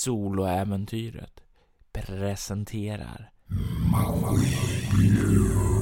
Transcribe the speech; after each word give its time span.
Soloäventyret 0.00 1.40
presenterar. 1.92 3.30
Ljudet 5.02 5.79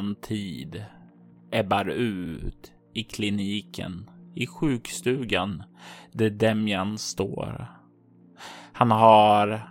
annan 0.00 0.14
tid 0.14 0.84
ebbar 1.52 1.88
ut 1.88 2.72
i 2.94 3.02
kliniken, 3.02 4.10
i 4.34 4.46
sjukstugan 4.46 5.62
där 6.12 6.30
Demjan 6.30 6.98
står. 6.98 7.66
Han 8.72 8.90
har 8.90 9.62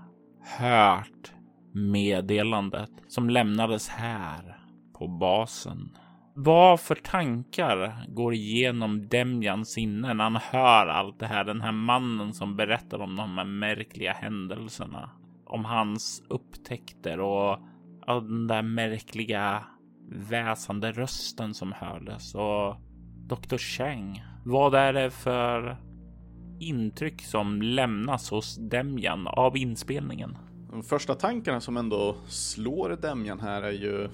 hört 0.58 1.34
meddelandet 1.74 2.92
som 3.08 3.30
lämnades 3.30 3.90
här 3.90 4.58
på 4.98 5.08
basen. 5.08 5.98
Vad 6.36 6.80
för 6.80 6.96
tankar 6.96 8.06
går 8.08 8.34
igenom 8.34 9.08
Demjans 9.08 9.70
sinne 9.70 10.14
när 10.14 10.24
han 10.24 10.36
hör 10.36 10.88
allt 10.88 11.20
det 11.20 11.28
här? 11.28 11.44
Den 11.44 11.62
här 11.62 11.72
mannen 11.72 12.34
som 12.34 12.56
berättar 12.56 13.00
om 13.00 13.16
de 13.16 13.38
här 13.38 13.46
märkliga 13.46 14.14
händelserna, 14.14 15.10
om 15.46 15.66
hans 15.66 16.24
upptäckter 16.30 17.20
och 17.20 17.58
den 18.08 18.48
där 18.48 18.62
märkliga 18.62 19.64
väsande 20.12 20.92
rösten 20.92 21.54
som 21.54 21.72
hördes 21.72 22.36
och 22.36 22.76
Dr. 23.28 23.58
Cheng. 23.58 24.24
Vad 24.46 24.76
är 24.76 24.94
det 24.94 25.12
för 25.12 25.78
intryck 26.60 27.22
som 27.22 27.62
lämnas 27.62 28.30
hos 28.30 28.56
Demjan 28.56 29.28
av 29.28 29.58
inspelningen? 29.58 30.38
De 30.72 30.84
första 30.84 31.16
tankarna 31.16 31.62
som 31.62 31.78
ändå 31.78 32.16
slår 32.28 32.98
Demjan 33.02 33.40
här 33.40 33.62
är 33.62 33.72
ju 33.72 34.10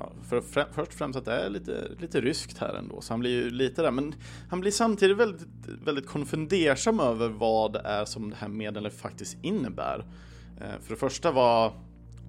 Ja, 0.00 0.12
för, 0.28 0.40
för, 0.40 0.66
först 0.72 0.92
och 0.92 0.98
främst 0.98 1.18
att 1.18 1.24
det 1.24 1.32
är 1.32 1.50
lite, 1.50 1.88
lite 2.00 2.20
ryskt 2.20 2.58
här 2.58 2.74
ändå, 2.74 3.00
så 3.00 3.12
han 3.12 3.20
blir 3.20 3.30
ju 3.30 3.50
lite 3.50 3.82
där, 3.82 3.90
men 3.90 4.14
han 4.48 4.60
blir 4.60 4.70
samtidigt 4.70 5.16
väldigt, 5.16 5.48
väldigt 5.84 6.06
konfundersam 6.06 7.00
över 7.00 7.28
vad 7.28 7.72
det 7.72 7.80
är 7.80 8.04
som 8.04 8.30
det 8.30 8.36
här 8.36 8.48
meddelandet 8.48 9.00
faktiskt 9.00 9.36
innebär. 9.42 10.04
Eh, 10.60 10.80
för 10.80 10.90
det 10.90 10.96
första 10.96 11.32
var 11.32 11.72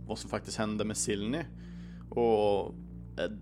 vad 0.07 0.19
som 0.19 0.29
faktiskt 0.29 0.57
hände 0.57 0.85
med 0.85 0.97
Silny. 0.97 1.43
Och 2.09 2.73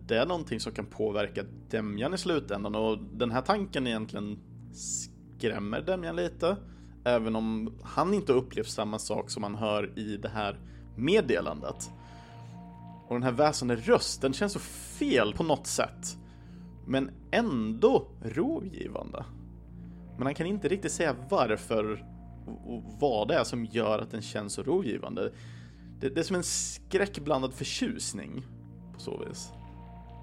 det 0.08 0.18
är 0.18 0.26
någonting 0.26 0.60
som 0.60 0.72
kan 0.72 0.86
påverka 0.86 1.44
Demjan 1.70 2.14
i 2.14 2.18
slutändan 2.18 2.76
och 2.76 2.98
den 2.98 3.32
här 3.32 3.42
tanken 3.42 3.88
egentligen 3.88 4.40
skrämmer 4.74 5.82
Demjan 5.82 6.16
lite. 6.16 6.58
Även 7.04 7.36
om 7.36 7.74
han 7.84 8.14
inte 8.14 8.34
upplevt 8.34 8.70
samma 8.70 9.00
sak 9.00 9.30
som 9.30 9.44
han 9.44 9.56
hör 9.56 10.00
i 10.00 10.18
det 10.18 10.30
här 10.30 10.60
meddelandet. 10.96 11.92
Och 13.08 13.16
den 13.16 13.24
här 13.24 13.32
väsande 13.32 13.76
rösten 13.76 14.34
känns 14.34 14.54
så 14.54 14.60
fel 14.60 15.34
på 15.34 15.44
något 15.44 15.68
sätt. 15.68 16.18
Men 16.86 17.12
ändå 17.32 18.08
rogivande. 18.22 19.26
Men 20.18 20.26
han 20.26 20.36
kan 20.36 20.48
inte 20.48 20.68
riktigt 20.68 20.92
säga 20.92 21.16
varför 21.30 22.06
och 22.66 22.84
vad 23.00 23.28
det 23.28 23.36
är 23.36 23.44
som 23.44 23.66
gör 23.66 24.00
att 24.00 24.12
den 24.12 24.22
känns 24.22 24.54
så 24.54 24.64
rogivande. 24.64 25.32
Det, 26.00 26.10
det 26.10 26.20
är 26.20 26.24
som 26.24 26.36
en 26.36 26.44
skräckblandad 26.44 27.54
förtjusning 27.54 28.46
på 28.98 29.04
så 29.04 29.24
vis. 29.28 29.54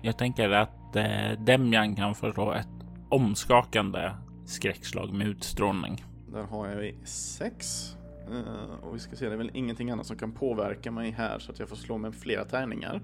Jag 0.03 0.19
tänker 0.19 0.51
att 0.51 0.97
eh, 0.97 1.33
Demjan 1.39 1.97
kan 1.97 2.15
förstå 2.15 2.53
ett 2.53 2.69
omskakande 3.09 4.11
skräckslag 4.45 5.13
med 5.13 5.27
utstrålning. 5.27 6.05
Där 6.33 6.43
har 6.43 6.69
jag 6.69 7.09
sex. 7.09 7.91
Uh, 8.31 8.85
och 8.85 8.95
vi 8.95 8.99
ska 8.99 9.17
se, 9.17 9.29
det 9.29 9.33
är 9.33 9.37
väl 9.37 9.51
ingenting 9.55 9.91
annat 9.91 10.07
som 10.07 10.17
kan 10.17 10.33
påverka 10.33 10.91
mig 10.91 11.11
här 11.11 11.39
så 11.39 11.53
att 11.53 11.59
jag 11.59 11.69
får 11.69 11.77
slå 11.77 11.99
med 11.99 12.15
flera 12.15 12.45
tärningar. 12.45 13.01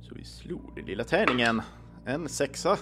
Så 0.00 0.14
vi 0.14 0.24
slog 0.24 0.72
den 0.76 0.84
lilla 0.84 1.04
tärningen. 1.04 1.62
En 2.04 2.28
sexa. 2.28 2.76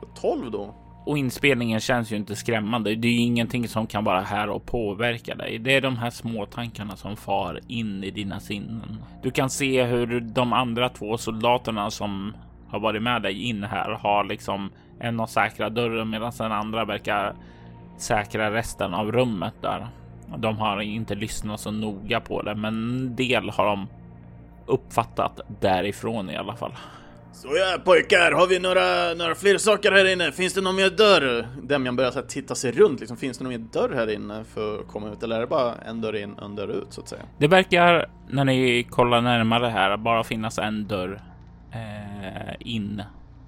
Så 0.00 0.06
12 0.14 0.50
då. 0.50 0.74
Och 1.06 1.18
inspelningen 1.18 1.80
känns 1.80 2.12
ju 2.12 2.16
inte 2.16 2.36
skrämmande. 2.36 2.94
Det 2.94 3.08
är 3.08 3.12
ju 3.12 3.20
ingenting 3.20 3.68
som 3.68 3.86
kan 3.86 4.04
vara 4.04 4.20
här 4.20 4.50
och 4.50 4.66
påverka 4.66 5.34
dig. 5.34 5.58
Det 5.58 5.74
är 5.74 5.80
de 5.80 5.96
här 5.96 6.10
små 6.10 6.46
tankarna 6.46 6.96
som 6.96 7.16
far 7.16 7.60
in 7.68 8.04
i 8.04 8.10
dina 8.10 8.40
sinnen. 8.40 9.04
Du 9.22 9.30
kan 9.30 9.50
se 9.50 9.84
hur 9.84 10.20
de 10.20 10.52
andra 10.52 10.88
två 10.88 11.16
soldaterna 11.16 11.90
som 11.90 12.34
har 12.68 12.80
varit 12.80 13.02
med 13.02 13.22
dig 13.22 13.42
in 13.42 13.64
här 13.64 13.90
har 13.90 14.24
liksom 14.24 14.70
en 15.00 15.20
av 15.20 15.26
säkra 15.26 15.70
dörren 15.70 16.10
medan 16.10 16.32
den 16.38 16.52
andra 16.52 16.84
verkar 16.84 17.34
säkra 17.98 18.54
resten 18.54 18.94
av 18.94 19.12
rummet 19.12 19.54
där. 19.60 19.86
De 20.36 20.58
har 20.58 20.80
inte 20.80 21.14
lyssnat 21.14 21.60
så 21.60 21.70
noga 21.70 22.20
på 22.20 22.42
det, 22.42 22.54
men 22.54 22.74
en 22.74 23.16
del 23.16 23.50
har 23.50 23.66
de 23.66 23.88
uppfattat 24.66 25.40
därifrån 25.60 26.30
i 26.30 26.36
alla 26.36 26.56
fall. 26.56 26.72
Så 27.34 27.48
ja 27.56 27.78
pojkar, 27.84 28.32
har 28.32 28.46
vi 28.46 28.58
några, 28.58 29.14
några 29.14 29.34
fler 29.34 29.58
saker 29.58 29.92
här 29.92 30.12
inne? 30.12 30.32
Finns 30.32 30.54
det 30.54 30.60
någon 30.60 30.76
mer 30.76 30.90
dörr? 30.90 31.48
Demjan 31.62 31.96
börjar 31.96 32.10
så 32.10 32.18
här, 32.18 32.26
titta 32.26 32.54
sig 32.54 32.72
runt 32.72 33.00
liksom. 33.00 33.16
Finns 33.16 33.38
det 33.38 33.44
någon 33.44 33.52
mer 33.52 33.66
dörr 33.72 33.94
här 33.94 34.10
inne 34.10 34.44
för 34.44 34.80
att 34.80 34.88
komma 34.88 35.12
ut? 35.12 35.22
Eller 35.22 35.36
är 35.36 35.40
det 35.40 35.46
bara 35.46 35.74
en 35.74 36.00
dörr 36.00 36.16
in 36.16 36.32
och 36.32 36.44
en 36.44 36.56
dörr 36.56 36.68
ut 36.68 36.86
så 36.90 37.00
att 37.00 37.08
säga? 37.08 37.22
Det 37.38 37.46
verkar 37.46 38.06
när 38.28 38.44
ni 38.44 38.86
kollar 38.90 39.20
närmare 39.20 39.66
här 39.66 39.96
bara 39.96 40.24
finnas 40.24 40.58
en 40.58 40.88
dörr 40.88 41.22
eh, 41.72 42.54
in. 42.58 43.02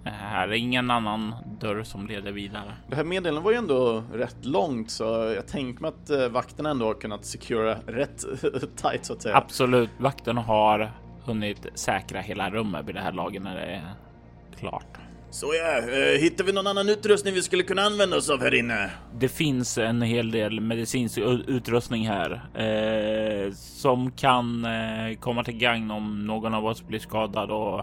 Här 0.04 0.48
är 0.48 0.52
ingen 0.52 0.90
annan 0.90 1.34
dörr 1.60 1.82
som 1.82 2.06
leder 2.06 2.32
vidare. 2.32 2.72
Det 2.88 2.96
här 2.96 3.04
meddelandet 3.04 3.44
var 3.44 3.50
ju 3.50 3.58
ändå 3.58 4.02
rätt 4.12 4.44
långt 4.44 4.90
så 4.90 5.04
jag 5.36 5.46
tänker 5.48 5.82
mig 5.82 5.88
att 5.88 6.10
eh, 6.10 6.28
vakterna 6.28 6.70
ändå 6.70 6.86
har 6.86 6.94
kunnat 6.94 7.24
secura 7.24 7.78
rätt 7.86 8.24
tight 8.76 9.06
så 9.06 9.12
att 9.12 9.22
säga. 9.22 9.36
Absolut, 9.36 9.90
vakterna 9.98 10.40
har 10.40 10.92
hunnit 11.26 11.66
säkra 11.74 12.20
hela 12.20 12.50
rummet 12.50 12.88
vid 12.88 12.94
det 12.94 13.00
här 13.00 13.12
laget 13.12 13.42
när 13.42 13.54
det 13.54 13.66
är 13.66 13.94
klart. 14.58 14.98
Så 15.30 15.46
ja, 15.54 15.78
eh, 15.78 16.20
hittar 16.20 16.44
vi 16.44 16.52
någon 16.52 16.66
annan 16.66 16.88
utrustning 16.88 17.34
vi 17.34 17.42
skulle 17.42 17.62
kunna 17.62 17.82
använda 17.82 18.16
oss 18.16 18.30
av 18.30 18.40
här 18.40 18.54
inne? 18.54 18.90
Det 19.14 19.28
finns 19.28 19.78
en 19.78 20.02
hel 20.02 20.30
del 20.30 20.60
medicinsk 20.60 21.18
utrustning 21.46 22.08
här 22.08 22.40
eh, 22.54 23.52
som 23.52 24.10
kan 24.10 24.64
eh, 24.64 25.16
komma 25.20 25.44
till 25.44 25.58
gagn 25.58 25.90
om 25.90 26.26
någon 26.26 26.54
av 26.54 26.66
oss 26.66 26.86
blir 26.86 26.98
skadad 26.98 27.50
och 27.50 27.78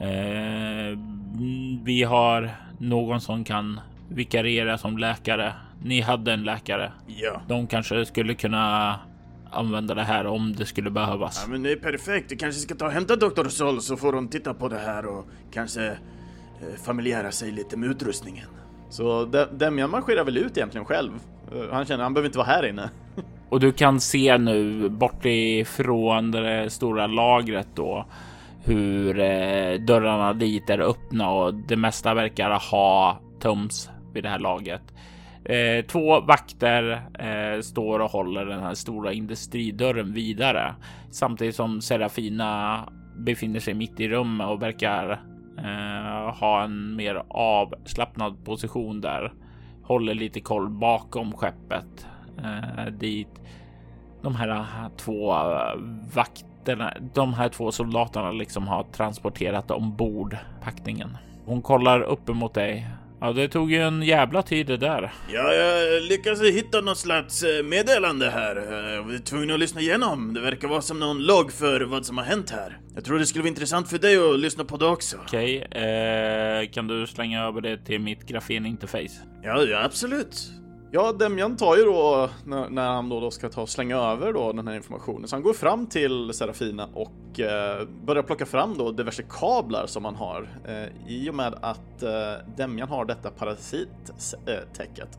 eh, 0.00 0.98
vi 1.84 2.02
har 2.02 2.50
någon 2.78 3.20
som 3.20 3.44
kan 3.44 3.80
vikariera 4.08 4.78
som 4.78 4.98
läkare. 4.98 5.52
Ni 5.82 6.00
hade 6.00 6.32
en 6.32 6.42
läkare. 6.42 6.92
Ja. 7.06 7.40
De 7.48 7.66
kanske 7.66 8.04
skulle 8.04 8.34
kunna 8.34 8.98
använda 9.52 9.94
det 9.94 10.02
här 10.02 10.26
om 10.26 10.52
det 10.52 10.66
skulle 10.66 10.90
behövas. 10.90 11.42
Ja, 11.44 11.50
men 11.50 11.62
det 11.62 11.72
är 11.72 11.76
perfekt. 11.76 12.28
Du 12.28 12.36
kanske 12.36 12.60
ska 12.60 12.74
ta 12.74 12.86
och 12.86 12.92
hämta 12.92 13.16
Dr. 13.16 13.48
Sol 13.48 13.80
så 13.80 13.96
får 13.96 14.12
hon 14.12 14.28
titta 14.28 14.54
på 14.54 14.68
det 14.68 14.78
här 14.78 15.06
och 15.06 15.26
kanske 15.52 15.86
eh, 15.86 16.82
familjära 16.84 17.32
sig 17.32 17.50
lite 17.50 17.76
med 17.76 17.90
utrustningen. 17.90 18.46
Så 18.90 19.24
Demian 19.52 19.90
marscherar 19.90 20.24
väl 20.24 20.36
ut 20.36 20.56
egentligen 20.56 20.84
själv. 20.84 21.12
Eh, 21.52 21.72
han 21.72 21.86
känner 21.86 22.04
han 22.04 22.14
behöver 22.14 22.28
inte 22.28 22.38
vara 22.38 22.48
här 22.48 22.66
inne. 22.66 22.90
och 23.48 23.60
du 23.60 23.72
kan 23.72 24.00
se 24.00 24.38
nu 24.38 24.88
bort 24.88 25.24
ifrån 25.24 26.30
det 26.30 26.72
stora 26.72 27.06
lagret 27.06 27.68
då 27.74 28.06
hur 28.64 29.20
eh, 29.20 29.80
dörrarna 29.80 30.32
dit 30.32 30.70
är 30.70 30.80
öppna 30.80 31.30
och 31.30 31.54
det 31.54 31.76
mesta 31.76 32.14
verkar 32.14 32.50
ha 32.70 33.20
töms 33.40 33.90
vid 34.12 34.22
det 34.22 34.28
här 34.28 34.38
laget. 34.38 34.82
Eh, 35.44 35.84
två 35.84 36.20
vakter 36.20 37.02
eh, 37.18 37.60
står 37.60 37.98
och 37.98 38.10
håller 38.10 38.46
den 38.46 38.60
här 38.60 38.74
stora 38.74 39.12
industridörren 39.12 40.12
vidare 40.12 40.74
samtidigt 41.10 41.56
som 41.56 41.80
Serafina 41.80 42.80
befinner 43.16 43.60
sig 43.60 43.74
mitt 43.74 44.00
i 44.00 44.08
rummet 44.08 44.48
och 44.48 44.62
verkar 44.62 45.10
eh, 45.58 46.34
ha 46.34 46.64
en 46.64 46.96
mer 46.96 47.22
avslappnad 47.28 48.44
position 48.44 49.00
där. 49.00 49.32
Håller 49.82 50.14
lite 50.14 50.40
koll 50.40 50.68
bakom 50.68 51.32
skeppet 51.32 52.06
eh, 52.38 52.92
dit 52.92 53.40
de 54.22 54.34
här 54.34 54.48
eh, 54.48 54.88
två 54.96 55.32
eh, 55.32 55.80
vakterna, 56.14 56.92
de 57.14 57.34
här 57.34 57.48
två 57.48 57.72
soldaterna 57.72 58.32
liksom 58.32 58.68
har 58.68 58.82
transporterat 58.82 59.70
ombord 59.70 60.36
packningen. 60.64 61.16
Hon 61.44 61.62
kollar 61.62 62.00
upp 62.00 62.28
emot 62.28 62.54
dig 62.54 62.88
Ja, 63.24 63.32
det 63.32 63.48
tog 63.48 63.72
ju 63.72 63.78
en 63.82 64.02
jävla 64.02 64.42
tid 64.42 64.66
det 64.66 64.76
där. 64.76 65.12
Ja, 65.32 65.52
jag 65.54 66.02
lyckades 66.02 66.42
hitta 66.42 66.80
något 66.80 66.98
slags 66.98 67.42
eh, 67.42 67.62
meddelande 67.64 68.30
här. 68.30 68.56
Eh, 68.56 68.94
Jag 68.94 69.02
var 69.02 69.18
tvungen 69.24 69.50
att 69.50 69.60
lyssna 69.60 69.80
igenom. 69.80 70.34
Det 70.34 70.40
verkar 70.40 70.68
vara 70.68 70.82
som 70.82 70.98
någon 71.00 71.22
logg 71.22 71.52
för 71.52 71.80
vad 71.80 72.06
som 72.06 72.18
har 72.18 72.24
hänt 72.24 72.50
här. 72.50 72.78
Jag 72.94 73.04
tror 73.04 73.18
det 73.18 73.26
skulle 73.26 73.42
vara 73.42 73.48
intressant 73.48 73.88
för 73.90 73.98
dig 73.98 74.16
att 74.34 74.38
lyssna 74.40 74.64
på 74.64 74.76
det 74.76 74.86
också. 74.86 75.16
Okej, 75.16 75.56
eh, 75.62 76.70
kan 76.70 76.86
du 76.88 77.06
slänga 77.06 77.44
över 77.44 77.60
det 77.60 77.76
till 77.84 78.00
mitt 78.00 78.26
grafeninterface? 78.26 79.14
Ja, 79.42 79.62
ja 79.62 79.82
absolut. 79.84 80.36
Ja, 80.94 81.12
Demjan 81.12 81.56
tar 81.56 81.76
ju 81.76 81.84
då, 81.84 82.30
när, 82.44 82.70
när 82.70 82.88
han 82.88 83.08
då, 83.08 83.20
då 83.20 83.30
ska 83.30 83.48
ta 83.48 83.62
och 83.62 83.68
slänga 83.68 83.96
över 83.96 84.32
då 84.32 84.52
den 84.52 84.68
här 84.68 84.74
informationen, 84.74 85.28
så 85.28 85.36
han 85.36 85.42
går 85.42 85.52
fram 85.52 85.86
till 85.86 86.32
Serafina 86.32 86.88
och 86.94 87.40
eh, 87.40 87.88
börjar 88.04 88.22
plocka 88.22 88.46
fram 88.46 88.78
då 88.78 88.92
diverse 88.92 89.22
kablar 89.22 89.86
som 89.86 90.04
han 90.04 90.14
har 90.14 90.48
eh, 90.64 91.12
i 91.12 91.30
och 91.30 91.34
med 91.34 91.54
att 91.60 92.02
eh, 92.02 92.10
Demjan 92.56 92.88
har 92.88 93.04
detta 93.04 93.30
parasittäcket. 93.30 95.18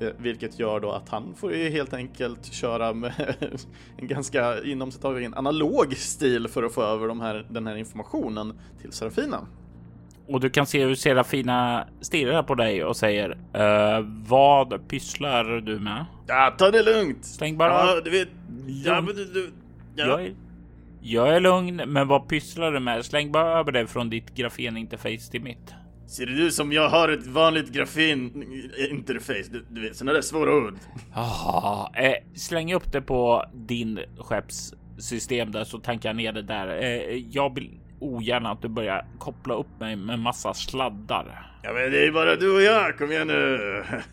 Eh, 0.00 0.06
eh, 0.06 0.12
vilket 0.18 0.58
gör 0.58 0.80
då 0.80 0.92
att 0.92 1.08
han 1.08 1.34
får 1.34 1.52
ju 1.52 1.70
helt 1.70 1.94
enkelt 1.94 2.52
köra 2.52 2.92
med 2.92 3.34
en 3.98 4.06
ganska 4.06 4.62
inom 4.62 4.90
en 5.04 5.34
analog 5.34 5.96
stil 5.96 6.48
för 6.48 6.62
att 6.62 6.72
få 6.72 6.82
över 6.82 7.08
de 7.08 7.20
här, 7.20 7.46
den 7.50 7.66
här 7.66 7.76
informationen 7.76 8.60
till 8.80 8.92
Serafina. 8.92 9.46
Och 10.32 10.40
du 10.40 10.50
kan 10.50 10.66
se 10.66 10.84
hur 10.84 10.94
Serafina 10.94 11.88
stirrar 12.00 12.42
på 12.42 12.54
dig 12.54 12.84
och 12.84 12.96
säger 12.96 13.30
eh, 13.52 14.04
Vad 14.26 14.88
pysslar 14.88 15.44
du 15.44 15.78
med? 15.78 16.04
Ja, 16.26 16.54
ta 16.58 16.70
det 16.70 16.82
lugnt. 16.82 17.24
Släng 17.24 17.58
bara. 17.58 17.72
Ja, 17.72 18.00
du 18.04 18.10
vet. 18.10 18.28
Ja, 18.84 19.00
men 19.00 19.16
du, 19.16 19.24
du, 19.24 19.52
ja. 19.96 20.06
Jag, 20.06 20.24
är, 20.24 20.34
jag 21.00 21.36
är 21.36 21.40
lugn, 21.40 21.82
men 21.86 22.08
vad 22.08 22.28
pysslar 22.28 22.72
du 22.72 22.80
med? 22.80 23.04
Släng 23.04 23.32
bara 23.32 23.58
över 23.58 23.72
det 23.72 23.86
från 23.86 24.10
ditt 24.10 24.34
grafeninterface 24.34 25.30
till 25.30 25.42
mitt. 25.42 25.74
Ser 26.06 26.26
du 26.26 26.46
ut 26.46 26.54
som 26.54 26.72
jag 26.72 26.88
har 26.88 27.08
ett 27.08 27.26
vanligt 27.26 27.72
grafin-interface? 27.72 29.48
Du, 29.52 29.66
du 29.70 29.82
vet, 29.82 29.96
såna 29.96 30.12
där 30.12 30.20
svåra 30.20 30.56
ord. 30.56 30.74
Ah, 31.14 31.88
eh, 31.94 32.14
släng 32.34 32.74
upp 32.74 32.92
det 32.92 33.02
på 33.02 33.44
din 33.54 34.00
skeppssystem 34.18 35.52
där 35.52 35.64
så 35.64 35.78
tankar 35.78 36.08
jag 36.08 36.16
ner 36.16 36.32
det 36.32 36.42
där. 36.42 36.82
Eh, 36.82 37.16
jag 37.30 37.54
vill 37.54 37.81
ogärna 38.02 38.50
att 38.50 38.62
du 38.62 38.68
börjar 38.68 39.06
koppla 39.18 39.54
upp 39.54 39.80
mig 39.80 39.96
med 39.96 40.18
massa 40.18 40.54
sladdar. 40.54 41.52
Ja, 41.62 41.72
men 41.72 41.90
det 41.90 42.06
är 42.06 42.12
bara 42.12 42.36
du 42.36 42.54
och 42.56 42.62
jag. 42.62 42.98
Kom 42.98 43.12
igen 43.12 43.26
nu. 43.26 43.84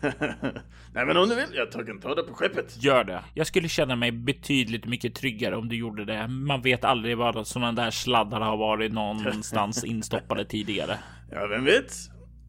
Nej, 0.94 1.06
men 1.06 1.16
om 1.16 1.28
du 1.28 1.34
vill, 1.34 1.44
jag 1.52 1.86
kan 1.86 2.00
ta 2.00 2.14
det 2.14 2.22
på 2.22 2.34
skeppet. 2.34 2.82
Gör 2.82 3.04
det. 3.04 3.20
Jag 3.34 3.46
skulle 3.46 3.68
känna 3.68 3.96
mig 3.96 4.12
betydligt 4.12 4.86
mycket 4.86 5.14
tryggare 5.14 5.56
om 5.56 5.68
du 5.68 5.76
gjorde 5.76 6.04
det. 6.04 6.28
Man 6.28 6.62
vet 6.62 6.84
aldrig 6.84 7.16
vad 7.18 7.46
sådana 7.46 7.72
där 7.72 7.90
sladdar 7.90 8.40
har 8.40 8.56
varit 8.56 8.92
någonstans 8.92 9.84
instoppade 9.84 10.44
tidigare. 10.44 10.98
Ja, 11.30 11.46
vem 11.46 11.64
vet? 11.64 11.92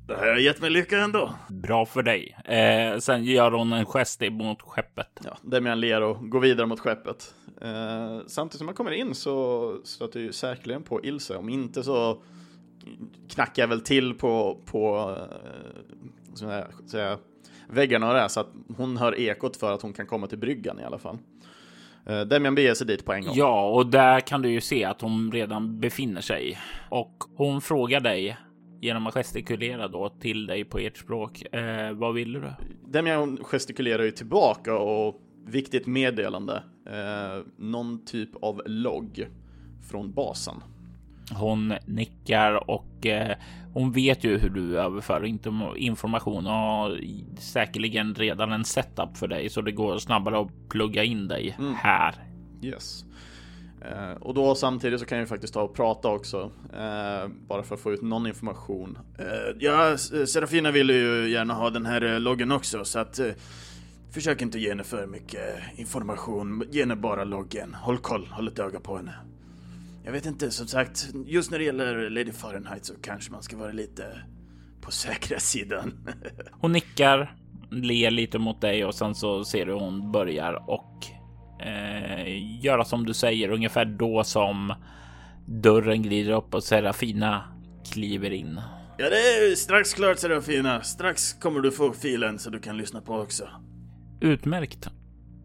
Det 0.08 0.18
här 0.18 0.28
har 0.28 0.38
gett 0.38 0.62
mig 0.62 0.70
lycka 0.70 0.98
ändå. 0.98 1.34
Bra 1.50 1.86
för 1.86 2.04
dig. 2.04 2.38
Eh, 2.46 2.98
sen 3.00 3.24
gör 3.24 3.52
hon 3.52 3.74
en 3.74 3.86
gest 3.86 4.22
mot 4.32 4.62
skeppet. 4.62 5.08
Ja, 5.24 5.38
Demian 5.42 5.80
ler 5.80 6.02
och 6.02 6.30
går 6.30 6.40
vidare 6.40 6.68
mot 6.68 6.80
skeppet. 6.80 7.34
Eh, 7.62 8.20
samtidigt 8.28 8.58
som 8.58 8.66
man 8.66 8.76
kommer 8.76 8.92
in 8.92 9.16
så 9.16 9.78
stöter 9.84 10.20
ju 10.20 10.32
säkerligen 10.32 10.84
på 10.84 11.04
Ilse. 11.04 11.38
Om 11.38 11.50
inte 11.50 11.84
så 11.84 12.22
knackar 13.30 13.64
jag 13.64 13.68
väl 13.68 13.82
till 13.82 14.14
på, 14.14 14.58
på 14.66 15.16
eh, 15.18 15.38
så 16.34 16.46
här, 16.46 16.68
så 16.86 16.98
här, 16.98 17.18
väggarna 17.70 18.08
och 18.08 18.14
det, 18.14 18.30
så 18.30 18.40
att 18.40 18.50
hon 18.78 18.98
hör 18.98 19.20
ekot 19.20 19.58
för 19.58 19.74
att 19.74 19.82
hon 19.82 19.94
kan 19.94 20.08
komma 20.08 20.28
till 20.28 20.38
bryggan 20.38 20.80
i 20.80 20.84
alla 20.84 20.98
fall. 20.98 21.18
Eh, 22.06 22.22
Demian 22.22 22.56
beger 22.56 22.74
sig 22.74 22.88
dit 22.88 23.06
på 23.06 23.14
en 23.14 23.26
gång. 23.26 23.34
Ja, 23.36 23.70
och 23.70 23.88
där 23.88 24.20
kan 24.20 24.42
du 24.42 24.50
ju 24.50 24.62
se 24.62 24.84
att 24.84 25.02
hon 25.02 25.32
redan 25.32 25.80
befinner 25.80 26.22
sig 26.22 26.58
och 26.90 27.24
hon 27.36 27.62
frågar 27.62 28.00
dig 28.00 28.38
genom 28.82 29.08
att 29.08 29.14
gestikulera 29.14 29.88
då 29.88 30.10
till 30.10 30.46
dig 30.46 30.66
på 30.66 30.78
ert 30.78 30.98
språk. 30.98 31.54
Eh, 31.54 31.92
vad 31.94 32.14
vill 32.14 32.34
du? 32.34 32.44
Demian 32.88 33.38
gestikulerar 33.44 34.04
ju 34.04 34.12
tillbaka 34.12 34.78
och 34.78 35.22
viktigt 35.46 35.88
meddelande. 35.88 36.64
Eh, 36.86 37.46
någon 37.58 38.06
typ 38.06 38.30
av 38.42 38.62
logg 38.66 39.28
från 39.90 40.14
basen. 40.14 40.56
Hon 41.34 41.74
nickar 41.86 42.70
och 42.70 43.06
eh, 43.06 43.38
hon 43.74 43.92
vet 43.92 44.24
ju 44.24 44.38
hur 44.38 44.50
du 44.50 44.80
överför 44.80 45.26
information 45.78 46.48
och 46.48 46.54
har 46.54 47.00
säkerligen 47.40 48.16
redan 48.16 48.52
en 48.52 48.66
setup 48.66 49.18
för 49.18 49.28
dig 49.28 49.50
så 49.50 49.62
det 49.62 49.72
går 49.72 49.98
snabbare 49.98 50.40
att 50.40 50.70
plugga 50.70 51.04
in 51.04 51.28
dig 51.28 51.56
mm. 51.60 51.74
här. 51.74 52.16
Yes. 52.62 53.06
Eh, 53.82 54.14
och 54.22 54.34
då 54.34 54.56
samtidigt 54.56 55.00
så 55.00 55.06
kan 55.06 55.18
jag 55.18 55.28
faktiskt 55.28 55.54
ta 55.54 55.62
och 55.62 55.76
prata 55.76 56.08
också, 56.10 56.52
eh, 56.74 57.30
bara 57.48 57.64
för 57.64 57.76
att 57.76 57.82
få 57.82 57.94
ut 57.94 58.02
någon 58.02 58.28
information. 58.28 58.98
Eh, 59.18 59.56
ja, 59.60 59.98
Serafina 59.98 60.72
ville 60.72 60.94
ju 60.94 61.30
gärna 61.30 61.54
ha 61.54 61.70
den 61.70 61.86
här 61.86 62.20
loggen 62.20 62.52
också, 62.52 62.86
så 62.86 63.00
att 63.00 63.20
försök 64.12 64.42
inte 64.42 64.60
ge 64.60 64.70
henne 64.70 64.84
för 64.84 65.08
mycket 65.08 65.56
information. 65.76 66.64
Ge 66.72 66.80
henne 66.82 66.96
bara 66.96 67.24
loggen. 67.24 67.74
Håll 67.74 67.98
koll, 67.98 68.28
håll 68.32 68.48
ett 68.48 68.60
öga 68.60 68.80
på 68.80 68.98
henne. 68.98 69.14
Jag 70.04 70.12
vet 70.12 70.26
inte, 70.26 70.52
som 70.52 70.68
sagt, 70.68 71.08
just 71.26 71.52
när 71.52 71.60
det 71.60 71.66
gäller 71.66 72.10
Lady 72.10 72.32
Fahrenheit 72.32 72.86
så 72.86 72.94
kanske 73.02 73.32
man 73.32 73.44
ska 73.44 73.58
vara 73.58 73.72
lite 73.72 74.04
på 74.82 74.92
säkra 74.92 75.40
sidan. 75.40 75.94
hon 76.52 76.72
nickar, 76.72 77.36
ler 77.72 78.12
lite 78.12 78.40
mot 78.40 78.62
dig 78.62 78.86
och 78.86 78.96
sen 78.96 79.16
så 79.16 79.46
ser 79.46 79.66
du 79.66 79.74
hon 79.74 80.12
börjar 80.12 80.70
och 80.70 81.06
eh, 81.66 82.64
göra 82.64 82.86
som 82.86 83.06
du 83.06 83.14
säger 83.14 83.50
ungefär 83.50 83.86
då 83.86 84.24
som 84.24 84.74
dörren 85.46 86.02
glider 86.02 86.32
upp 86.32 86.54
och 86.54 86.64
Serafina 86.64 87.44
kliver 87.92 88.32
in. 88.32 88.62
Ja, 88.98 89.10
det 89.10 89.16
är 89.16 89.56
strax 89.56 89.94
klart 89.94 90.20
Serafina. 90.20 90.82
Strax 90.82 91.34
kommer 91.34 91.60
du 91.60 91.72
få 91.72 91.94
filen 91.94 92.40
så 92.40 92.50
du 92.50 92.60
kan 92.60 92.78
lyssna 92.78 93.02
på 93.02 93.16
också. 93.16 93.48
Utmärkt. 94.22 94.90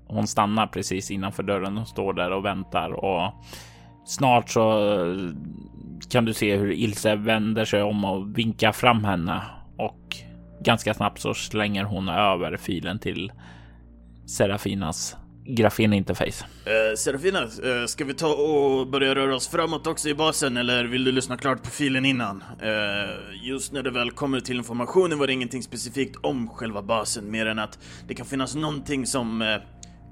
Hon 0.06 0.26
stannar 0.26 0.66
precis 0.66 1.10
innanför 1.10 1.42
dörren 1.42 1.78
och 1.78 1.88
står 1.88 2.12
där 2.12 2.30
och 2.30 2.44
väntar 2.44 2.90
och 3.04 3.32
snart 4.04 4.50
så 4.50 4.94
eh, 4.94 5.16
kan 6.10 6.24
du 6.24 6.34
se 6.34 6.56
hur 6.56 6.72
Ilse 6.72 7.16
vänder 7.16 7.64
sig 7.64 7.82
om 7.82 8.04
och 8.04 8.38
vinkar 8.38 8.72
fram 8.72 9.04
henne 9.04 9.42
och 9.76 10.16
ganska 10.60 10.94
snabbt 10.94 11.20
så 11.20 11.34
slänger 11.34 11.84
hon 11.84 12.08
över 12.08 12.56
filen 12.56 12.98
till 12.98 13.32
Serafinas 14.26 15.16
grafeninterface. 15.46 16.44
Uh, 16.66 16.72
eh, 16.72 16.94
Serafina, 16.96 17.42
uh, 17.42 17.86
ska 17.86 18.04
vi 18.04 18.14
ta 18.14 18.34
och 18.34 18.86
börja 18.86 19.14
röra 19.14 19.34
oss 19.34 19.48
framåt 19.48 19.86
också 19.86 20.08
i 20.08 20.14
basen 20.14 20.56
eller 20.56 20.84
vill 20.84 21.04
du 21.04 21.12
lyssna 21.12 21.36
klart 21.36 21.62
på 21.62 21.70
filen 21.70 22.04
innan? 22.04 22.44
Uh, 22.62 23.46
just 23.46 23.72
när 23.72 23.82
det 23.82 23.90
väl 23.90 24.10
kommer 24.10 24.40
till 24.40 24.56
informationen 24.56 25.18
var 25.18 25.26
det 25.26 25.32
ingenting 25.32 25.62
specifikt 25.62 26.16
om 26.22 26.48
själva 26.48 26.82
basen 26.82 27.30
mer 27.30 27.46
än 27.46 27.58
att 27.58 27.78
det 28.08 28.14
kan 28.14 28.26
finnas 28.26 28.54
någonting 28.54 29.06
som 29.06 29.42
uh, 29.42 29.56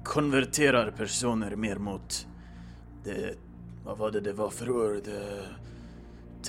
konverterar 0.03 0.91
personer 0.91 1.55
mer 1.55 1.75
mot 1.75 2.27
det, 3.03 3.35
vad 3.85 3.97
var 3.97 4.11
det 4.11 4.19
det 4.19 4.33
var 4.33 4.49
för 4.49 4.69
ord? 4.69 5.03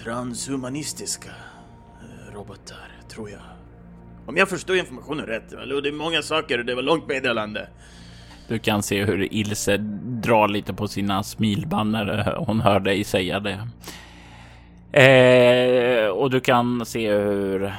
transhumanistiska 0.05 1.31
robotar, 2.33 3.01
tror 3.09 3.31
jag. 3.31 3.41
Om 4.27 4.37
jag 4.37 4.49
förstår 4.49 4.77
informationen 4.77 5.27
rätt, 5.27 5.53
och 5.53 5.83
det 5.83 5.89
är 5.89 5.93
många 5.93 6.23
saker 6.23 6.59
och 6.59 6.65
det 6.65 6.75
var 6.75 6.83
långt 6.83 7.09
meddelande. 7.09 7.69
Du 8.49 8.59
kan 8.59 8.83
se 8.83 9.05
hur 9.05 9.35
Ilse 9.35 9.77
drar 10.23 10.49
lite 10.49 10.75
på 10.75 10.89
sina 10.89 11.23
smilband 11.23 11.93
när 11.93 12.35
hon 12.47 12.61
hör 12.61 12.81
dig 12.81 13.05
säga 13.05 13.41
det. 13.41 13.59
Eh, 14.93 16.09
och 16.09 16.31
du 16.31 16.41
kan 16.41 16.87
se 16.87 17.13
hur 17.13 17.73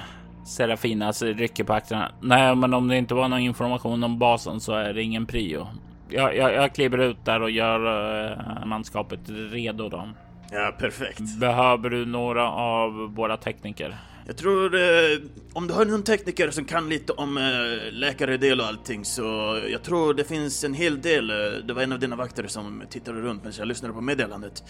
Serafinas 0.45 1.21
rycker 1.21 1.63
på 1.63 1.73
axlarna. 1.73 2.11
Nej, 2.21 2.55
men 2.55 2.73
om 2.73 2.87
det 2.87 2.97
inte 2.97 3.13
var 3.13 3.27
någon 3.27 3.39
information 3.39 4.03
om 4.03 4.19
basen 4.19 4.59
så 4.59 4.73
är 4.73 4.93
det 4.93 5.03
ingen 5.03 5.25
prio. 5.25 5.67
Jag, 6.09 6.35
jag, 6.35 6.53
jag 6.53 6.75
kliver 6.75 6.97
ut 6.97 7.25
där 7.25 7.41
och 7.41 7.51
gör 7.51 7.79
uh, 8.25 8.65
manskapet 8.65 9.19
redo 9.51 9.89
då. 9.89 10.09
Ja, 10.51 10.73
perfekt. 10.79 11.39
Behöver 11.39 11.89
du 11.89 12.05
några 12.05 12.51
av 12.51 13.15
våra 13.15 13.37
tekniker? 13.37 13.95
Jag 14.27 14.37
tror, 14.37 14.75
eh, 14.75 15.19
om 15.53 15.67
du 15.67 15.73
har 15.73 15.85
någon 15.85 16.03
tekniker 16.03 16.51
som 16.51 16.65
kan 16.65 16.89
lite 16.89 17.13
om 17.13 17.37
eh, 17.37 17.91
läkaredel 17.91 18.59
och 18.59 18.65
allting 18.65 19.05
så 19.05 19.59
jag 19.71 19.83
tror 19.83 20.13
det 20.13 20.23
finns 20.23 20.63
en 20.63 20.73
hel 20.73 21.01
del. 21.01 21.29
Eh, 21.29 21.35
det 21.65 21.73
var 21.73 21.81
en 21.81 21.91
av 21.91 21.99
dina 21.99 22.15
vakter 22.15 22.47
som 22.47 22.83
tittade 22.89 23.21
runt 23.21 23.43
medan 23.43 23.53
jag 23.57 23.67
lyssnade 23.67 23.93
på 23.93 24.01
meddelandet. 24.01 24.63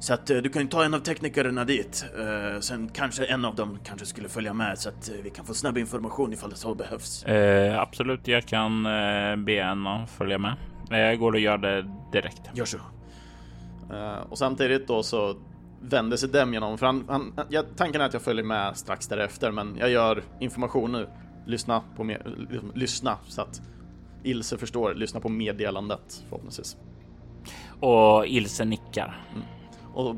Så 0.00 0.14
att 0.14 0.30
eh, 0.30 0.36
du 0.36 0.48
kan 0.48 0.62
ju 0.62 0.68
ta 0.68 0.84
en 0.84 0.94
av 0.94 0.98
teknikerna 0.98 1.64
dit. 1.64 2.04
Eh, 2.18 2.60
sen 2.60 2.88
kanske 2.88 3.24
en 3.24 3.44
av 3.44 3.54
dem 3.54 3.78
kanske 3.84 4.06
skulle 4.06 4.28
följa 4.28 4.52
med 4.52 4.78
så 4.78 4.88
att 4.88 5.08
eh, 5.08 5.14
vi 5.22 5.30
kan 5.30 5.44
få 5.44 5.54
snabb 5.54 5.78
information 5.78 6.32
ifall 6.32 6.50
det 6.50 6.56
så 6.56 6.74
behövs. 6.74 7.24
absolut, 7.78 8.28
jag 8.28 8.46
kan 8.46 8.82
be 9.44 9.60
en 9.60 9.86
att 9.86 10.10
följa 10.10 10.38
med. 10.38 10.56
Jag 10.90 11.18
går 11.18 11.32
och 11.32 11.40
gör 11.40 11.58
det 11.58 11.86
direkt. 12.12 12.40
Gör 12.54 12.64
så. 12.64 12.78
och 14.28 14.38
samtidigt 14.38 14.88
då 14.88 15.02
så 15.02 15.36
vänder 15.80 16.16
sig 16.16 16.28
Demjan 16.28 16.62
om. 16.62 16.78
För 16.78 16.86
han, 16.86 17.04
han, 17.08 17.32
ja, 17.48 17.62
tanken 17.76 18.00
är 18.00 18.04
att 18.04 18.12
jag 18.12 18.22
följer 18.22 18.44
med 18.44 18.76
strax 18.76 19.08
därefter, 19.08 19.50
men 19.50 19.76
jag 19.78 19.90
gör 19.90 20.22
information 20.40 20.92
nu. 20.92 21.08
Lyssna 21.46 21.82
på 21.96 22.04
med, 22.04 22.22
lyssna 22.74 23.18
så 23.28 23.42
att 23.42 23.60
Ilse 24.22 24.58
förstår. 24.58 24.94
Lyssna 24.94 25.20
på 25.20 25.28
meddelandet 25.28 26.24
förhoppningsvis. 26.28 26.76
Och 27.80 28.26
Ilse 28.26 28.64
nickar. 28.64 29.26
Mm. 29.34 29.46
Och 29.94 30.16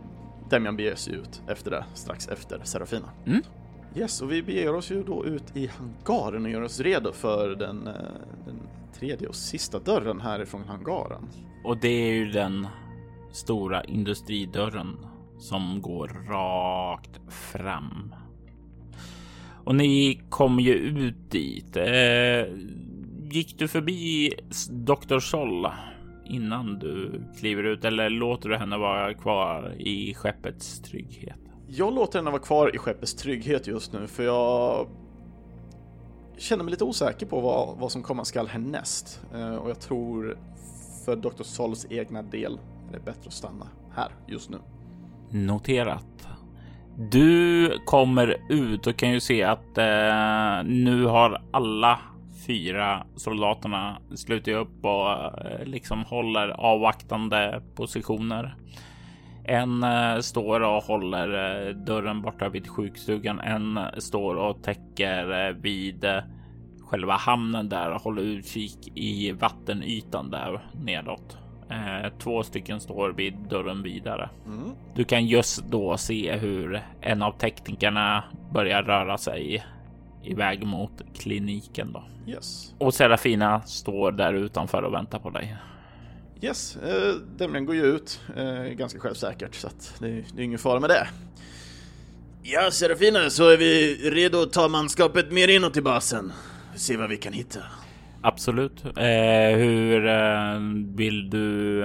Demjan 0.51 0.77
beger 0.77 0.95
sig 0.95 1.15
ut 1.15 1.43
efter 1.49 1.71
det, 1.71 1.85
strax 1.95 2.29
efter 2.29 2.61
Serafina. 2.65 3.11
Mm. 3.27 3.43
Yes, 3.97 4.23
och 4.23 4.33
vi 4.33 4.43
beger 4.43 4.75
oss 4.75 4.91
ju 4.91 5.03
då 5.03 5.25
ut 5.25 5.57
i 5.57 5.67
hangaren 5.67 6.45
och 6.45 6.51
gör 6.51 6.63
oss 6.63 6.81
redo 6.81 7.13
för 7.13 7.49
den, 7.49 7.87
eh, 7.87 7.93
den 8.45 8.61
tredje 8.99 9.29
och 9.29 9.35
sista 9.35 9.79
dörren 9.79 10.21
härifrån 10.21 10.65
hangaren. 10.65 11.29
Och 11.65 11.79
det 11.79 11.89
är 11.89 12.13
ju 12.13 12.31
den 12.31 12.67
stora 13.33 13.85
industridörren 13.85 14.97
som 15.39 15.83
går 15.83 16.09
rakt 16.29 17.21
fram. 17.29 18.15
Och 19.65 19.75
ni 19.75 20.21
kom 20.29 20.61
ju 20.61 20.75
ut 20.75 21.31
dit. 21.31 21.77
Eh, 21.77 22.45
gick 23.31 23.59
du 23.59 23.69
förbi 23.69 24.35
Dr. 24.71 25.19
Sol 25.19 25.67
innan 26.27 26.79
du 26.79 27.25
kliver 27.39 27.63
ut 27.63 27.85
eller 27.85 28.11
låter 28.11 28.49
du 28.49 28.57
henne 28.57 28.79
vara 28.79 29.15
kvar 29.15 29.75
i 29.79 30.15
skeppets 30.15 30.81
trygghet? 30.81 31.39
Jag 31.67 31.95
låter 31.95 32.19
henne 32.19 32.31
vara 32.31 32.43
kvar 32.43 32.75
i 32.75 32.79
skeppets 32.79 33.15
trygghet 33.15 33.67
just 33.67 33.93
nu 33.93 34.07
för 34.07 34.23
jag 34.23 34.89
känner 36.39 36.65
mig 36.65 36.71
lite 36.71 36.85
osäker 36.85 37.27
på 37.27 37.41
vad, 37.41 37.79
vad 37.79 37.93
som 37.93 38.03
komma 38.03 38.25
skall 38.25 38.47
härnäst. 38.47 39.21
Eh, 39.35 39.55
och 39.55 39.71
jag 39.71 39.81
tror 39.81 40.39
för 41.05 41.17
Dr. 41.17 41.43
Sols 41.43 41.87
egna 41.91 42.23
del 42.23 42.61
är 42.89 42.93
det 42.93 43.05
bättre 43.05 43.27
att 43.27 43.33
stanna 43.33 43.67
här 43.95 44.13
just 44.27 44.51
nu. 44.51 44.59
Noterat. 45.31 46.29
Du 47.11 47.71
kommer 47.85 48.37
ut 48.49 48.87
och 48.87 48.97
kan 48.97 49.11
ju 49.11 49.21
se 49.21 49.43
att 49.43 49.79
eh, 49.79 50.65
nu 50.65 51.05
har 51.05 51.43
alla 51.51 51.99
fyra 52.47 53.07
soldaterna 53.17 53.99
slutit 54.17 54.55
upp 54.55 54.85
och 54.85 55.11
eh, 55.11 55.65
liksom 55.65 56.05
håller 56.05 56.49
avvaktande 56.49 57.63
positioner. 57.75 58.57
En 59.45 59.83
eh, 59.83 60.19
står 60.19 60.61
och 60.61 60.83
håller 60.83 61.29
eh, 61.69 61.75
dörren 61.75 62.23
borta 62.23 62.49
vid 62.49 62.69
sjukstugan. 62.69 63.41
En 63.41 63.81
står 63.99 64.35
och 64.35 64.63
täcker 64.63 65.49
eh, 65.49 65.55
vid 65.55 66.05
eh, 66.05 66.23
själva 66.81 67.13
hamnen 67.13 67.69
där 67.69 67.91
och 67.91 68.03
håller 68.03 68.23
utkik 68.23 68.93
i 68.95 69.33
vattenytan 69.33 70.31
där 70.31 70.71
nedåt. 70.85 71.39
Eh, 71.71 72.13
två 72.19 72.43
stycken 72.43 72.81
står 72.81 73.13
vid 73.13 73.35
dörren 73.35 73.83
vidare. 73.83 74.31
Mm. 74.47 74.71
Du 74.95 75.05
kan 75.05 75.27
just 75.27 75.65
då 75.65 75.97
se 75.97 76.37
hur 76.37 76.83
en 77.01 77.23
av 77.23 77.33
teknikerna 77.33 78.25
börjar 78.53 78.83
röra 78.83 79.19
sig 79.19 79.65
iväg 80.25 80.67
mot 80.67 80.93
kliniken 81.19 81.93
då. 81.93 82.05
Yes. 82.27 82.75
Och 82.79 82.95
Serafina 82.95 83.63
står 83.63 84.13
där 84.13 84.33
utanför 84.33 84.83
och 84.83 84.95
väntar 84.95 85.19
på 85.19 85.31
dig. 85.31 85.57
Yes, 86.41 86.77
eh, 86.77 87.15
Demlian 87.37 87.67
går 87.67 87.75
ju 87.75 87.83
ut 87.83 88.21
eh, 88.37 88.63
ganska 88.63 88.99
självsäkert 88.99 89.55
så 89.55 89.67
att 89.67 89.95
det, 89.99 90.09
det 90.09 90.43
är 90.43 90.45
ingen 90.45 90.59
fara 90.59 90.81
med 90.81 90.91
det. 90.91 91.09
Ja, 92.43 92.71
Serafina, 92.71 93.31
så 93.31 93.49
är 93.49 93.57
vi 93.57 93.95
redo 94.11 94.43
att 94.43 94.53
ta 94.53 94.69
manskapet 94.69 95.33
mer 95.33 95.49
inåt 95.49 95.77
i 95.77 95.83
basen. 95.83 96.33
Se 96.75 96.97
vad 96.97 97.09
vi 97.09 97.17
kan 97.17 97.33
hitta. 97.33 97.61
Absolut. 98.23 98.85
Eh, 98.85 99.57
hur 99.57 100.07
eh, 100.07 100.61
vill 100.97 101.31
du 101.31 101.83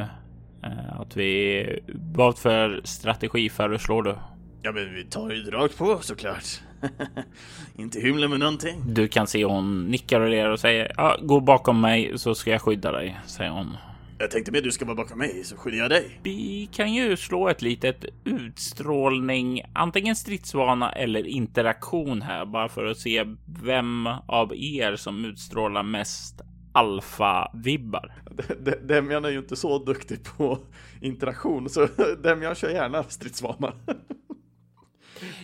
eh, 0.64 1.00
att 1.00 1.18
vi... 1.18 1.80
Vad 2.14 2.38
för 2.38 2.82
strategi 2.84 3.50
föreslår 3.50 4.04
du? 4.04 4.16
Ja, 4.62 4.72
men 4.72 4.94
vi 4.94 5.04
tar 5.04 5.32
ju 5.32 5.52
rakt 5.52 5.78
på 5.78 6.00
såklart. 6.02 6.62
Inte 7.76 8.00
hymla 8.00 8.28
med 8.28 8.40
någonting. 8.40 8.94
Du 8.94 9.08
kan 9.08 9.28
se 9.28 9.46
hon 9.46 9.86
nickar 9.86 10.22
och 10.22 10.30
ler 10.30 10.50
och 10.50 10.60
säger 10.60 10.92
ja, 10.98 11.18
gå 11.22 11.40
bakom 11.40 11.82
mig 11.82 12.12
så 12.16 12.36
ska 12.36 12.52
jag 12.52 12.62
skydda 12.62 12.92
dig, 12.92 13.20
säger 13.26 13.52
hon. 13.52 13.78
Jag 14.24 14.32
tänkte 14.32 14.52
med 14.52 14.64
du 14.64 14.72
ska 14.72 14.86
vara 14.86 14.96
bakom 14.96 15.18
mig 15.20 15.44
så 15.44 15.58
skyddar 15.58 15.78
jag 15.78 15.90
dig. 15.90 16.20
Vi 16.24 16.70
kan 16.72 16.94
ju 16.94 17.18
slå 17.18 17.48
ett 17.50 17.62
litet 17.62 18.06
utstrålning, 18.26 19.62
antingen 19.74 20.16
stridsvana 20.16 20.92
eller 20.92 21.28
interaktion 21.28 22.22
här, 22.22 22.46
bara 22.46 22.70
för 22.70 22.86
att 22.86 22.98
se 22.98 23.26
vem 23.64 24.08
av 24.28 24.54
er 24.56 24.96
som 24.96 25.26
utstrålar 25.26 25.84
mest 25.84 26.42
alfa-vibbar. 26.74 28.14
De- 28.32 28.72
De- 28.72 28.88
Demian 28.88 29.26
är 29.26 29.30
ju 29.30 29.38
inte 29.38 29.56
så 29.56 29.80
duktig 29.80 30.24
på 30.24 30.58
interaktion 31.02 31.70
så 31.70 31.88
Demian 32.24 32.56
kör 32.56 32.70
gärna 32.70 33.04
stridsvana. 33.04 33.74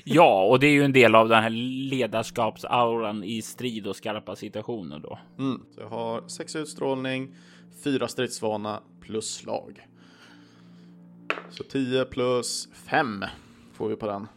Ja, 0.03 0.43
och 0.45 0.59
det 0.59 0.67
är 0.67 0.71
ju 0.71 0.83
en 0.83 0.93
del 0.93 1.15
av 1.15 1.29
den 1.29 1.43
här 1.43 1.49
ledarskapsauran 1.89 3.23
i 3.23 3.41
strid 3.41 3.87
och 3.87 3.95
skarpa 3.95 4.35
situationer 4.35 4.99
då. 4.99 5.19
Mm. 5.39 5.61
Så 5.75 5.81
jag 5.81 5.89
har 5.89 6.27
sex 6.27 6.55
utstrålning, 6.55 7.35
fyra 7.83 8.07
stridsvana 8.07 8.83
plus 9.01 9.33
slag. 9.35 9.87
Så 11.49 11.63
10 11.63 12.05
plus 12.05 12.69
5 12.73 13.25
får 13.73 13.89
vi 13.89 13.95
på 13.95 14.07
den. 14.07 14.27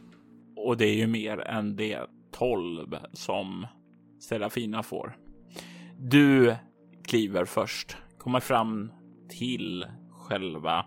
Och 0.56 0.76
det 0.76 0.86
är 0.86 0.94
ju 0.94 1.06
mer 1.06 1.40
än 1.40 1.76
det 1.76 2.00
12 2.32 2.96
som 3.12 3.66
Serafina 4.20 4.82
får. 4.82 5.16
Du 5.98 6.56
kliver 7.04 7.44
först, 7.44 7.96
kommer 8.18 8.40
fram 8.40 8.92
till 9.28 9.86
själva 10.10 10.86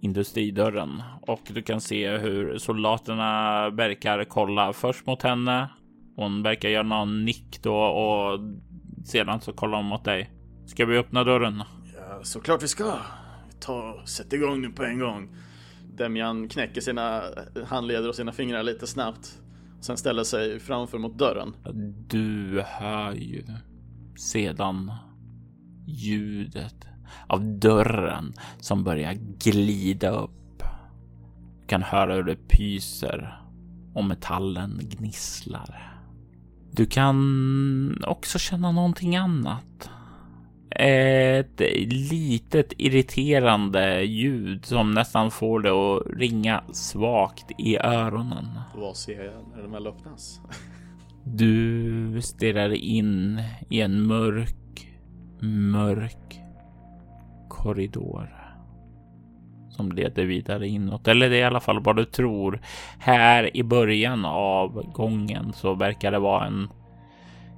industridörren 0.00 1.02
och 1.22 1.40
du 1.48 1.62
kan 1.62 1.80
se 1.80 2.16
hur 2.16 2.58
soldaterna 2.58 3.70
verkar 3.70 4.24
kolla 4.24 4.72
först 4.72 5.06
mot 5.06 5.22
henne. 5.22 5.70
Hon 6.16 6.42
verkar 6.42 6.68
göra 6.68 6.82
någon 6.82 7.24
nick 7.24 7.62
då 7.62 7.76
och 7.76 8.40
sedan 9.04 9.40
så 9.40 9.52
kollar 9.52 9.76
hon 9.76 9.86
mot 9.86 10.04
dig. 10.04 10.30
Ska 10.66 10.86
vi 10.86 10.98
öppna 10.98 11.24
dörren? 11.24 11.62
Ja, 11.94 12.20
såklart 12.22 12.62
vi 12.62 12.68
ska. 12.68 12.98
Ta, 13.60 14.02
sätt 14.04 14.32
igång 14.32 14.60
nu 14.60 14.68
på 14.68 14.84
en 14.84 14.98
gång. 14.98 15.28
Demian 15.96 16.48
knäcker 16.48 16.80
sina 16.80 17.22
handleder 17.66 18.08
och 18.08 18.14
sina 18.14 18.32
fingrar 18.32 18.62
lite 18.62 18.86
snabbt. 18.86 19.38
Sen 19.80 19.96
ställer 19.96 20.24
sig 20.24 20.60
framför 20.60 20.98
mot 20.98 21.18
dörren. 21.18 21.54
Du 22.08 22.62
hör 22.66 23.12
ju 23.12 23.44
sedan 24.16 24.92
ljudet 25.86 26.86
av 27.26 27.58
dörren 27.58 28.32
som 28.60 28.84
börjar 28.84 29.12
glida 29.38 30.10
upp. 30.10 30.62
Du 31.60 31.66
kan 31.66 31.82
höra 31.82 32.14
hur 32.14 32.22
det 32.22 32.48
pyser 32.48 33.40
och 33.94 34.04
metallen 34.04 34.80
gnisslar. 34.82 36.00
Du 36.70 36.86
kan 36.86 38.04
också 38.06 38.38
känna 38.38 38.72
någonting 38.72 39.16
annat. 39.16 39.90
Ett 40.78 41.60
litet 42.10 42.72
irriterande 42.78 44.02
ljud 44.02 44.64
som 44.64 44.90
nästan 44.90 45.30
får 45.30 45.60
det 45.60 45.70
att 45.70 46.18
ringa 46.18 46.64
svagt 46.72 47.50
i 47.58 47.78
öronen. 47.78 48.60
Vad 48.74 48.96
ser 48.96 49.24
jag 49.24 49.34
när 49.54 49.62
den 49.62 49.72
väl 49.72 49.86
öppnas? 49.86 50.40
Du 51.24 52.20
stirrar 52.22 52.70
in 52.70 53.42
i 53.70 53.80
en 53.80 54.06
mörk, 54.06 54.88
mörk 55.40 56.40
korridor 57.48 58.36
som 59.76 59.92
leder 59.92 60.24
vidare 60.24 60.68
inåt. 60.68 61.08
Eller 61.08 61.30
det 61.30 61.36
är 61.36 61.40
i 61.40 61.44
alla 61.44 61.60
fall 61.60 61.82
vad 61.82 61.96
du 61.96 62.04
tror. 62.04 62.60
Här 62.98 63.56
i 63.56 63.62
början 63.62 64.24
av 64.24 64.92
gången 64.92 65.52
så 65.52 65.74
verkar 65.74 66.12
det 66.12 66.18
vara 66.18 66.46
en 66.46 66.68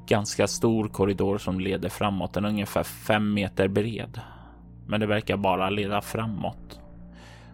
ganska 0.08 0.46
stor 0.46 0.88
korridor 0.88 1.38
som 1.38 1.60
leder 1.60 1.88
framåt. 1.88 2.32
Den 2.32 2.44
är 2.44 2.48
ungefär 2.48 2.82
fem 2.82 3.34
meter 3.34 3.68
bred, 3.68 4.20
men 4.86 5.00
det 5.00 5.06
verkar 5.06 5.36
bara 5.36 5.70
leda 5.70 6.00
framåt. 6.00 6.80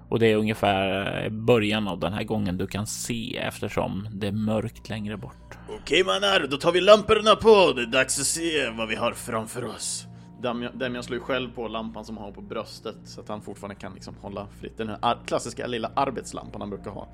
Och 0.08 0.18
det 0.18 0.26
är 0.26 0.36
ungefär 0.36 1.30
början 1.30 1.88
av 1.88 2.00
den 2.00 2.12
här 2.12 2.24
gången 2.24 2.56
du 2.56 2.66
kan 2.66 2.86
se 2.86 3.36
eftersom 3.36 4.08
det 4.12 4.26
är 4.26 4.32
mörkt 4.32 4.88
längre 4.88 5.16
bort. 5.16 5.58
Okej 5.68 6.04
mannar, 6.04 6.46
då 6.50 6.56
tar 6.56 6.72
vi 6.72 6.80
lamporna 6.80 7.36
på. 7.36 7.72
Det 7.76 7.82
är 7.82 7.86
dags 7.86 8.20
att 8.20 8.26
se 8.26 8.70
vad 8.70 8.88
vi 8.88 8.94
har 8.94 9.12
framför 9.12 9.64
oss. 9.64 10.06
Demian, 10.42 10.78
Demian 10.78 11.02
slår 11.02 11.18
ju 11.18 11.24
själv 11.24 11.54
på 11.54 11.68
lampan 11.68 12.04
som 12.04 12.16
han 12.16 12.24
har 12.24 12.32
på 12.32 12.40
bröstet 12.40 12.96
så 13.04 13.20
att 13.20 13.28
han 13.28 13.42
fortfarande 13.42 13.74
kan 13.74 13.94
liksom 13.94 14.14
hålla 14.20 14.46
fritt. 14.60 14.76
Den 14.76 14.88
här 14.88 15.18
klassiska 15.26 15.66
lilla 15.66 15.90
arbetslampan 15.94 16.60
han 16.60 16.70
brukar 16.70 16.90
ha 16.90 17.08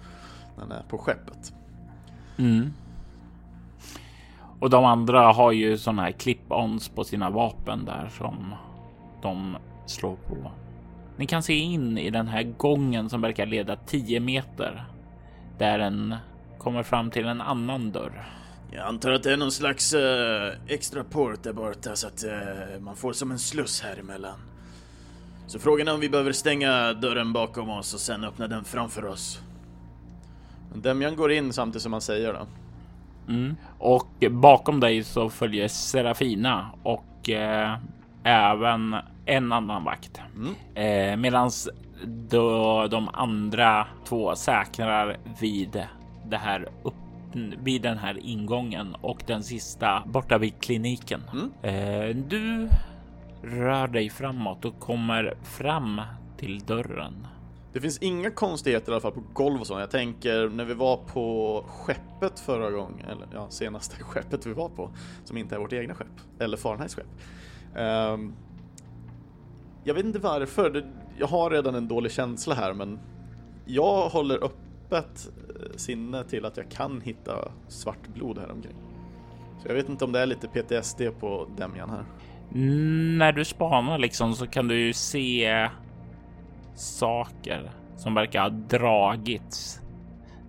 när 0.57 0.63
han 0.63 0.73
är 0.73 0.83
på 0.83 0.99
skeppet. 0.99 1.53
Mm. 2.39 2.73
Och 4.61 4.71
de 4.71 4.85
andra 4.85 5.33
har 5.33 5.53
ju 5.53 5.79
sådana 5.79 6.03
här 6.03 6.13
clip-ons 6.13 6.95
på 6.95 7.05
sina 7.05 7.31
vapen 7.31 7.85
där 7.85 8.09
som 8.19 8.55
de 9.23 9.57
slår 9.87 10.17
på. 10.17 10.53
Ni 11.17 11.27
kan 11.27 11.43
se 11.43 11.55
in 11.55 11.99
i 11.99 12.11
den 12.11 12.29
här 12.29 12.43
gången 12.43 13.11
som 13.11 13.21
verkar 13.21 13.47
leda 13.47 13.77
10 13.77 14.21
meter. 14.21 14.85
Där 15.59 15.79
den 15.79 16.17
kommer 16.59 16.83
fram 16.83 17.11
till 17.11 17.27
en 17.27 17.41
annan 17.41 17.93
dörr. 17.93 18.29
Jag 18.73 18.87
antar 18.87 19.11
att 19.11 19.23
det 19.23 19.33
är 19.33 19.37
någon 19.37 19.53
slags 19.53 19.95
eh, 19.95 20.53
extra 20.67 21.05
port 21.05 21.43
där 21.43 21.53
borta 21.53 21.97
så 21.97 22.07
att 22.07 22.25
eh, 22.25 22.81
man 22.81 22.97
får 22.97 23.13
som 23.13 23.31
en 23.31 23.39
sluss 23.39 23.81
här 23.83 23.97
emellan. 23.97 24.39
Så 25.47 25.59
frågan 25.59 25.89
är 25.89 25.95
om 25.95 26.01
vi 26.01 26.09
behöver 26.09 26.33
stänga 26.33 26.93
dörren 26.93 27.33
bakom 27.33 27.71
oss 27.71 27.95
och 27.95 28.01
sen 28.01 28.25
öppna 28.25 28.49
den 28.49 28.65
framför 28.65 29.05
oss. 29.05 29.41
Demjan 30.75 31.17
går 31.17 31.33
in 31.33 31.53
samtidigt 31.53 31.83
som 31.83 31.93
han 31.93 32.03
säger 32.03 32.33
det. 32.33 32.47
Mm. 33.31 33.57
Och 33.79 34.25
bakom 34.31 34.81
dig 34.81 35.05
så 35.05 35.31
följer 35.31 35.69
Serafina 35.69 36.71
och 36.83 37.31
eh, 37.31 37.77
även 38.25 38.97
en 39.27 39.53
annan 39.53 39.85
vakt. 39.85 40.21
Mm. 40.35 40.55
Eh, 40.75 41.17
Medan 41.17 41.51
de 42.91 43.09
andra 43.13 43.87
två 44.05 44.35
säkrar 44.37 45.17
vid 45.41 45.83
det 46.25 46.37
här 46.37 46.69
vid 47.63 47.83
den 47.83 47.99
här 47.99 48.19
ingången 48.27 48.95
och 49.01 49.23
den 49.27 49.43
sista 49.43 50.03
borta 50.07 50.39
vid 50.39 50.61
kliniken. 50.61 51.23
Mm. 51.33 51.51
Eh, 51.63 52.17
du 52.17 52.69
rör 53.43 53.89
dig 53.89 54.11
framåt 54.11 54.65
och 54.65 54.81
kommer 54.81 55.35
fram 55.43 56.01
till 56.37 56.59
dörren. 56.59 57.27
Det 57.73 57.81
finns 57.81 57.99
inga 57.99 58.31
konstigheter 58.31 58.93
i 58.93 58.95
alla 58.95 59.01
fall 59.01 59.13
på 59.13 59.23
golv 59.33 59.61
och 59.61 59.67
så. 59.67 59.81
Jag 59.81 59.91
tänker 59.91 60.49
när 60.49 60.65
vi 60.65 60.75
var 60.75 60.97
på 60.97 61.65
skeppet 61.69 62.41
förra 62.41 62.71
gången, 62.71 63.09
eller 63.09 63.27
ja, 63.35 63.51
senaste 63.51 63.97
skeppet 64.03 64.47
vi 64.47 64.53
var 64.53 64.69
på, 64.69 64.91
som 65.25 65.37
inte 65.37 65.55
är 65.55 65.59
vårt 65.59 65.73
egna 65.73 65.95
skepp, 65.95 66.41
eller 66.41 66.57
Fahrenheits 66.57 66.95
skepp. 66.95 67.07
Um, 67.77 68.35
jag 69.85 69.95
vet 69.95 70.05
inte 70.05 70.19
varför, 70.19 70.71
det, 70.71 70.87
jag 71.19 71.27
har 71.27 71.51
redan 71.51 71.75
en 71.75 71.89
dålig 71.89 72.13
känsla 72.13 72.55
här, 72.55 72.75
men 72.75 72.99
jag 73.67 74.09
håller 74.09 74.45
öppet 74.45 75.31
eh, 75.49 75.77
sinne 75.77 76.25
till 76.25 76.45
att 76.45 76.57
jag 76.57 76.71
kan 76.71 77.01
hitta 77.01 77.53
svart 77.69 78.09
blod 78.15 78.39
här 78.39 78.51
omkring. 78.53 78.77
Så 79.63 79.69
jag 79.69 79.75
vet 79.75 79.89
inte 79.89 80.05
om 80.05 80.13
det 80.13 80.21
är 80.21 80.27
lite 80.27 80.49
PTSD 80.49 81.03
på 81.21 81.49
Demjan 81.57 81.91
här. 81.91 82.05
När 83.19 83.33
du 83.33 83.45
spanar 83.45 83.99
liksom 83.99 84.35
så 84.35 84.47
kan 84.47 84.69
du 84.69 84.81
ju 84.81 84.93
se 84.93 85.69
saker 86.75 87.71
som 87.97 88.15
verkar 88.15 88.43
ha 88.43 88.51
dragits. 88.51 89.81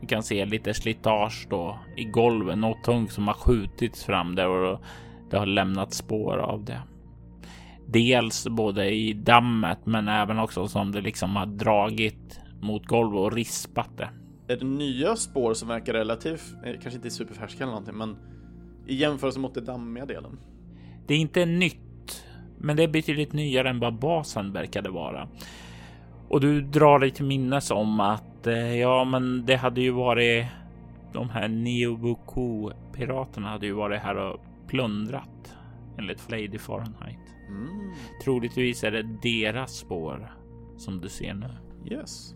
Du 0.01 0.07
kan 0.07 0.23
se 0.23 0.45
lite 0.45 0.73
slitage 0.73 1.47
då 1.49 1.79
i 1.97 2.03
golvet, 2.03 2.57
något 2.57 2.83
tungt 2.83 3.11
som 3.11 3.27
har 3.27 3.33
skjutits 3.33 4.05
fram 4.05 4.35
där 4.35 4.47
och 4.47 4.81
det 5.29 5.37
har 5.37 5.45
lämnat 5.45 5.93
spår 5.93 6.37
av 6.37 6.65
det. 6.65 6.81
Dels 7.87 8.47
både 8.47 8.89
i 8.89 9.13
dammet 9.13 9.79
men 9.83 10.07
även 10.07 10.39
också 10.39 10.67
som 10.67 10.91
det 10.91 11.01
liksom 11.01 11.35
har 11.35 11.45
dragit 11.45 12.39
mot 12.61 12.85
golvet 12.85 13.19
och 13.19 13.33
rispat 13.33 13.97
det. 13.97 14.09
Är 14.47 14.57
det 14.57 14.65
nya 14.65 15.15
spår 15.15 15.53
som 15.53 15.67
verkar 15.67 15.93
relativt, 15.93 16.53
eh, 16.65 16.71
kanske 16.71 16.95
inte 16.95 17.09
superfärska 17.09 17.63
eller 17.63 17.71
någonting, 17.71 17.97
men 17.97 18.17
i 18.87 18.95
jämförelse 18.95 19.39
mot 19.39 19.53
den 19.53 19.65
dammiga 19.65 20.05
delen? 20.05 20.39
Det 21.07 21.13
är 21.13 21.17
inte 21.17 21.45
nytt, 21.45 22.25
men 22.57 22.75
det 22.75 22.83
är 22.83 22.87
betydligt 22.87 23.33
nyare 23.33 23.69
än 23.69 23.79
vad 23.79 23.99
basen 23.99 24.53
verkade 24.53 24.89
vara. 24.89 25.27
Och 26.31 26.41
du 26.41 26.61
drar 26.61 27.00
dig 27.00 27.11
till 27.11 27.25
minnes 27.25 27.71
om 27.71 28.00
att 28.00 28.47
eh, 28.47 28.75
ja, 28.75 29.03
men 29.03 29.45
det 29.45 29.55
hade 29.55 29.81
ju 29.81 29.91
varit 29.91 30.45
de 31.13 31.29
här 31.29 31.47
Neobuku 31.47 32.69
piraterna 32.93 33.50
hade 33.50 33.65
ju 33.65 33.73
varit 33.73 34.01
här 34.01 34.15
och 34.15 34.39
plundrat 34.67 35.57
enligt 35.97 36.31
Lady 36.31 36.57
Fahrenheit. 36.57 37.35
Mm. 37.47 37.93
Troligtvis 38.23 38.83
är 38.83 38.91
det 38.91 39.03
deras 39.21 39.77
spår 39.77 40.33
som 40.77 41.01
du 41.01 41.09
ser 41.09 41.33
nu. 41.33 41.50
Yes, 41.85 42.35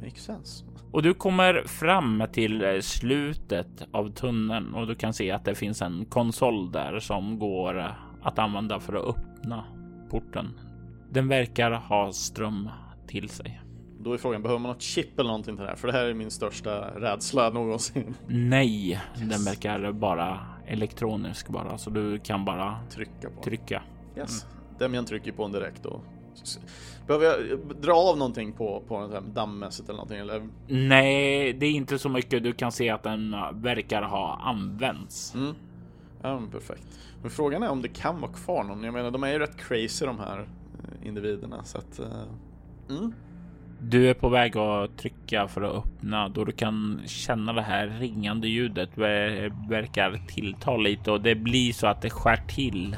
makes 0.00 0.24
sense. 0.24 0.64
Och 0.90 1.02
du 1.02 1.14
kommer 1.14 1.62
fram 1.66 2.24
till 2.32 2.64
eh, 2.64 2.80
slutet 2.80 3.86
av 3.92 4.12
tunneln 4.12 4.74
och 4.74 4.86
du 4.86 4.94
kan 4.94 5.14
se 5.14 5.30
att 5.30 5.44
det 5.44 5.54
finns 5.54 5.82
en 5.82 6.04
konsol 6.04 6.72
där 6.72 7.00
som 7.00 7.38
går 7.38 7.94
att 8.22 8.38
använda 8.38 8.80
för 8.80 8.94
att 8.94 9.16
öppna 9.16 9.64
porten. 10.10 10.58
Den 11.10 11.28
verkar 11.28 11.70
ha 11.70 12.12
ström 12.12 12.68
till 13.12 13.28
sig. 13.28 13.60
Då 13.98 14.12
är 14.12 14.18
frågan, 14.18 14.42
behöver 14.42 14.60
man 14.60 14.72
något 14.72 14.82
chip 14.82 15.18
eller 15.18 15.28
någonting 15.28 15.56
till 15.56 15.62
det 15.62 15.68
här? 15.68 15.76
För 15.76 15.88
det 15.88 15.94
här 15.94 16.04
är 16.04 16.14
min 16.14 16.30
största 16.30 17.00
rädsla 17.00 17.50
någonsin. 17.50 18.14
Nej, 18.26 18.90
yes. 18.90 19.00
den 19.16 19.44
verkar 19.44 19.92
bara 19.92 20.40
elektronisk 20.66 21.48
bara, 21.48 21.78
så 21.78 21.90
du 21.90 22.18
kan 22.18 22.44
bara 22.44 22.78
trycka 22.90 23.30
på. 23.30 23.42
Trycka. 23.42 23.82
Yes, 24.16 24.44
mm. 24.44 24.78
Demian 24.78 25.04
trycker 25.04 25.32
på 25.32 25.42
den 25.42 25.52
direkt 25.52 25.86
och 25.86 26.04
Behöver 27.06 27.26
jag 27.26 27.58
dra 27.80 27.92
av 27.92 28.18
någonting 28.18 28.52
på, 28.52 28.82
på 28.88 29.00
den 29.00 29.12
här 29.12 29.20
dammässigt 29.20 29.88
eller 29.88 29.96
någonting? 29.96 30.18
Eller? 30.18 30.48
Nej, 30.68 31.52
det 31.52 31.66
är 31.66 31.70
inte 31.70 31.98
så 31.98 32.08
mycket. 32.08 32.42
Du 32.42 32.52
kan 32.52 32.72
se 32.72 32.90
att 32.90 33.02
den 33.02 33.30
verkar 33.52 34.02
ha 34.02 34.40
använts. 34.42 35.34
Mm. 35.34 35.54
Ja, 36.22 36.40
men 36.40 36.50
perfekt. 36.50 36.86
Men 37.22 37.30
frågan 37.30 37.62
är 37.62 37.68
om 37.68 37.82
det 37.82 37.88
kan 37.88 38.20
vara 38.20 38.32
kvar 38.32 38.64
någon. 38.64 38.84
Jag 38.84 38.94
menar, 38.94 39.10
de 39.10 39.24
är 39.24 39.32
ju 39.32 39.38
rätt 39.38 39.56
crazy 39.56 40.06
de 40.06 40.18
här 40.18 40.40
eh, 40.40 41.08
individerna 41.08 41.64
så 41.64 41.78
att. 41.78 42.00
Mm. 42.90 43.12
Du 43.80 44.10
är 44.10 44.14
på 44.14 44.28
väg 44.28 44.56
att 44.56 44.98
trycka 44.98 45.48
för 45.48 45.62
att 45.62 45.74
öppna 45.74 46.28
då 46.28 46.44
du 46.44 46.52
kan 46.52 47.00
känna 47.06 47.52
det 47.52 47.62
här 47.62 47.86
ringande 47.86 48.48
ljudet 48.48 48.98
verkar 49.68 50.20
tillta 50.28 50.76
lite 50.76 51.10
och 51.10 51.20
det 51.20 51.34
blir 51.34 51.72
så 51.72 51.86
att 51.86 52.02
det 52.02 52.10
skär 52.10 52.40
till 52.48 52.96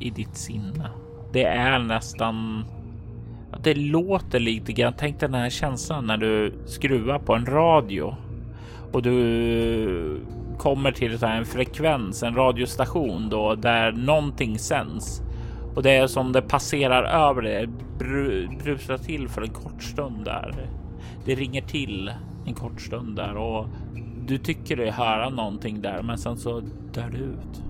i 0.00 0.10
ditt 0.10 0.36
sinne. 0.36 0.90
Det 1.32 1.44
är 1.44 1.78
nästan 1.78 2.64
det 3.62 3.74
låter 3.74 4.40
lite 4.40 4.72
grann. 4.72 4.92
Tänk 4.98 5.20
den 5.20 5.34
här 5.34 5.50
känslan 5.50 6.06
när 6.06 6.16
du 6.16 6.52
skruvar 6.66 7.18
på 7.18 7.34
en 7.34 7.46
radio 7.46 8.16
och 8.92 9.02
du 9.02 10.20
kommer 10.58 10.92
till 10.92 11.24
en 11.24 11.44
frekvens, 11.44 12.22
en 12.22 12.34
radiostation 12.34 13.28
då 13.28 13.54
där 13.54 13.92
någonting 13.92 14.58
sänds 14.58 15.22
och 15.76 15.82
det 15.82 15.90
är 15.90 16.06
som 16.06 16.32
det 16.32 16.42
passerar 16.42 17.28
över 17.28 17.42
det, 17.42 17.66
brusar 18.64 18.98
till 18.98 19.28
för 19.28 19.42
en 19.42 19.50
kort 19.50 19.82
stund 19.82 20.24
där. 20.24 20.68
Det 21.24 21.34
ringer 21.34 21.62
till 21.62 22.12
en 22.46 22.54
kort 22.54 22.80
stund 22.80 23.16
där 23.16 23.36
och 23.36 23.66
du 24.26 24.38
tycker 24.38 24.76
dig 24.76 24.90
höra 24.90 25.30
någonting 25.30 25.82
där, 25.82 26.02
men 26.02 26.18
sen 26.18 26.36
så 26.36 26.60
dör 26.92 27.10
det 27.10 27.18
ut. 27.18 27.62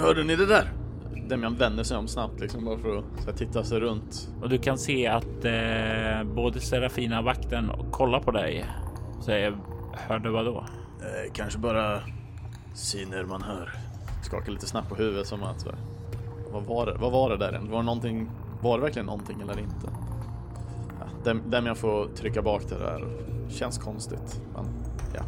Hörde 0.00 0.24
ni 0.24 0.36
det 0.36 0.46
där? 0.46 0.72
Demian 1.28 1.56
vänder 1.56 1.84
sig 1.84 1.96
om 1.96 2.08
snabbt 2.08 2.40
liksom 2.40 2.64
bara 2.64 2.78
för 2.78 2.98
att 2.98 3.26
här, 3.26 3.32
titta 3.32 3.64
sig 3.64 3.80
runt. 3.80 4.28
Och 4.42 4.48
du 4.48 4.58
kan 4.58 4.78
se 4.78 5.06
att 5.06 5.44
eh, 5.44 6.34
både 6.34 6.60
Serafina 6.60 7.22
vakten 7.22 7.70
kollar 7.90 8.20
på 8.20 8.30
dig 8.30 8.66
säger 9.24 9.56
Hörde 9.92 10.30
vad 10.30 10.44
då? 10.44 10.58
Eh, 11.00 11.32
kanske 11.32 11.58
bara 11.58 12.00
syner 12.74 13.24
man 13.24 13.42
hör. 13.42 13.72
Skakar 14.22 14.52
lite 14.52 14.66
snabbt 14.66 14.88
på 14.88 14.94
huvudet 14.94 15.26
som 15.26 15.42
att 15.42 15.66
vad 16.52 16.62
var 16.62 16.86
det? 16.86 16.96
Vad 17.00 17.12
var 17.12 17.30
det 17.30 17.36
där? 17.36 17.60
Var 17.70 17.78
det 17.78 17.84
någonting? 17.84 18.30
Var 18.62 18.78
det 18.78 18.84
verkligen 18.84 19.06
någonting 19.06 19.40
eller 19.40 19.58
inte? 19.58 19.86
Ja, 21.24 21.32
Demian 21.46 21.76
får 21.76 22.06
trycka 22.06 22.42
bak 22.42 22.62
det 22.68 22.78
där. 22.78 23.04
Känns 23.48 23.78
konstigt. 23.78 24.42
Men, 24.54 24.64
ja. 25.14 25.22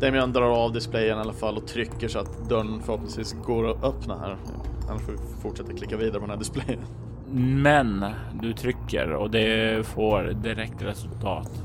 Demian 0.00 0.32
drar 0.32 0.64
av 0.64 0.72
displayen 0.72 1.18
i 1.18 1.20
alla 1.20 1.32
fall 1.32 1.56
och 1.56 1.66
trycker 1.66 2.08
så 2.08 2.18
att 2.18 2.48
dörren 2.48 2.80
förhoppningsvis 2.82 3.36
går 3.46 3.70
att 3.70 3.84
öppna 3.84 4.18
här. 4.18 4.36
Annars 4.90 5.02
får 5.02 5.12
vi 5.12 5.18
fortsätta 5.42 5.72
klicka 5.72 5.96
vidare 5.96 6.14
på 6.14 6.20
den 6.20 6.30
här 6.30 6.36
displayen. 6.36 6.80
Men 7.62 8.04
du 8.42 8.52
trycker 8.52 9.12
och 9.12 9.30
det 9.30 9.86
får 9.86 10.22
direkt 10.22 10.82
resultat. 10.82 11.62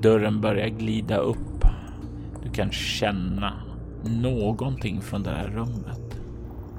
Dörren 0.00 0.40
börjar 0.40 0.68
glida 0.68 1.16
upp. 1.16 1.64
Du 2.42 2.50
kan 2.50 2.70
känna 2.70 3.52
någonting 4.04 5.00
från 5.00 5.22
det 5.22 5.30
här 5.30 5.48
rummet. 5.48 6.07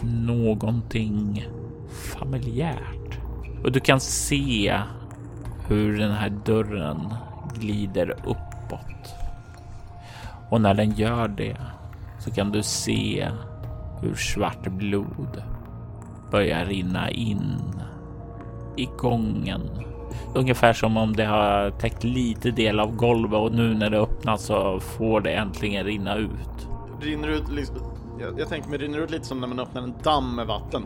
Någonting 0.02 1.48
familjärt. 1.90 3.20
Och 3.64 3.72
du 3.72 3.80
kan 3.80 4.00
se 4.00 4.80
hur 5.68 5.98
den 5.98 6.12
här 6.12 6.30
dörren 6.46 7.14
glider 7.60 8.10
uppåt. 8.10 9.16
Och 10.50 10.62
när 10.62 10.74
den 10.74 10.92
gör 10.92 11.28
det 11.28 11.58
så 12.20 12.32
kan 12.32 12.52
du 12.52 12.64
se 12.64 13.28
hur 14.02 14.16
svart 14.16 14.68
blod 14.68 15.44
börjar 16.32 16.66
rinna 16.66 17.10
in 17.10 17.60
i 18.78 18.90
gången. 18.98 19.62
Ungefär 20.36 20.74
som 20.74 20.98
om 20.98 21.16
det 21.16 21.26
har 21.26 21.72
täckt 21.72 22.04
lite 22.04 22.52
del 22.52 22.80
av 22.80 22.96
golvet 22.96 23.40
och 23.40 23.52
nu 23.52 23.74
när 23.74 23.90
det 23.90 24.00
öppnas 24.00 24.46
så 24.46 24.80
får 24.80 25.22
det 25.22 25.32
äntligen 25.32 25.86
rinna 25.86 26.16
ut. 26.16 26.68
Rinner 27.02 27.28
ut 27.28 27.50
liksom, 27.50 27.78
jag, 28.22 28.40
jag 28.40 28.50
tänker 28.50 28.70
mig 28.70 28.80
rinner 28.80 29.00
ut 29.00 29.12
lite 29.12 29.26
som 29.26 29.42
när 29.42 29.48
man 29.48 29.60
öppnar 29.60 29.82
en 29.82 29.94
damm 30.04 30.36
med 30.36 30.48
vatten. 30.48 30.84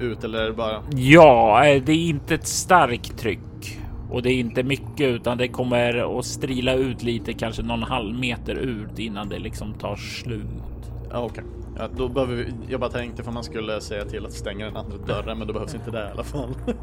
Ut 0.00 0.24
eller 0.24 0.38
är 0.38 0.46
det 0.46 0.52
bara? 0.52 0.82
Ja, 0.96 1.66
eh, 1.66 1.82
det 1.82 1.92
är 1.92 2.08
inte 2.08 2.34
ett 2.34 2.46
starkt 2.46 3.18
tryck 3.18 3.78
och 4.10 4.22
det 4.22 4.30
är 4.30 4.38
inte 4.38 4.62
mycket 4.62 5.00
utan 5.00 5.38
det 5.38 5.48
kommer 5.48 6.18
att 6.18 6.24
strila 6.24 6.74
ut 6.74 7.02
lite, 7.02 7.32
kanske 7.32 7.62
någon 7.62 7.82
halv 7.82 8.18
meter 8.18 8.54
ut 8.54 8.98
innan 8.98 9.28
det 9.28 9.38
liksom 9.38 9.74
tar 9.74 9.96
slut. 9.96 10.46
Ja, 11.10 11.18
okej. 11.18 11.44
Okay. 11.44 11.62
Ja, 11.78 11.88
då 11.96 12.08
behöver 12.08 12.34
vi, 12.34 12.52
jag 12.68 12.80
bara 12.80 12.90
tänkte 12.90 13.22
för 13.22 13.32
man 13.32 13.44
skulle 13.44 13.80
säga 13.80 14.04
till 14.04 14.26
att 14.26 14.32
stänga 14.32 14.64
den 14.64 14.76
andra 14.76 14.96
dörren, 14.96 15.38
men 15.38 15.46
då 15.46 15.52
behövs 15.52 15.74
inte 15.74 15.90
det 15.90 16.08
i 16.08 16.10
alla 16.10 16.24
fall. 16.24 16.54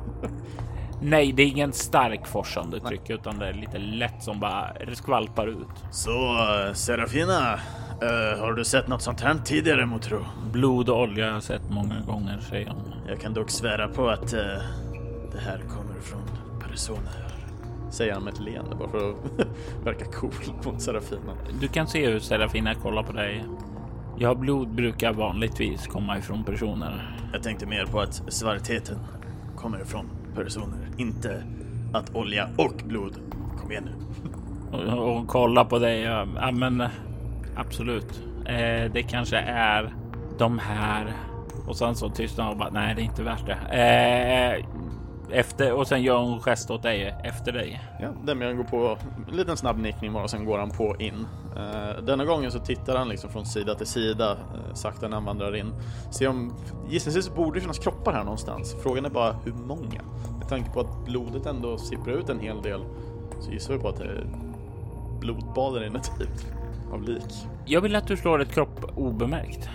Nej, 1.01 1.31
det 1.31 1.43
är 1.43 1.47
ingen 1.47 1.73
stark 1.73 2.27
forsande 2.27 2.79
tryck, 2.79 3.09
utan 3.09 3.39
det 3.39 3.47
är 3.47 3.53
lite 3.53 3.77
lätt 3.77 4.23
som 4.23 4.39
bara 4.39 4.73
skvalpar 4.93 5.47
ut. 5.47 5.67
Så 5.91 6.11
uh, 6.11 6.73
Serafina, 6.73 7.59
uh, 8.03 8.41
har 8.41 8.53
du 8.53 8.65
sett 8.65 8.87
något 8.87 9.01
sånt 9.01 9.21
här 9.21 9.35
tidigare 9.45 9.85
motro? 9.85 10.25
Blod 10.51 10.89
och 10.89 10.99
olja 10.99 11.25
har 11.25 11.33
jag 11.33 11.43
sett 11.43 11.69
många 11.69 11.99
gånger, 12.07 12.39
säger 12.49 12.67
hon. 12.67 12.93
Jag 13.07 13.19
kan 13.19 13.33
dock 13.33 13.49
svära 13.49 13.87
på 13.87 14.09
att 14.09 14.33
uh, 14.33 14.39
det 15.31 15.39
här 15.39 15.57
kommer 15.57 16.01
från 16.01 16.21
personer. 16.69 17.25
Säger 17.91 18.13
han 18.13 18.23
med 18.23 18.33
ett 18.33 18.39
leende 18.39 18.75
bara 18.75 18.89
för 18.89 19.09
att 19.09 19.15
verka 19.83 20.05
cool 20.05 20.31
mot 20.65 20.81
Serafina. 20.81 21.33
Du 21.61 21.67
kan 21.67 21.87
se 21.87 22.09
hur 22.09 22.19
Serafina 22.19 22.75
kollar 22.75 23.03
på 23.03 23.11
dig 23.11 23.45
Ja, 24.21 24.35
blod 24.35 24.67
brukar 24.69 25.13
vanligtvis 25.13 25.87
komma 25.87 26.17
ifrån 26.17 26.43
personer. 26.43 27.19
Jag 27.33 27.43
tänkte 27.43 27.65
mer 27.65 27.85
på 27.85 27.99
att 27.99 28.23
svartheten 28.27 28.97
kommer 29.55 29.81
ifrån 29.81 30.05
personer, 30.35 30.87
inte 30.97 31.43
att 31.93 32.15
olja 32.15 32.49
och 32.57 32.73
blod. 32.85 33.13
Kom 33.61 33.71
igen 33.71 33.89
nu. 34.71 34.77
och, 34.77 35.17
och 35.17 35.27
kollar 35.27 35.65
på 35.65 35.79
dig. 35.79 36.01
Ja, 36.01 36.51
men 36.53 36.83
absolut. 37.59 38.21
Eh, 38.45 38.91
det 38.91 39.03
kanske 39.09 39.37
är 39.37 39.93
de 40.37 40.59
här. 40.59 41.13
Och 41.67 41.75
sen 41.75 41.95
så 41.95 42.09
tystnar 42.09 42.45
hon 42.45 42.51
och 42.51 42.59
bara 42.59 42.69
nej, 42.69 42.95
det 42.95 43.01
är 43.01 43.03
inte 43.03 43.23
värt 43.23 43.45
det. 43.45 43.57
Eh, 43.77 44.65
efter 45.31 45.73
och 45.73 45.87
sen 45.87 46.01
gör 46.01 46.17
hon 46.17 46.39
gest 46.39 46.71
åt 46.71 46.83
dig 46.83 47.15
efter 47.23 47.51
dig. 47.51 47.81
Ja, 47.99 48.07
Demian 48.23 48.57
går 48.57 48.63
på 48.63 48.97
en 49.27 49.37
liten 49.37 49.57
snabb 49.57 49.77
nickning 49.77 50.13
bara 50.13 50.23
och 50.23 50.29
sen 50.29 50.45
går 50.45 50.57
han 50.57 50.69
på 50.69 50.95
in. 50.99 51.25
Eh, 51.55 52.03
denna 52.03 52.25
gången 52.25 52.51
så 52.51 52.59
tittar 52.59 52.97
han 52.97 53.09
liksom 53.09 53.29
från 53.29 53.45
sida 53.45 53.75
till 53.75 53.87
sida 53.87 54.31
eh, 54.31 54.73
sakta 54.73 55.07
när 55.07 55.15
han 55.15 55.25
vandrar 55.25 55.55
in. 55.55 55.73
Se 56.11 56.27
om, 56.27 56.53
gissningsvis 56.89 57.35
borde 57.35 57.57
det 57.57 57.61
finnas 57.61 57.79
kroppar 57.79 58.13
här 58.13 58.23
någonstans. 58.23 58.75
Frågan 58.83 59.05
är 59.05 59.09
bara 59.09 59.35
hur 59.45 59.53
många? 59.53 60.01
Med 60.39 60.49
tanke 60.49 60.71
på 60.71 60.79
att 60.79 61.05
blodet 61.05 61.45
ändå 61.45 61.77
sipprar 61.77 62.13
ut 62.13 62.29
en 62.29 62.39
hel 62.39 62.61
del 62.61 62.81
så 63.39 63.51
gissar 63.51 63.73
vi 63.73 63.79
på 63.79 63.89
att 63.89 63.97
det 63.97 64.03
är 64.03 64.27
blodbad 65.19 65.73
där 65.73 65.85
inne 65.87 65.99
typ 65.99 66.29
av 66.91 67.03
lik. 67.03 67.47
Jag 67.65 67.81
vill 67.81 67.95
att 67.95 68.07
du 68.07 68.17
slår 68.17 68.41
ett 68.41 68.51
kropp 68.51 68.85
obemärkt. 68.95 69.69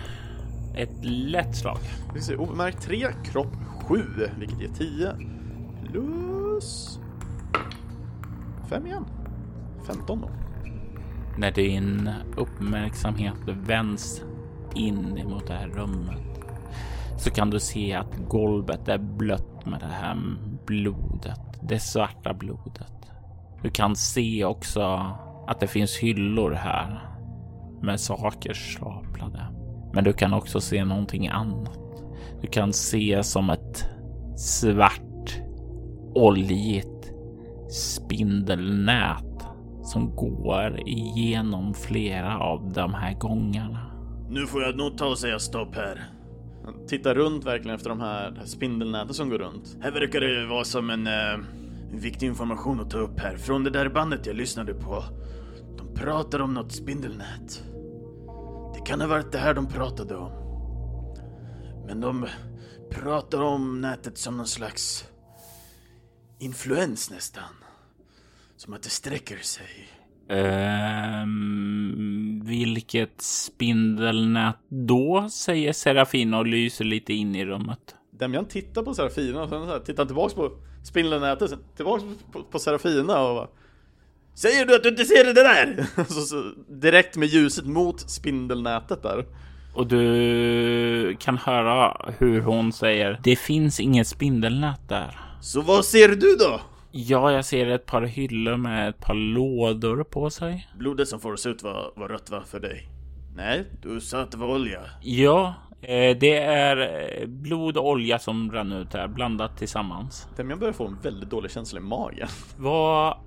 Ett 0.75 1.05
lätt 1.05 1.55
slag. 1.55 1.77
Vi 2.13 2.21
ser 2.21 2.39
obemärkt 2.39 2.81
3, 2.81 3.07
kropp 3.23 3.55
7, 3.87 4.03
vilket 4.39 4.61
ger 4.61 4.69
10 4.69 5.15
plus 5.91 6.99
5 8.69 8.85
igen. 8.85 9.05
15 9.87 10.21
då. 10.21 10.29
När 11.37 11.51
din 11.51 12.09
uppmärksamhet 12.37 13.37
vänds 13.45 14.23
in 14.75 15.17
emot 15.17 15.47
det 15.47 15.53
här 15.53 15.67
rummet 15.67 16.35
så 17.17 17.31
kan 17.31 17.49
du 17.49 17.59
se 17.59 17.93
att 17.93 18.17
golvet 18.27 18.87
är 18.87 18.97
blött 18.97 19.65
med 19.65 19.79
det 19.79 19.85
här 19.85 20.17
blodet, 20.65 21.39
det 21.61 21.79
svarta 21.79 22.33
blodet. 22.33 22.93
Du 23.61 23.69
kan 23.69 23.95
se 23.95 24.45
också 24.45 25.11
att 25.47 25.59
det 25.59 25.67
finns 25.67 25.97
hyllor 25.97 26.51
här 26.51 27.09
med 27.81 27.99
saker 27.99 28.53
staplade. 28.53 29.45
Men 29.93 30.03
du 30.03 30.13
kan 30.13 30.33
också 30.33 30.61
se 30.61 30.85
någonting 30.85 31.27
annat. 31.27 31.79
Du 32.41 32.47
kan 32.47 32.73
se 32.73 33.23
som 33.23 33.49
ett 33.49 33.89
svart 34.37 35.41
oljigt 36.15 37.13
spindelnät 37.69 39.47
som 39.83 40.15
går 40.15 40.79
igenom 40.85 41.73
flera 41.73 42.39
av 42.39 42.71
de 42.73 42.93
här 42.93 43.13
gångarna. 43.13 43.91
Nu 44.29 44.47
får 44.47 44.63
jag 44.63 44.77
nog 44.77 44.97
ta 44.97 45.05
och 45.05 45.17
säga 45.17 45.39
stopp 45.39 45.75
här. 45.75 46.03
Titta 46.87 47.13
runt 47.13 47.45
verkligen 47.45 47.75
efter 47.75 47.89
de 47.89 47.99
här, 47.99 48.41
spindelnäten 48.45 49.13
som 49.13 49.29
går 49.29 49.37
runt. 49.37 49.77
Här 49.81 49.91
verkar 49.91 50.19
det 50.19 50.45
vara 50.45 50.63
som 50.63 50.89
en, 50.89 51.07
eh, 51.07 51.33
en 51.33 51.45
viktig 51.99 52.27
information 52.27 52.79
att 52.79 52.89
ta 52.89 52.97
upp 52.97 53.19
här. 53.19 53.37
Från 53.37 53.63
det 53.63 53.69
där 53.69 53.89
bandet 53.89 54.25
jag 54.25 54.35
lyssnade 54.35 54.73
på. 54.73 55.03
De 55.77 55.93
pratar 55.95 56.39
om 56.39 56.53
något 56.53 56.71
spindelnät. 56.71 57.63
Det 58.73 58.81
kan 58.85 59.01
ha 59.01 59.07
varit 59.07 59.31
det 59.31 59.37
här 59.37 59.53
de 59.53 59.67
pratade 59.67 60.15
om. 60.15 60.31
Men 61.87 62.01
de 62.01 62.27
pratar 62.91 63.41
om 63.41 63.81
nätet 63.81 64.17
som 64.17 64.37
någon 64.37 64.47
slags 64.47 65.05
influens 66.39 67.11
nästan. 67.11 67.53
Som 68.57 68.73
att 68.73 68.83
det 68.83 68.89
sträcker 68.89 69.37
sig. 69.37 69.89
Um, 71.23 72.41
vilket 72.45 73.21
spindelnät 73.21 74.55
då? 74.69 75.29
Säger 75.31 75.73
Serafina 75.73 76.37
och 76.37 76.47
lyser 76.47 76.85
lite 76.85 77.13
in 77.13 77.35
i 77.35 77.45
rummet. 77.45 77.95
Demian 78.11 78.45
tittar 78.45 78.83
på 78.83 78.93
Serafina 78.93 79.43
och 79.43 79.49
sen 79.49 79.65
så 79.65 79.71
här, 79.71 79.79
tittar 79.79 80.05
tillbaks 80.05 80.33
på 80.33 80.51
spindelnätet, 80.85 81.49
sen 81.49 81.59
tillbaks 81.75 82.03
på, 82.31 82.43
på 82.43 82.59
Serafina 82.59 83.21
och 83.21 83.35
bara, 83.35 83.47
Säger 84.35 84.65
du 84.65 84.75
att 84.75 84.83
du 84.83 84.89
inte 84.89 85.05
ser 85.05 85.23
det 85.23 85.33
där? 85.33 85.85
så, 86.07 86.21
så, 86.21 86.51
direkt 86.67 87.17
med 87.17 87.27
ljuset 87.27 87.65
mot 87.65 88.09
spindelnätet 88.09 89.03
där. 89.03 89.25
Och 89.75 89.87
du 89.87 91.15
kan 91.19 91.37
höra 91.37 91.97
hur 92.17 92.41
hon 92.41 92.73
säger 92.73 93.19
Det 93.23 93.35
finns 93.35 93.79
inget 93.79 94.07
spindelnät 94.07 94.89
där. 94.89 95.19
Så 95.41 95.61
vad 95.61 95.85
ser 95.85 96.07
du 96.07 96.35
då? 96.35 96.61
Ja, 96.91 97.31
jag 97.31 97.45
ser 97.45 97.67
ett 97.67 97.85
par 97.85 98.01
hyllor 98.01 98.57
med 98.57 98.89
ett 98.89 98.99
par 98.99 99.13
lådor 99.13 100.03
på 100.03 100.29
sig. 100.29 100.67
Blodet 100.77 101.07
som 101.07 101.19
får 101.19 101.33
oss 101.33 101.45
ut 101.45 101.63
var, 101.63 101.93
var 101.95 102.07
rött 102.07 102.29
va, 102.29 102.43
för 102.47 102.59
dig? 102.59 102.89
Nej, 103.35 103.65
du 103.81 104.01
sa 104.01 104.21
att 104.21 104.31
det 104.31 104.37
var 104.37 104.47
olja. 104.47 104.79
Ja, 105.01 105.53
det 106.19 106.37
är 106.37 106.77
eh, 106.77 107.27
blod 107.27 107.77
och 107.77 107.87
olja 107.87 108.19
som 108.19 108.51
rann 108.51 108.71
ut 108.71 108.93
här 108.93 109.07
blandat 109.07 109.57
tillsammans. 109.57 110.27
Demian 110.37 110.59
börjar 110.59 110.73
få 110.73 110.87
en 110.87 110.99
väldigt 111.01 111.29
dålig 111.29 111.51
känsla 111.51 111.79
i 111.79 111.83
magen. 111.83 112.27
Vad 112.57 113.17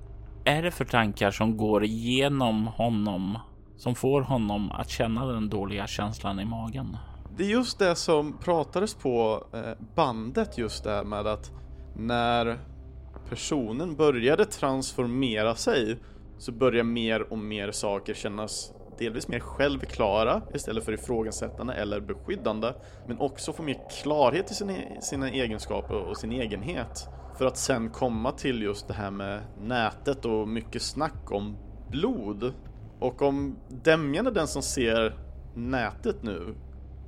är 0.45 0.63
det 0.63 0.71
för 0.71 0.85
tankar 0.85 1.31
som 1.31 1.57
går 1.57 1.85
igenom 1.85 2.67
honom 2.67 3.39
som 3.77 3.95
får 3.95 4.23
honom 4.23 4.71
att 4.71 4.91
känna 4.91 5.27
den 5.27 5.49
dåliga 5.49 5.87
känslan 5.87 6.41
i 6.41 6.45
magen? 6.45 6.97
Det 7.37 7.45
är 7.45 7.49
just 7.49 7.79
det 7.79 7.95
som 7.95 8.39
pratades 8.39 8.95
på 8.95 9.45
eh, 9.55 9.85
bandet 9.95 10.59
just 10.59 10.85
där 10.85 11.05
med 11.05 11.27
att 11.27 11.53
när 11.97 12.59
personen 13.29 13.97
började 13.97 14.45
transformera 14.45 15.55
sig 15.55 15.99
så 16.39 16.53
börjar 16.53 16.85
mer 16.85 17.33
och 17.33 17.39
mer 17.39 17.71
saker 17.71 18.15
kännas 18.15 18.73
delvis 18.99 19.29
mer 19.29 19.41
självklara 19.41 20.43
istället 20.55 20.85
för 20.85 20.93
ifrågasättande 20.93 21.75
eller 21.75 22.01
beskyddande 22.01 22.73
men 23.07 23.19
också 23.19 23.53
få 23.53 23.63
mer 23.63 23.79
klarhet 24.03 24.51
i 24.51 24.55
sina, 24.55 24.75
sina 25.01 25.31
egenskaper 25.31 25.95
och 25.95 26.17
sin 26.17 26.33
egenhet 26.33 27.09
för 27.39 27.47
att 27.47 27.57
sen 27.57 27.91
komma 27.91 28.33
till 28.33 28.63
just 28.63 28.89
det 28.89 28.95
här 28.95 29.11
med 29.11 29.41
nätet 29.61 30.25
och 30.25 30.49
mycket 30.49 30.83
snack 30.83 31.31
om 31.33 31.57
blod. 31.91 32.53
Och 33.01 33.23
om 33.23 33.57
Demjan 33.69 34.27
är 34.27 34.31
den 34.31 34.49
som 34.49 34.63
ser 34.63 35.19
nätet 35.55 36.23
nu, 36.23 36.55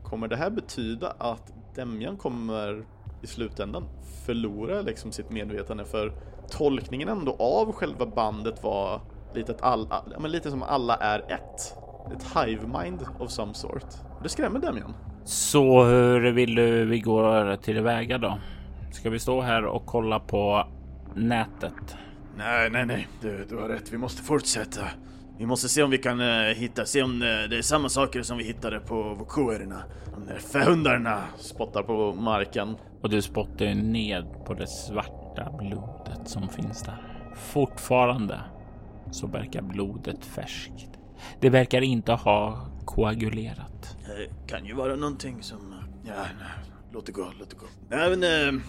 kommer 0.05 0.29
det 0.29 0.37
här 0.37 0.50
betyda 0.50 1.14
att 1.18 1.53
Demjan 1.74 2.16
kommer 2.16 2.87
i 3.22 3.26
slutändan 3.26 3.85
förlora 4.26 4.83
liksom 4.83 5.12
sitt 5.12 5.31
medvetande 5.31 5.85
för 5.85 6.12
tolkningen 6.50 7.09
ändå 7.09 7.37
av 7.38 7.72
själva 7.72 8.07
bandet 8.07 8.62
var 8.62 9.00
lite, 9.35 9.53
att 9.53 9.62
alla, 9.62 10.03
men 10.19 10.31
lite 10.31 10.51
som 10.51 10.62
alla 10.62 10.97
är 10.97 11.19
ett. 11.19 11.77
Ett 12.16 12.47
hive 12.47 12.66
mind 12.66 13.01
of 13.19 13.31
some 13.31 13.55
sort. 13.55 13.87
Det 14.23 14.29
skrämmer 14.29 14.61
Demian. 14.61 14.95
Så 15.25 15.85
hur 15.85 16.33
vill 16.33 16.55
du 16.55 16.85
vi 16.85 17.01
går 17.01 17.57
tillväga 17.57 18.19
då? 18.19 18.38
Ska 18.93 19.11
vi 19.11 19.19
stå 19.19 19.40
här 19.40 19.64
och 19.64 19.87
kolla 19.87 20.21
på 20.21 20.66
nätet? 21.14 21.97
Nej, 22.37 22.71
nej, 22.71 22.87
nej. 22.87 23.09
Du, 23.21 23.47
du 23.49 23.57
har 23.57 23.69
rätt. 23.69 23.93
Vi 23.93 23.99
måste 23.99 24.23
fortsätta. 24.23 24.81
Vi 25.38 25.47
måste 25.47 25.69
se 25.69 25.83
om 25.83 25.90
vi 25.90 25.99
kan 25.99 26.21
uh, 26.21 26.55
hitta, 26.55 26.85
se 26.85 27.03
om 27.03 27.12
uh, 27.12 27.49
det 27.51 27.59
är 27.59 27.62
samma 27.62 27.88
saker 27.88 28.23
som 28.23 28.38
vi 28.38 28.45
hittade 28.45 28.81
på 28.81 29.03
vokuerna. 29.03 29.83
De 30.14 30.27
där 30.27 30.38
förhundarna 30.38 31.19
spottar 31.37 31.83
på 31.83 32.12
marken. 32.12 32.77
Och 33.03 33.11
du 33.11 33.23
spottar 33.23 33.75
ned 33.75 34.25
på 34.47 34.55
det 34.55 34.66
svarta 34.66 35.53
blodet 35.59 36.29
som 36.29 36.49
finns 36.49 36.83
där. 36.83 36.97
Fortfarande 37.37 38.40
så 39.11 39.27
verkar 39.27 39.62
blodet 39.62 40.25
färskt. 40.25 40.99
Det 41.40 41.51
verkar 41.51 41.81
inte 41.81 42.12
ha 42.12 42.66
koagulerat. 42.85 43.96
Det 44.07 44.46
kan 44.46 44.66
ju 44.66 44.75
vara 44.75 44.96
någonting 44.96 45.42
som... 45.42 45.75
Ja, 46.05 46.14
nej. 46.16 46.77
Låt 46.92 47.07
det 47.07 47.12
gå, 47.12 47.27
låt 47.38 47.51
det 47.51 47.57
gå. 47.57 47.66
Nej, 47.88 48.16
men... 48.16 48.55
Eh, 48.55 48.61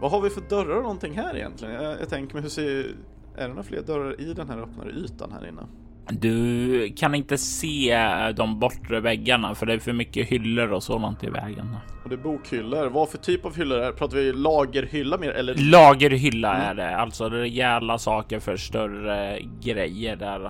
vad 0.00 0.10
har 0.10 0.20
vi 0.20 0.30
för 0.30 0.40
dörrar 0.40 0.76
och 0.76 0.82
någonting 0.82 1.18
här 1.18 1.36
egentligen? 1.36 1.74
Jag, 1.74 2.00
jag 2.00 2.08
tänker 2.08 2.34
mig 2.34 2.42
hur 2.42 2.50
ser... 2.50 2.94
Är 3.36 3.42
det 3.42 3.48
några 3.48 3.62
fler 3.62 3.82
dörrar 3.82 4.20
i 4.20 4.34
den 4.34 4.48
här 4.48 4.58
öppnare 4.58 4.90
ytan 4.90 5.32
här 5.32 5.48
inne? 5.48 5.66
Du 6.10 6.92
kan 6.96 7.14
inte 7.14 7.38
se 7.38 7.98
de 8.36 8.58
bortre 8.58 9.00
väggarna 9.00 9.54
för 9.54 9.66
det 9.66 9.72
är 9.72 9.78
för 9.78 9.92
mycket 9.92 10.28
hyllor 10.28 10.72
och 10.72 10.82
sådant 10.82 11.24
i 11.24 11.30
vägen. 11.30 11.76
Och 12.02 12.08
det 12.08 12.14
är 12.14 12.18
bokhyllor. 12.18 12.86
Vad 12.86 13.08
för 13.08 13.18
typ 13.18 13.44
av 13.44 13.56
hyllor 13.56 13.78
är? 13.78 13.92
Pratar 13.92 14.16
vi 14.16 14.32
lagerhylla 14.32 15.18
mer 15.18 15.30
eller? 15.30 15.54
Lagerhylla 15.54 16.54
mm. 16.54 16.66
är 16.66 16.74
det, 16.74 16.96
alltså 16.96 17.28
rejäla 17.28 17.98
saker 17.98 18.40
för 18.40 18.56
större 18.56 19.40
grejer 19.60 20.16
där. 20.16 20.44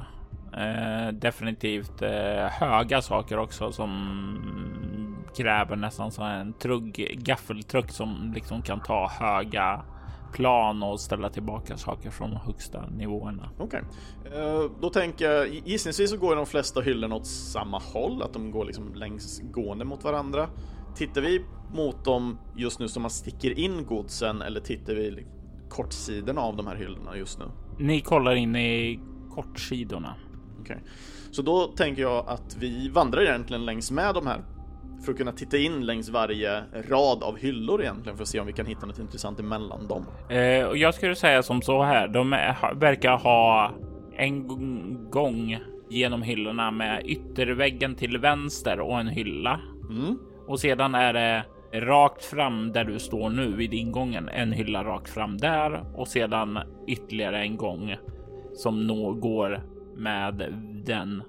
Eh, 0.57 1.13
definitivt 1.13 2.03
eh, 2.03 2.47
höga 2.51 3.03
saker 3.03 3.39
också 3.39 3.73
som 3.73 3.91
kräver 5.37 5.77
nästan 5.77 6.11
så 6.11 6.23
en 6.23 6.53
trugg, 6.53 7.19
gaffeltruck 7.19 7.91
som 7.91 8.33
liksom 8.35 8.63
kan 8.63 8.81
ta 8.81 9.11
höga 9.21 9.83
plan 10.37 10.83
och 10.83 11.01
ställa 11.01 11.31
tillbaka 11.31 11.77
saker 11.77 12.11
från 12.11 12.31
de 12.31 12.37
högsta 12.37 12.87
nivåerna. 12.87 13.51
Okej, 13.59 13.83
okay. 14.25 14.39
eh, 14.39 14.71
då 14.81 14.91
tänker 14.91 15.31
jag 15.31 15.49
gissningsvis 15.49 16.11
så 16.11 16.17
går 16.17 16.37
de 16.37 16.47
flesta 16.47 16.81
hyllorna 16.81 17.15
åt 17.15 17.27
samma 17.27 17.79
håll, 17.79 18.23
att 18.23 18.33
de 18.33 18.51
går 18.51 18.65
liksom 18.65 18.95
längs 18.95 19.41
gående 19.41 19.85
mot 19.85 20.05
varandra. 20.05 20.49
Tittar 20.97 21.21
vi 21.21 21.45
mot 21.75 22.05
dem 22.05 22.39
just 22.57 22.81
nu 22.81 22.89
som 22.89 23.03
man 23.03 23.11
sticker 23.11 23.59
in 23.59 23.87
godsen 23.87 24.43
eller 24.43 24.61
tittar 24.61 24.95
vi 24.95 25.27
kortsidorna 25.69 26.41
av 26.41 26.57
de 26.57 26.67
här 26.67 26.77
hyllorna 26.77 27.17
just 27.17 27.39
nu? 27.39 27.45
Ni 27.79 28.01
kollar 28.01 28.35
in 28.35 28.57
i 28.57 29.01
kortsidorna. 29.35 30.15
Okej, 30.61 30.77
okay. 30.77 30.89
så 31.31 31.43
då 31.43 31.65
tänker 31.67 32.03
jag 32.03 32.29
att 32.29 32.57
vi 32.61 32.89
vandrar 32.89 33.23
egentligen 33.23 33.65
längs 33.65 33.91
med 33.91 34.15
de 34.15 34.27
här 34.27 34.45
för 35.05 35.13
att 35.13 35.19
kunna 35.19 35.33
titta 35.33 35.57
in 35.57 35.87
längs 35.87 36.09
varje 36.09 36.63
rad 36.89 37.23
av 37.23 37.39
hyllor 37.39 37.83
egentligen 37.83 38.17
för 38.17 38.23
att 38.23 38.29
se 38.29 38.41
om 38.41 38.47
vi 38.47 38.53
kan 38.53 38.67
hitta 38.67 38.87
något 38.87 38.99
intressant 38.99 39.41
emellan 39.41 39.87
dem. 39.89 40.07
Eh, 40.31 40.67
och 40.67 40.77
jag 40.77 40.95
skulle 40.95 41.15
säga 41.15 41.43
som 41.43 41.63
så 41.63 41.83
här. 41.83 42.09
De 42.09 42.33
är, 42.33 42.75
verkar 42.75 43.17
ha 43.17 43.73
en 44.17 44.47
gång 45.11 45.59
genom 45.91 46.23
hyllorna 46.23 46.71
med 46.71 47.03
ytterväggen 47.07 47.95
till 47.95 48.19
vänster 48.19 48.81
och 48.81 49.01
en 49.01 49.09
hylla. 49.09 49.61
Mm. 49.91 50.19
Och 50.47 50.61
sedan 50.61 50.95
är 50.95 51.13
det 51.13 51.45
rakt 51.81 52.25
fram 52.25 52.73
där 52.73 52.85
du 52.85 52.99
står 52.99 53.31
nu 53.31 53.53
vid 53.53 53.75
ingången. 53.75 54.29
En 54.29 54.53
hylla 54.53 54.85
rakt 54.85 55.09
fram 55.09 55.39
där 55.39 55.85
och 55.95 56.09
sedan 56.09 56.59
ytterligare 56.87 57.41
en 57.41 57.57
gång 57.57 57.97
som 58.55 58.87
nå 58.87 59.13
går 59.13 59.63
med 59.97 60.55
den 60.87 61.23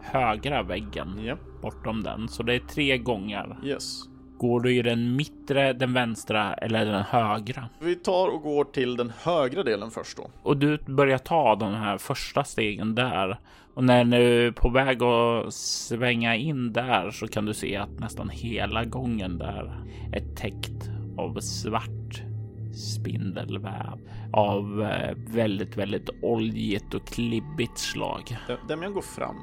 högra 0.00 0.62
väggen 0.62 1.20
Ja. 1.24 1.36
Bortom 1.64 2.02
den. 2.02 2.28
Så 2.28 2.42
det 2.42 2.54
är 2.54 2.58
tre 2.58 2.98
gånger. 2.98 3.56
Yes. 3.64 4.02
Går 4.38 4.60
du 4.60 4.74
i 4.76 4.82
den 4.82 5.16
mittre, 5.16 5.72
den 5.72 5.92
vänstra 5.92 6.54
eller 6.54 6.84
den 6.86 7.02
högra? 7.02 7.68
Vi 7.80 7.94
tar 7.94 8.28
och 8.28 8.42
går 8.42 8.64
till 8.64 8.96
den 8.96 9.12
högra 9.22 9.62
delen 9.62 9.90
först 9.90 10.16
då. 10.16 10.30
Och 10.42 10.56
du 10.56 10.78
börjar 10.86 11.18
ta 11.18 11.54
de 11.56 11.74
här 11.74 11.98
första 11.98 12.44
stegen 12.44 12.94
där. 12.94 13.38
Och 13.74 13.84
när 13.84 14.04
du 14.04 14.46
är 14.46 14.50
på 14.52 14.68
väg 14.68 15.02
att 15.02 15.54
svänga 15.54 16.36
in 16.36 16.72
där 16.72 17.10
så 17.10 17.26
kan 17.28 17.44
du 17.46 17.54
se 17.54 17.76
att 17.76 18.00
nästan 18.00 18.28
hela 18.28 18.84
gången 18.84 19.38
där 19.38 19.84
är 20.12 20.34
täckt 20.36 20.90
av 21.18 21.40
svart 21.40 22.22
spindelväv 22.74 23.98
av 24.32 24.82
eh, 24.82 25.16
väldigt, 25.34 25.76
väldigt 25.76 26.10
oljigt 26.22 26.94
och 26.94 27.06
klibbigt 27.06 27.78
slag. 27.78 28.36
Dem- 28.48 28.56
Demian 28.68 28.92
går 28.92 29.02
fram 29.02 29.36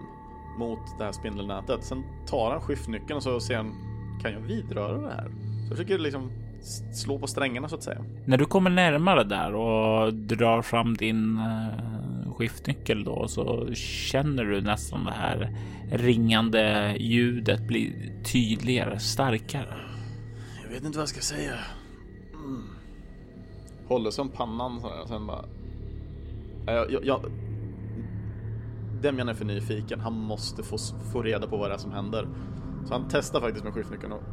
mot 0.58 0.80
det 0.98 1.04
här 1.04 1.12
spindelnätet. 1.12 1.84
Sen 1.84 2.04
tar 2.28 2.52
han 2.52 2.62
skiftnyckeln 2.62 3.18
och 3.18 3.24
så 3.24 3.40
ser 3.40 3.58
han, 3.58 3.76
kan 4.22 4.34
jag 4.34 4.40
vidröra 4.40 4.98
det 4.98 5.10
här? 5.10 5.24
Så 5.24 5.70
jag 5.70 5.78
försöker 5.78 5.98
liksom 5.98 6.32
slå 6.94 7.20
på 7.20 7.28
strängarna 7.28 7.70
så 7.70 7.76
att 7.76 7.84
säga. 7.84 8.06
När 8.26 8.38
du 8.38 8.46
kommer 8.46 8.70
närmare 8.70 9.24
där 9.24 9.56
och 9.56 10.14
drar 10.14 10.62
fram 10.62 10.98
din 10.98 11.38
eh, 11.38 12.34
skiftnyckel 12.34 13.04
då 13.04 13.28
så 13.28 13.74
känner 13.74 14.44
du 14.44 14.62
nästan 14.62 15.06
det 15.06 15.12
här 15.12 15.56
ringande 15.92 16.96
ljudet 17.00 17.68
bli 17.68 18.12
tydligare, 18.24 19.00
starkare. 19.00 19.78
Jag 20.64 20.70
vet 20.70 20.84
inte 20.84 20.98
vad 20.98 21.02
jag 21.02 21.10
ska 21.10 21.22
säga. 21.22 21.54
Håller 23.88 24.12
som 24.12 24.30
pannan 24.30 24.82
så 24.82 24.88
här, 24.88 25.06
sen 25.06 25.28
bara... 25.28 25.46
Jag, 26.66 26.92
jag, 26.92 27.06
jag, 27.06 27.22
Demian 29.02 29.30
är 29.30 29.34
för 29.34 29.46
nyfiken. 29.46 30.00
Han 30.00 30.14
måste 30.14 30.64
få, 30.64 30.78
få 31.14 31.22
reda 31.22 31.48
på 31.48 31.58
vad 31.58 31.70
det 31.70 31.74
är 31.74 31.78
som 31.78 31.92
händer. 31.92 32.28
Så 32.86 32.94
han 32.94 33.06
testar 33.10 33.42
faktiskt 33.42 33.66
med 33.66 33.74
skiftnyckeln 33.74 34.12
och 34.12 34.24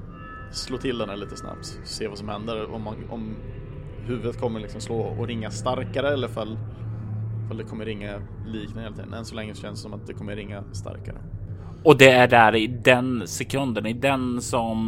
slår 0.52 0.78
till 0.78 0.98
den 0.98 1.08
här 1.08 1.16
lite 1.16 1.36
snabbt. 1.36 1.80
Se 1.84 2.08
vad 2.08 2.18
som 2.18 2.28
händer. 2.28 2.74
Om, 2.74 2.82
man, 2.82 2.96
om 3.10 3.36
huvudet 4.06 4.40
kommer 4.40 4.60
liksom 4.60 4.80
slå 4.80 5.00
och 5.00 5.26
ringa 5.26 5.50
starkare 5.50 6.12
eller 6.12 6.28
fall, 6.28 6.58
fall 7.48 7.56
det 7.56 7.64
kommer 7.64 7.84
ringa 7.84 8.22
liknande 8.46 8.82
hela 8.82 8.96
tiden. 8.96 9.14
Än 9.14 9.24
så 9.24 9.34
länge 9.34 9.54
känns 9.54 9.78
det 9.78 9.82
som 9.82 9.94
att 9.94 10.06
det 10.06 10.14
kommer 10.14 10.36
ringa 10.36 10.64
starkare. 10.72 11.18
Och 11.82 11.98
det 11.98 12.10
är 12.10 12.28
där 12.28 12.56
i 12.56 12.66
den 12.66 13.26
sekunden, 13.26 13.86
i 13.86 13.92
den 13.92 14.42
som 14.42 14.78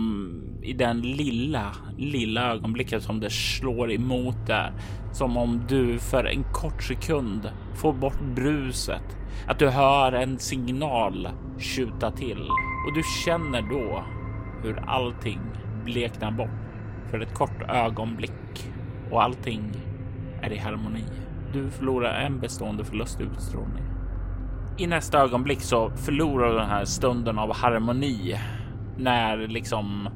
i 0.63 0.73
den 0.73 1.01
lilla, 1.01 1.77
lilla 1.99 2.53
ögonblicket 2.53 3.03
som 3.03 3.21
det 3.21 3.31
slår 3.31 3.93
emot 3.93 4.37
där. 4.47 4.73
Som 5.13 5.37
om 5.37 5.65
du 5.69 5.99
för 5.99 6.25
en 6.25 6.45
kort 6.53 6.83
sekund 6.83 7.51
får 7.75 7.93
bort 7.93 8.21
bruset. 8.35 9.17
Att 9.47 9.59
du 9.59 9.69
hör 9.69 10.13
en 10.13 10.39
signal 10.39 11.29
tjuta 11.59 12.11
till 12.11 12.49
och 12.87 12.95
du 12.95 13.03
känner 13.25 13.63
då 13.63 14.05
hur 14.63 14.85
allting 14.87 15.41
bleknar 15.85 16.31
bort 16.31 16.51
för 17.11 17.21
ett 17.21 17.35
kort 17.35 17.63
ögonblick 17.69 18.73
och 19.11 19.23
allting 19.23 19.73
är 20.43 20.53
i 20.53 20.59
harmoni. 20.59 21.05
Du 21.53 21.71
förlorar 21.71 22.21
en 22.21 22.41
bestående 22.41 22.85
förlust 22.85 23.21
i 23.21 23.25
utstrålning. 23.25 23.85
I 24.79 24.87
nästa 24.87 25.19
ögonblick 25.19 25.61
så 25.61 25.91
förlorar 25.91 26.49
du 26.49 26.59
den 26.59 26.69
här 26.69 26.85
stunden 26.85 27.39
av 27.39 27.55
harmoni 27.55 28.37
när 28.97 29.37
liksom 29.37 30.09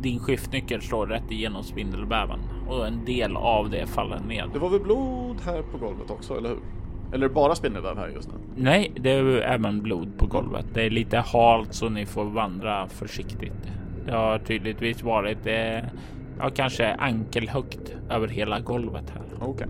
din 0.00 0.18
skiftnyckel 0.18 0.82
slår 0.82 1.06
rätt 1.06 1.30
igenom 1.30 1.62
spindelväven 1.62 2.40
och 2.72 2.86
en 2.86 3.04
del 3.04 3.36
av 3.36 3.70
det 3.70 3.86
faller 3.86 4.20
ned. 4.28 4.50
Det 4.52 4.58
var 4.58 4.68
väl 4.68 4.80
blod 4.80 5.36
här 5.44 5.62
på 5.62 5.78
golvet 5.78 6.10
också, 6.10 6.36
eller 6.36 6.48
hur? 6.48 6.58
Eller 7.12 7.28
bara 7.28 7.54
spindelväv 7.54 7.96
här 7.96 8.08
just 8.08 8.28
nu? 8.28 8.34
Nej, 8.56 8.92
det 8.96 9.10
är 9.10 9.22
ju 9.22 9.40
även 9.40 9.82
blod 9.82 10.18
på 10.18 10.26
golvet. 10.26 10.66
Det 10.74 10.82
är 10.82 10.90
lite 10.90 11.18
halt 11.18 11.74
så 11.74 11.88
ni 11.88 12.06
får 12.06 12.24
vandra 12.24 12.88
försiktigt. 12.88 13.72
Det 14.06 14.12
har 14.12 14.38
tydligtvis 14.38 15.02
varit 15.02 15.46
eh, 15.46 15.84
ja, 16.38 16.50
kanske 16.54 16.94
ankelhögt 16.94 17.96
över 18.10 18.28
hela 18.28 18.60
golvet 18.60 19.10
här. 19.10 19.48
Okej. 19.48 19.66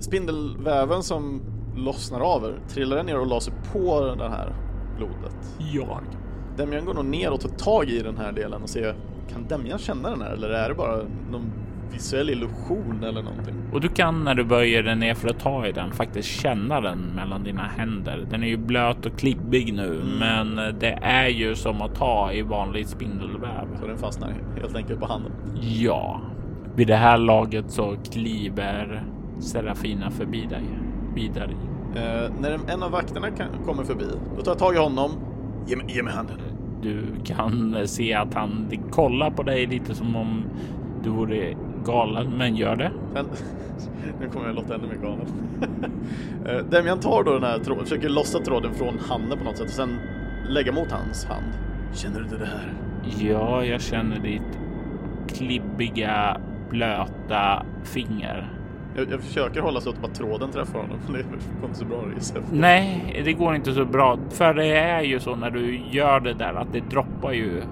Spindelväven 0.00 1.02
som 1.02 1.42
lossnar 1.76 2.20
av 2.20 2.44
er, 2.44 2.54
trillar 2.68 2.96
den 2.96 3.06
ner 3.06 3.20
och 3.20 3.26
la 3.26 3.40
sig 3.40 3.52
på 3.72 4.14
det 4.18 4.28
här 4.28 4.54
blodet? 4.96 5.56
Ja, 5.72 6.00
Demian 6.56 6.84
går 6.84 6.94
nog 6.94 7.04
ner 7.04 7.30
och 7.30 7.40
tar 7.40 7.48
tag 7.48 7.88
i 7.88 8.02
den 8.02 8.16
här 8.16 8.32
delen 8.32 8.62
och 8.62 8.68
ser, 8.68 8.94
kan 9.32 9.46
Demian 9.48 9.78
känna 9.78 10.10
den 10.10 10.22
här 10.22 10.32
eller 10.32 10.48
är 10.50 10.68
det 10.68 10.74
bara 10.74 10.96
någon 11.30 11.52
visuell 11.92 12.30
illusion 12.30 13.04
eller 13.04 13.22
någonting? 13.22 13.54
Och 13.72 13.80
du 13.80 13.88
kan 13.88 14.24
när 14.24 14.34
du 14.34 14.44
böjer 14.44 14.82
den 14.82 14.98
ner 14.98 15.14
för 15.14 15.28
att 15.28 15.38
ta 15.38 15.66
i 15.66 15.72
den 15.72 15.92
faktiskt 15.92 16.28
känna 16.28 16.80
den 16.80 16.98
mellan 16.98 17.44
dina 17.44 17.62
händer. 17.62 18.26
Den 18.30 18.42
är 18.42 18.48
ju 18.48 18.56
blöt 18.56 19.06
och 19.06 19.18
klibbig 19.18 19.74
nu, 19.74 20.02
men 20.18 20.56
det 20.80 20.98
är 21.02 21.28
ju 21.28 21.54
som 21.54 21.82
att 21.82 21.94
ta 21.94 22.32
i 22.32 22.42
vanlig 22.42 22.86
spindelväv. 22.86 23.76
Så 23.80 23.86
den 23.86 23.98
fastnar 23.98 24.34
helt 24.60 24.76
enkelt 24.76 25.00
på 25.00 25.06
handen. 25.06 25.32
Ja, 25.60 26.20
vid 26.76 26.86
det 26.86 26.96
här 26.96 27.18
laget 27.18 27.70
så 27.70 27.96
kliver 28.12 29.02
Serafina 29.40 30.10
förbi 30.10 30.46
dig 30.46 30.64
vidare. 31.14 31.50
Eh, 31.96 32.32
när 32.40 32.58
en 32.72 32.82
av 32.82 32.90
vakterna 32.90 33.30
kan, 33.30 33.46
kommer 33.66 33.84
förbi, 33.84 34.04
då 34.36 34.42
tar 34.42 34.50
jag 34.50 34.58
tag 34.58 34.74
i 34.74 34.78
honom. 34.78 35.10
Ge 35.66 35.76
mig, 35.76 35.86
ge 35.88 36.02
mig 36.02 36.12
handen. 36.12 36.36
Du 36.82 37.04
kan 37.24 37.76
se 37.88 38.14
att 38.14 38.34
han 38.34 38.68
kollar 38.90 39.30
på 39.30 39.42
dig 39.42 39.66
lite 39.66 39.94
som 39.94 40.16
om 40.16 40.44
du 41.04 41.10
vore 41.10 41.56
galen, 41.84 42.30
men 42.38 42.56
gör 42.56 42.76
det. 42.76 42.90
Sen, 43.12 43.26
nu 44.20 44.28
kommer 44.28 44.46
jag 44.46 44.54
låta 44.54 44.74
ännu 44.74 44.86
mer 44.86 44.96
galen. 45.08 45.26
Eh, 46.46 46.58
Demian 46.70 47.00
tar 47.00 47.24
då 47.24 47.32
den 47.32 47.42
här 47.42 47.58
tråden, 47.58 47.84
försöker 47.84 48.08
lossa 48.08 48.38
tråden 48.38 48.74
från 48.74 48.98
handen 48.98 49.38
på 49.38 49.44
något 49.44 49.56
sätt 49.56 49.66
och 49.66 49.72
sen 49.72 49.98
lägga 50.48 50.72
mot 50.72 50.90
hans 50.90 51.24
hand. 51.24 51.52
Känner 51.94 52.20
du 52.20 52.36
det 52.36 52.46
här? 52.46 52.72
Ja, 53.18 53.64
jag 53.64 53.80
känner 53.80 54.18
ditt 54.18 54.58
klibbiga, 55.28 56.40
blöta 56.70 57.66
finger. 57.84 58.52
Jag, 58.96 59.10
jag 59.10 59.20
försöker 59.20 59.60
hålla 59.60 59.80
så 59.80 59.90
att 59.90 60.02
bara 60.02 60.12
tråden 60.12 60.50
träffar 60.50 60.78
honom, 60.78 60.98
men 61.06 61.12
det 61.12 61.22
går 61.60 61.68
inte 61.68 61.78
så 61.78 61.84
bra 61.84 62.04
jag. 62.34 62.42
Nej, 62.52 63.22
det 63.24 63.32
går 63.32 63.54
inte 63.54 63.72
så 63.72 63.84
bra. 63.84 64.18
För 64.30 64.54
det 64.54 64.76
är 64.78 65.02
ju 65.02 65.20
så 65.20 65.36
när 65.36 65.50
du 65.50 65.80
gör 65.90 66.20
det 66.20 66.34
där 66.34 66.54
att 66.54 66.72
det 66.72 66.90
droppar 66.90 67.32
ju 67.32 67.62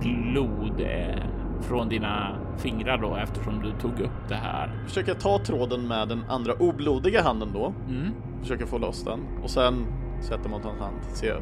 blod 0.00 0.80
eh, 0.80 1.22
från 1.60 1.88
dina 1.88 2.36
fingrar 2.58 2.98
då 2.98 3.16
eftersom 3.16 3.62
du 3.62 3.72
tog 3.80 4.00
upp 4.00 4.28
det 4.28 4.34
här. 4.34 4.84
Försöker 4.86 5.14
ta 5.14 5.38
tråden 5.38 5.88
med 5.88 6.08
den 6.08 6.24
andra 6.28 6.52
oblodiga 6.54 7.22
handen 7.22 7.48
då. 7.52 7.74
Mm. 7.88 8.12
Försöker 8.42 8.66
få 8.66 8.78
loss 8.78 9.04
den 9.04 9.20
och 9.42 9.50
sen 9.50 9.86
sätter 10.20 10.50
mot 10.50 10.64
hans 10.64 10.80
hand. 10.80 10.96
Se, 11.12 11.32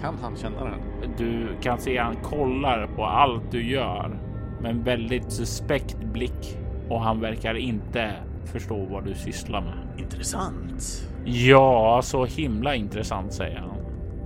kan 0.00 0.14
han 0.22 0.36
känna 0.36 0.64
den? 0.64 0.80
Du 1.18 1.48
kan 1.62 1.78
se 1.78 1.98
han 1.98 2.16
kollar 2.16 2.86
på 2.86 3.04
allt 3.04 3.50
du 3.50 3.70
gör 3.70 4.18
med 4.60 4.70
en 4.70 4.82
väldigt 4.82 5.32
suspekt 5.32 5.96
blick 6.12 6.58
och 6.88 7.00
han 7.00 7.20
verkar 7.20 7.54
inte 7.54 8.12
förstå 8.44 8.86
vad 8.90 9.04
du 9.04 9.14
sysslar 9.14 9.60
med. 9.60 10.00
Intressant. 10.00 11.08
Ja, 11.24 12.00
så 12.02 12.24
himla 12.24 12.74
intressant 12.74 13.32
säger 13.32 13.58
han. 13.58 13.75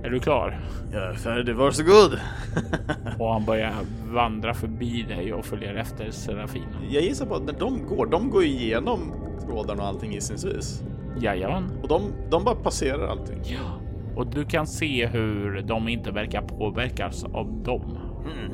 Är 0.03 0.09
du 0.09 0.19
klar? 0.19 0.59
Jag 0.93 1.03
är 1.03 1.13
färdig, 1.13 1.55
varsågod. 1.55 2.19
Och 3.19 3.33
han 3.33 3.45
börjar 3.45 3.73
vandra 4.05 4.53
förbi 4.53 5.03
dig 5.03 5.33
och 5.33 5.45
följer 5.45 5.75
efter 5.75 6.11
Serafina. 6.11 6.65
Jag 6.89 7.03
gissar 7.03 7.25
på 7.25 7.35
att 7.35 7.43
när 7.43 7.53
de 7.53 7.85
går, 7.87 8.05
de 8.05 8.29
går 8.29 8.43
igenom 8.43 9.13
trådarna 9.45 9.81
och 9.83 9.87
allting 9.87 10.13
gissningsvis. 10.13 10.83
Jajamän. 11.19 11.71
Och 11.81 11.87
de, 11.87 12.01
de 12.29 12.43
bara 12.43 12.55
passerar 12.55 13.07
allting. 13.07 13.41
Ja. 13.43 13.81
Och 14.15 14.27
du 14.27 14.45
kan 14.45 14.67
se 14.67 15.07
hur 15.07 15.61
de 15.61 15.87
inte 15.87 16.11
verkar 16.11 16.41
påverkas 16.41 17.23
av 17.23 17.63
dem. 17.63 17.97
Mm. 18.23 18.53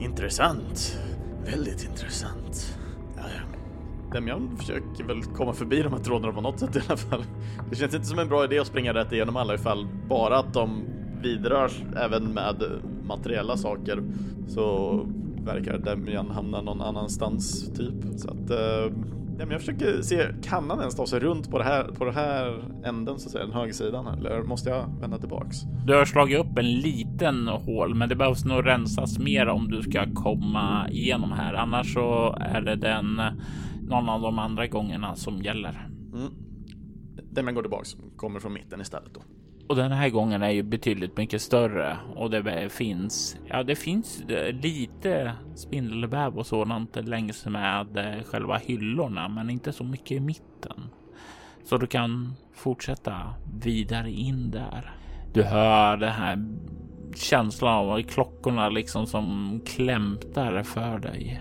Intressant. 0.00 0.98
Väldigt 1.46 1.84
intressant. 1.84 2.78
Demian 4.14 4.56
försöker 4.56 5.04
väl 5.04 5.22
komma 5.22 5.52
förbi 5.52 5.82
de 5.82 5.92
här 5.92 6.00
trådarna 6.00 6.32
på 6.32 6.40
något 6.40 6.60
sätt 6.60 6.76
i 6.76 6.80
alla 6.88 6.96
fall. 6.96 7.24
Det 7.70 7.76
känns 7.76 7.94
inte 7.94 8.06
som 8.06 8.18
en 8.18 8.28
bra 8.28 8.44
idé 8.44 8.58
att 8.58 8.66
springa 8.66 8.94
rätt 8.94 9.12
igenom 9.12 9.36
alla 9.36 9.54
ifall 9.54 9.86
bara 10.08 10.38
att 10.38 10.54
de 10.54 10.84
vidrörs 11.22 11.82
även 11.96 12.24
med 12.24 12.62
materiella 13.04 13.56
saker 13.56 14.02
så 14.48 14.96
verkar 15.44 15.78
Demian 15.78 16.30
hamna 16.30 16.60
någon 16.60 16.80
annanstans 16.80 17.72
typ. 17.76 17.94
Så 18.16 18.30
att 18.30 18.50
eh, 18.50 18.96
Demian 19.38 19.60
försöker 19.60 20.02
se, 20.02 20.26
kan 20.42 20.70
han 20.70 20.80
ens 20.80 20.96
ta 20.96 21.06
sig 21.06 21.20
runt 21.20 21.50
på 21.50 21.58
det 21.58 21.64
här, 21.64 21.84
på 21.84 22.04
det 22.04 22.12
här 22.12 22.64
änden 22.84 23.18
så 23.18 23.26
att 23.26 23.32
säga, 23.32 23.44
den 23.44 23.54
högersidan 23.54 24.06
här, 24.06 24.16
eller 24.16 24.42
måste 24.42 24.70
jag 24.70 24.84
vända 25.00 25.18
tillbaks? 25.18 25.56
Du 25.86 25.94
har 25.94 26.04
slagit 26.04 26.38
upp 26.38 26.58
en 26.58 26.72
liten 26.72 27.48
hål, 27.48 27.94
men 27.94 28.08
det 28.08 28.16
behövs 28.16 28.44
nog 28.44 28.66
rensas 28.66 29.18
mer 29.18 29.46
om 29.46 29.68
du 29.68 29.82
ska 29.82 30.04
komma 30.14 30.88
igenom 30.90 31.32
här. 31.32 31.54
Annars 31.54 31.94
så 31.94 32.36
är 32.40 32.60
det 32.60 32.76
den 32.76 33.20
någon 33.88 34.08
av 34.08 34.20
de 34.20 34.38
andra 34.38 34.66
gångerna 34.66 35.16
som 35.16 35.42
gäller. 35.42 35.88
Mm. 36.14 36.32
Demian 37.30 37.54
går 37.54 37.62
tillbaks, 37.62 37.96
kommer 38.16 38.40
från 38.40 38.52
mitten 38.52 38.80
istället 38.80 39.14
då. 39.14 39.20
Och 39.68 39.76
den 39.76 39.92
här 39.92 40.08
gången 40.08 40.42
är 40.42 40.50
ju 40.50 40.62
betydligt 40.62 41.16
mycket 41.16 41.42
större 41.42 41.96
och 42.16 42.30
det 42.30 42.72
finns, 42.72 43.36
ja 43.48 43.62
det 43.62 43.76
finns 43.76 44.22
lite 44.62 45.32
spindelväv 45.54 46.38
och 46.38 46.46
sådant 46.46 46.96
längs 46.96 47.46
med 47.46 47.96
eh, 47.96 48.22
själva 48.24 48.56
hyllorna, 48.56 49.28
men 49.28 49.50
inte 49.50 49.72
så 49.72 49.84
mycket 49.84 50.10
i 50.10 50.20
mitten. 50.20 50.90
Så 51.64 51.76
du 51.76 51.86
kan 51.86 52.34
fortsätta 52.54 53.34
vidare 53.62 54.10
in 54.10 54.50
där. 54.50 54.94
Du 55.32 55.42
hör 55.42 55.96
det 55.96 56.10
här 56.10 56.46
känslan 57.14 57.88
av 57.88 58.02
klockorna 58.02 58.68
liksom 58.68 59.06
som 59.06 59.60
klämtar 59.66 60.62
för 60.62 60.98
dig. 60.98 61.40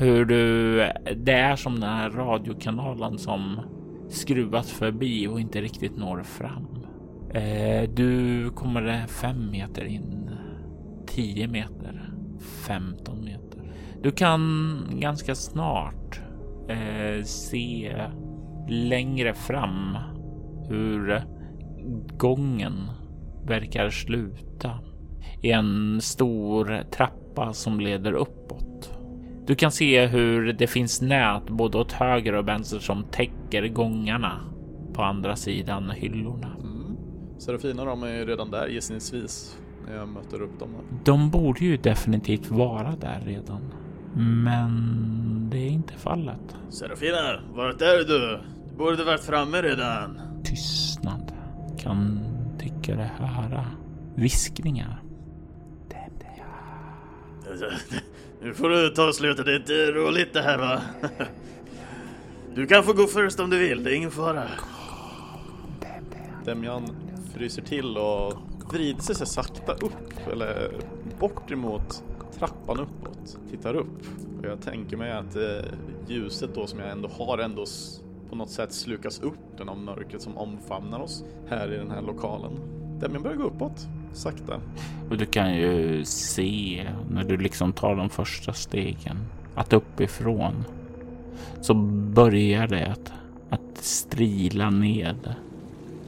Hur 0.00 0.24
du, 0.24 0.76
det 1.16 1.32
är 1.32 1.56
som 1.56 1.80
den 1.80 1.90
här 1.90 2.10
radiokanalen 2.10 3.18
som 3.18 3.60
skruvat 4.08 4.66
förbi 4.66 5.26
och 5.26 5.40
inte 5.40 5.60
riktigt 5.60 5.96
når 5.96 6.22
fram. 6.22 6.84
Eh, 7.34 7.90
du 7.90 8.50
kommer 8.50 9.06
fem 9.06 9.50
meter 9.50 9.84
in, 9.84 10.30
tio 11.06 11.48
meter, 11.48 12.10
femton 12.66 13.24
meter. 13.24 13.72
Du 14.02 14.10
kan 14.10 14.78
ganska 14.90 15.34
snart 15.34 16.20
eh, 16.68 17.24
se 17.24 17.96
längre 18.68 19.34
fram 19.34 19.96
hur 20.68 21.22
gången 22.16 22.74
verkar 23.46 23.90
sluta 23.90 24.70
i 25.42 25.50
en 25.50 26.00
stor 26.00 26.82
trappa 26.90 27.52
som 27.52 27.80
leder 27.80 28.12
uppåt. 28.12 28.97
Du 29.48 29.54
kan 29.54 29.72
se 29.72 30.06
hur 30.06 30.52
det 30.52 30.66
finns 30.66 31.00
nät 31.00 31.50
både 31.50 31.78
åt 31.78 31.92
höger 31.92 32.32
och 32.32 32.48
vänster 32.48 32.78
som 32.78 33.04
täcker 33.04 33.68
gångarna 33.68 34.40
på 34.92 35.02
andra 35.02 35.36
sidan 35.36 35.90
hyllorna. 35.90 36.56
Mm. 36.60 36.96
Serafina 37.38 37.84
de 37.84 38.02
är 38.02 38.14
ju 38.14 38.24
redan 38.24 38.50
där 38.50 38.68
gissningsvis 38.68 39.58
när 39.86 39.96
jag 39.96 40.08
möter 40.08 40.42
upp 40.42 40.58
dem. 40.58 40.68
De 41.04 41.30
borde 41.30 41.64
ju 41.64 41.76
definitivt 41.76 42.50
vara 42.50 42.96
där 43.00 43.22
redan. 43.26 43.74
Men 44.44 45.50
det 45.50 45.58
är 45.58 45.70
inte 45.70 45.94
fallet. 45.94 46.56
Serafina, 46.68 47.40
vart 47.54 47.80
är 47.80 47.98
du? 47.98 48.04
Du 48.70 48.76
borde 48.76 49.04
varit 49.04 49.24
framme 49.24 49.62
redan. 49.62 50.20
Tystnad. 50.44 51.32
Kan 51.78 52.20
tycka 52.58 52.96
det 52.96 53.10
höra 53.18 53.64
viskningar. 54.14 55.02
Nu 58.42 58.54
får 58.54 58.68
du 58.68 58.90
ta 58.90 59.12
slutet, 59.12 59.44
det 59.46 59.52
är 59.52 59.56
inte 59.56 59.92
roligt 59.92 60.32
det 60.32 60.42
här 60.42 60.58
va? 60.58 60.80
Du 62.54 62.66
kan 62.66 62.84
få 62.84 62.92
gå 62.92 63.06
först 63.06 63.40
om 63.40 63.50
du 63.50 63.58
vill, 63.58 63.84
det 63.84 63.90
är 63.90 63.94
ingen 63.94 64.10
fara. 64.10 64.44
Demjan 66.44 66.96
fryser 67.34 67.62
till 67.62 67.96
och 67.96 68.34
vrider 68.72 69.00
sig 69.02 69.26
sakta 69.26 69.72
upp, 69.72 70.28
eller 70.32 70.70
bort 71.20 71.50
emot 71.50 72.02
trappan 72.38 72.80
uppåt. 72.80 73.38
Tittar 73.50 73.74
upp. 73.74 74.02
Och 74.38 74.44
jag 74.44 74.62
tänker 74.62 74.96
mig 74.96 75.12
att 75.12 75.36
eh, 75.36 75.64
ljuset 76.08 76.54
då 76.54 76.66
som 76.66 76.78
jag 76.78 76.90
ändå 76.90 77.08
har 77.08 77.38
ändå 77.38 77.64
på 78.30 78.36
något 78.36 78.50
sätt 78.50 78.72
slukas 78.72 79.20
upp 79.20 79.58
den 79.58 79.68
av 79.68 79.78
mörkret 79.78 80.22
som 80.22 80.38
omfamnar 80.38 81.00
oss 81.00 81.24
här 81.48 81.72
i 81.72 81.76
den 81.76 81.90
här 81.90 82.02
lokalen. 82.02 82.52
Demjan 83.00 83.22
börjar 83.22 83.36
gå 83.36 83.44
uppåt 83.44 83.86
sakta. 84.12 84.60
Och 85.10 85.18
du 85.18 85.26
kan 85.26 85.54
ju 85.54 86.04
se 86.04 86.86
när 87.10 87.24
du 87.24 87.36
liksom 87.36 87.72
tar 87.72 87.96
de 87.96 88.10
första 88.10 88.52
stegen 88.52 89.16
att 89.54 89.72
uppifrån 89.72 90.64
så 91.60 91.74
börjar 92.14 92.66
det 92.66 92.86
att, 92.86 93.12
att 93.50 93.78
strila 93.78 94.70
ned 94.70 95.34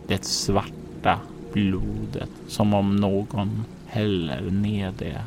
det 0.06 0.24
svarta 0.24 1.20
blodet 1.52 2.30
som 2.48 2.74
om 2.74 2.96
någon 2.96 3.64
häller 3.86 4.50
ner 4.50 4.92
det 4.98 5.24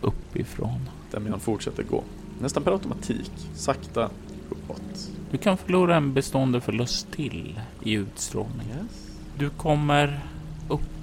uppifrån. 0.00 0.88
Demian 1.10 1.40
fortsätter 1.40 1.82
gå, 1.82 2.02
nästan 2.40 2.62
per 2.62 2.72
automatik, 2.72 3.30
sakta 3.54 4.10
uppåt. 4.50 5.10
Du 5.30 5.38
kan 5.38 5.56
förlora 5.56 5.96
en 5.96 6.12
bestående 6.12 6.60
förlust 6.60 7.12
till 7.12 7.60
i 7.82 7.92
utstrålning. 7.92 8.66
Yes. 8.68 9.10
Du 9.38 9.50
kommer 9.50 10.20
upp 10.68 10.93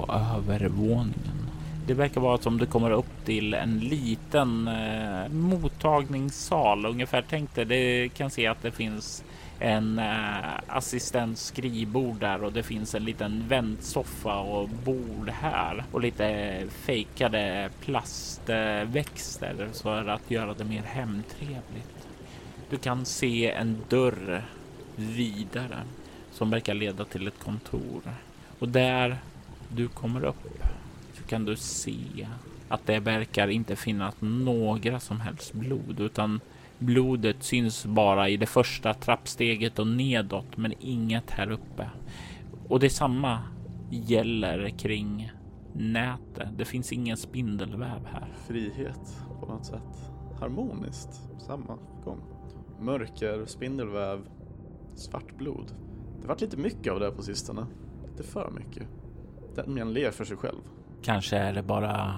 på 0.00 0.12
övervåningen. 0.12 1.50
Det 1.86 1.94
verkar 1.94 2.20
vara 2.20 2.38
som 2.38 2.58
det 2.58 2.66
kommer 2.66 2.90
upp 2.90 3.24
till 3.24 3.54
en 3.54 3.78
liten 3.78 4.68
eh, 4.68 5.28
mottagningssal 5.28 6.86
ungefär. 6.86 7.24
Tänk 7.28 7.54
dig, 7.54 7.64
det 7.64 8.08
kan 8.08 8.30
se 8.30 8.46
att 8.46 8.62
det 8.62 8.70
finns 8.70 9.24
en 9.58 9.98
eh, 9.98 10.36
assistents 10.66 11.44
skrivbord 11.44 12.20
där 12.20 12.44
och 12.44 12.52
det 12.52 12.62
finns 12.62 12.94
en 12.94 13.04
liten 13.04 13.44
väntsoffa 13.48 14.38
och 14.38 14.68
bord 14.68 15.28
här 15.28 15.84
och 15.92 16.00
lite 16.00 16.58
fejkade 16.70 17.70
plastväxter 17.80 19.68
för 19.82 20.08
att 20.08 20.30
göra 20.30 20.54
det 20.54 20.64
mer 20.64 20.82
hemtrevligt. 20.82 22.08
Du 22.70 22.76
kan 22.76 23.04
se 23.04 23.50
en 23.50 23.76
dörr 23.88 24.42
vidare 24.96 25.78
som 26.32 26.50
verkar 26.50 26.74
leda 26.74 27.04
till 27.04 27.26
ett 27.26 27.38
kontor 27.44 28.02
och 28.58 28.68
där 28.68 29.18
du 29.74 29.88
kommer 29.88 30.24
upp 30.24 30.62
så 31.14 31.22
kan 31.22 31.44
du 31.44 31.56
se 31.56 32.28
att 32.68 32.86
det 32.86 33.00
verkar 33.00 33.48
inte 33.48 33.76
finnas 33.76 34.14
några 34.20 35.00
som 35.00 35.20
helst 35.20 35.52
blod 35.52 36.00
utan 36.00 36.40
blodet 36.78 37.42
syns 37.42 37.86
bara 37.86 38.28
i 38.28 38.36
det 38.36 38.46
första 38.46 38.94
trappsteget 38.94 39.78
och 39.78 39.86
nedåt 39.86 40.56
men 40.56 40.74
inget 40.80 41.30
här 41.30 41.50
uppe. 41.50 41.90
Och 42.68 42.80
detsamma 42.80 43.38
gäller 43.90 44.68
kring 44.68 45.32
nätet. 45.72 46.48
Det 46.58 46.64
finns 46.64 46.92
ingen 46.92 47.16
spindelväv 47.16 48.06
här. 48.12 48.34
Frihet 48.46 49.22
på 49.40 49.46
något 49.46 49.66
sätt. 49.66 50.12
Harmoniskt 50.40 51.30
samma 51.38 51.78
gång. 52.04 52.20
Mörker, 52.80 53.46
spindelväv, 53.46 54.20
svart 54.94 55.36
blod. 55.38 55.66
Det 56.16 56.22
har 56.22 56.28
varit 56.28 56.40
lite 56.40 56.56
mycket 56.56 56.92
av 56.92 57.00
det 57.00 57.10
på 57.10 57.22
sistone. 57.22 57.66
Lite 58.10 58.22
för 58.22 58.50
mycket. 58.50 58.88
Den 59.54 59.92
ler 59.92 60.10
för 60.10 60.24
sig 60.24 60.36
själv. 60.36 60.60
Kanske 61.02 61.36
är 61.36 61.52
det 61.52 61.62
bara 61.62 62.14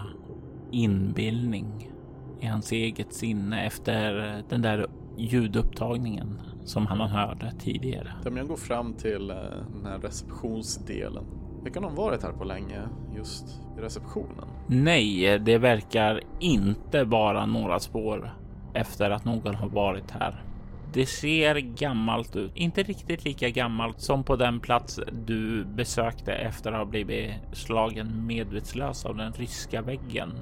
inbildning 0.71 1.93
i 2.41 2.47
hans 2.47 2.73
eget 2.73 3.15
sinne 3.15 3.67
efter 3.67 4.13
den 4.49 4.63
där 4.63 4.87
ljudupptagningen 5.19 6.41
som 6.65 6.87
han 6.87 7.01
hörde 7.01 7.53
tidigare. 7.59 8.13
Damian 8.25 8.49
går 8.49 8.57
fram 8.57 8.95
till 8.95 9.31
eh, 9.31 9.37
den 9.75 9.87
här 9.87 9.99
receptionsdelen. 9.99 11.25
Verkar 11.63 11.81
någon 11.81 11.95
varit 11.95 12.23
här 12.23 12.33
på 12.33 12.45
länge 12.45 12.81
just 13.17 13.61
i 13.79 13.81
receptionen? 13.81 14.49
Nej, 14.67 15.39
det 15.39 15.59
verkar 15.59 16.21
inte 16.41 17.05
vara 17.05 17.47
några 17.47 17.79
spår 17.79 18.35
efter 18.75 19.11
att 19.11 19.25
någon 19.25 19.55
har 19.55 19.69
varit 19.69 20.11
här. 20.11 20.45
Det 20.93 21.07
ser 21.07 21.59
gammalt 21.59 22.37
ut, 22.37 22.53
inte 22.55 22.83
riktigt 22.83 23.25
lika 23.25 23.51
gammalt 23.51 24.01
som 24.01 24.25
på 24.25 24.37
den 24.37 24.61
plats 24.61 25.01
du 25.27 25.65
besökte 25.65 26.33
efter 26.33 26.73
att 26.73 26.79
ha 26.79 26.85
blivit 26.85 27.33
slagen 27.53 28.27
medvetslös 28.27 29.05
av 29.05 29.17
den 29.17 29.33
ryska 29.33 29.83
väggen. 29.83 30.33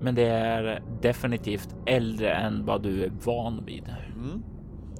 Men 0.00 0.14
det 0.14 0.26
är 0.26 0.82
definitivt 1.02 1.76
äldre 1.86 2.34
än 2.34 2.66
vad 2.66 2.82
du 2.82 3.04
är 3.04 3.12
van 3.24 3.64
vid. 3.66 3.94
Mm. 4.16 4.42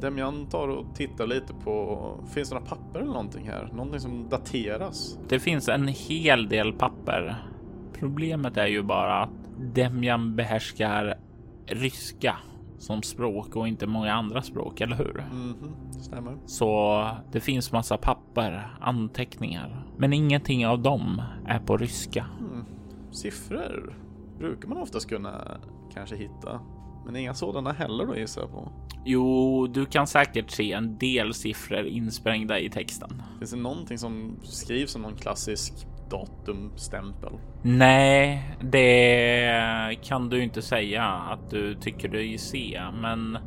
Demian 0.00 0.46
tar 0.46 0.68
och 0.68 0.94
tittar 0.94 1.26
lite 1.26 1.54
på, 1.64 2.14
finns 2.34 2.48
det 2.48 2.54
några 2.54 2.66
papper 2.66 3.00
eller 3.00 3.12
någonting 3.12 3.48
här? 3.48 3.68
Någonting 3.72 4.00
som 4.00 4.28
dateras? 4.28 5.18
Det 5.28 5.40
finns 5.40 5.68
en 5.68 5.88
hel 5.88 6.48
del 6.48 6.72
papper. 6.72 7.36
Problemet 7.98 8.56
är 8.56 8.66
ju 8.66 8.82
bara 8.82 9.22
att 9.22 9.30
Demjan 9.74 10.36
behärskar 10.36 11.18
ryska 11.66 12.36
som 12.80 13.02
språk 13.02 13.56
och 13.56 13.68
inte 13.68 13.86
många 13.86 14.12
andra 14.12 14.42
språk, 14.42 14.80
eller 14.80 14.96
hur? 14.96 15.18
Mm 15.18 15.54
-hmm. 15.54 16.00
Stämmer. 16.00 16.36
Så 16.46 17.08
det 17.32 17.40
finns 17.40 17.72
massa 17.72 17.96
papper, 17.96 18.76
anteckningar, 18.80 19.86
men 19.96 20.12
ingenting 20.12 20.66
av 20.66 20.82
dem 20.82 21.22
är 21.46 21.58
på 21.58 21.76
ryska. 21.76 22.26
Mm. 22.40 22.64
Siffror 23.10 23.94
brukar 24.38 24.68
man 24.68 24.78
oftast 24.78 25.08
kunna 25.08 25.60
kanske 25.94 26.16
hitta, 26.16 26.60
men 27.06 27.16
inga 27.16 27.34
sådana 27.34 27.72
heller 27.72 28.06
då 28.06 28.16
gissar 28.16 28.42
jag 28.42 28.50
på. 28.50 28.72
Jo, 29.04 29.66
du 29.66 29.86
kan 29.86 30.06
säkert 30.06 30.50
se 30.50 30.72
en 30.72 30.98
del 30.98 31.34
siffror 31.34 31.86
insprängda 31.86 32.58
i 32.58 32.70
texten. 32.70 33.22
Finns 33.38 33.50
det 33.50 33.56
någonting 33.56 33.98
som 33.98 34.36
skrivs 34.42 34.92
som 34.92 35.02
någon 35.02 35.16
klassisk 35.16 35.86
datumstämpel? 36.10 37.32
Nej, 37.62 38.56
det 38.60 39.96
kan 40.02 40.28
du 40.28 40.42
inte 40.42 40.62
säga 40.62 41.04
att 41.04 41.50
du 41.50 41.74
tycker 41.74 42.08
dig 42.08 42.38
se, 42.38 42.82
men 43.02 43.38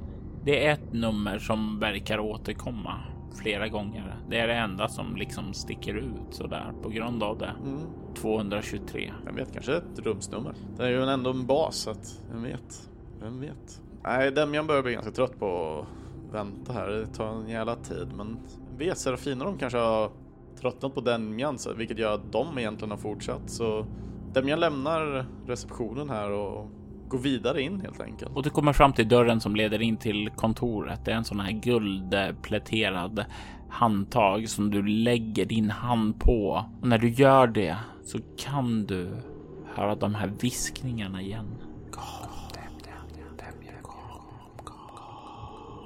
det 0.43 0.67
är 0.67 0.73
ett 0.73 0.93
nummer 0.93 1.39
som 1.39 1.79
verkar 1.79 2.19
återkomma 2.19 2.99
flera 3.41 3.67
gånger. 3.67 4.15
Det 4.29 4.39
är 4.39 4.47
det 4.47 4.53
enda 4.53 4.87
som 4.87 5.15
liksom 5.15 5.53
sticker 5.53 5.93
ut 5.93 6.27
så 6.29 6.47
där 6.47 6.73
på 6.81 6.89
grund 6.89 7.23
av 7.23 7.37
det. 7.37 7.51
Mm. 7.65 7.79
223. 8.15 9.11
Jag 9.25 9.33
vet, 9.33 9.53
kanske 9.53 9.75
ett 9.75 9.99
rumsnummer. 9.99 10.53
Det 10.77 10.83
är 10.83 10.89
ju 10.89 11.03
ändå 11.03 11.29
en 11.29 11.45
bas, 11.45 11.75
så 11.75 11.89
att 11.91 12.21
vem 12.31 12.43
vet? 12.43 12.89
Vem 13.21 13.39
vet? 13.39 13.81
Nej, 14.03 14.31
Demian 14.31 14.67
börjar 14.67 14.83
bli 14.83 14.93
ganska 14.93 15.11
trött 15.11 15.39
på 15.39 15.79
att 15.79 16.33
vänta 16.33 16.73
här. 16.73 16.87
Det 16.87 17.07
tar 17.07 17.27
en 17.27 17.49
jävla 17.49 17.75
tid, 17.75 18.07
men 18.17 18.39
vet 18.77 18.97
Serafina 18.97 19.45
de 19.45 19.57
kanske 19.57 19.77
har 19.77 20.11
tröttnat 20.61 20.95
på 20.95 21.01
Demjan, 21.01 21.57
vilket 21.77 21.99
gör 21.99 22.13
att 22.13 22.31
de 22.31 22.57
egentligen 22.57 22.91
har 22.91 22.97
fortsatt. 22.97 23.49
Så 23.49 23.85
Demjan 24.33 24.59
lämnar 24.59 25.25
receptionen 25.47 26.09
här 26.09 26.31
och 26.31 26.69
går 27.07 27.19
vidare 27.19 27.61
in 27.61 27.81
helt 27.81 28.01
enkelt. 28.01 28.31
Och 28.35 28.43
du 28.43 28.49
kommer 28.49 28.73
fram 28.73 28.93
till 28.93 29.07
dörren 29.07 29.41
som 29.41 29.55
leder 29.55 29.81
in 29.81 29.97
till 29.97 30.29
kontoret. 30.35 31.05
Det 31.05 31.11
är 31.11 31.15
en 31.15 31.23
sån 31.23 31.39
här 31.39 31.51
guldpläterad 31.51 33.25
handtag 33.69 34.49
som 34.49 34.71
du 34.71 34.87
lägger 34.87 35.45
din 35.45 35.69
hand 35.69 36.19
på. 36.19 36.65
Och 36.81 36.87
när 36.87 36.97
du 36.97 37.09
gör 37.09 37.47
det 37.47 37.77
så 38.03 38.19
kan 38.37 38.85
du 38.85 39.11
höra 39.75 39.95
de 39.95 40.15
här 40.15 40.33
viskningarna 40.41 41.21
igen. 41.21 41.47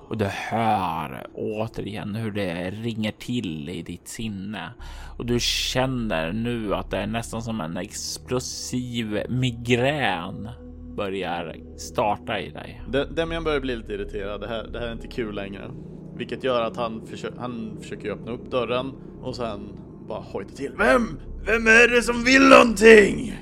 Och 0.09 0.17
du 0.17 0.25
hör 0.25 1.27
återigen 1.33 2.15
hur 2.15 2.31
det 2.31 2.71
ringer 2.71 3.11
till 3.11 3.69
i 3.69 3.81
ditt 3.81 4.07
sinne. 4.07 4.69
Och 5.17 5.25
du 5.25 5.39
känner 5.39 6.31
nu 6.33 6.75
att 6.75 6.91
det 6.91 6.97
är 6.97 7.07
nästan 7.07 7.41
som 7.41 7.61
en 7.61 7.77
explosiv 7.77 9.21
migrän 9.29 10.49
börjar 10.95 11.55
starta 11.77 12.39
i 12.39 12.49
dig. 12.49 12.81
De- 12.89 13.03
Demian 13.15 13.43
börjar 13.43 13.59
bli 13.59 13.75
lite 13.75 13.93
irriterad. 13.93 14.41
Det 14.41 14.47
här, 14.47 14.63
det 14.73 14.79
här 14.79 14.87
är 14.87 14.93
inte 14.93 15.07
kul 15.07 15.35
längre. 15.35 15.71
Vilket 16.17 16.43
gör 16.43 16.61
att 16.61 16.77
han, 16.77 17.01
försö- 17.01 17.39
han 17.39 17.77
försöker 17.81 18.11
öppna 18.11 18.31
upp 18.31 18.51
dörren 18.51 18.91
och 19.21 19.35
sen 19.35 19.69
bara 20.07 20.19
hojta 20.19 20.55
till. 20.55 20.71
Vem? 20.77 21.19
Vem 21.45 21.67
är 21.67 21.95
det 21.95 22.01
som 22.01 22.23
vill 22.23 22.49
någonting? 22.49 23.33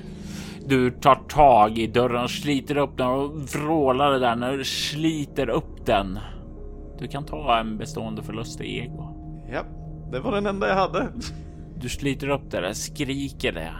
Du 0.66 0.90
tar 0.90 1.14
tag 1.14 1.78
i 1.78 1.86
dörren, 1.86 2.28
sliter 2.28 2.76
upp 2.76 2.96
den 2.96 3.06
och 3.06 3.38
vrålar 3.40 4.10
det 4.12 4.18
där 4.18 4.36
när 4.36 4.56
du 4.56 4.64
sliter 4.64 5.48
upp 5.48 5.86
den. 5.86 6.18
Du 6.98 7.08
kan 7.08 7.24
ta 7.24 7.58
en 7.58 7.78
bestående 7.78 8.22
förlust 8.22 8.60
i 8.60 8.78
ego. 8.78 9.16
Ja, 9.52 9.64
det 10.12 10.20
var 10.20 10.32
den 10.32 10.46
enda 10.46 10.68
jag 10.68 10.74
hade. 10.74 11.08
Du 11.80 11.88
sliter 11.88 12.28
upp 12.28 12.50
det 12.50 12.60
där, 12.60 12.72
skriker 12.72 13.52
det 13.52 13.72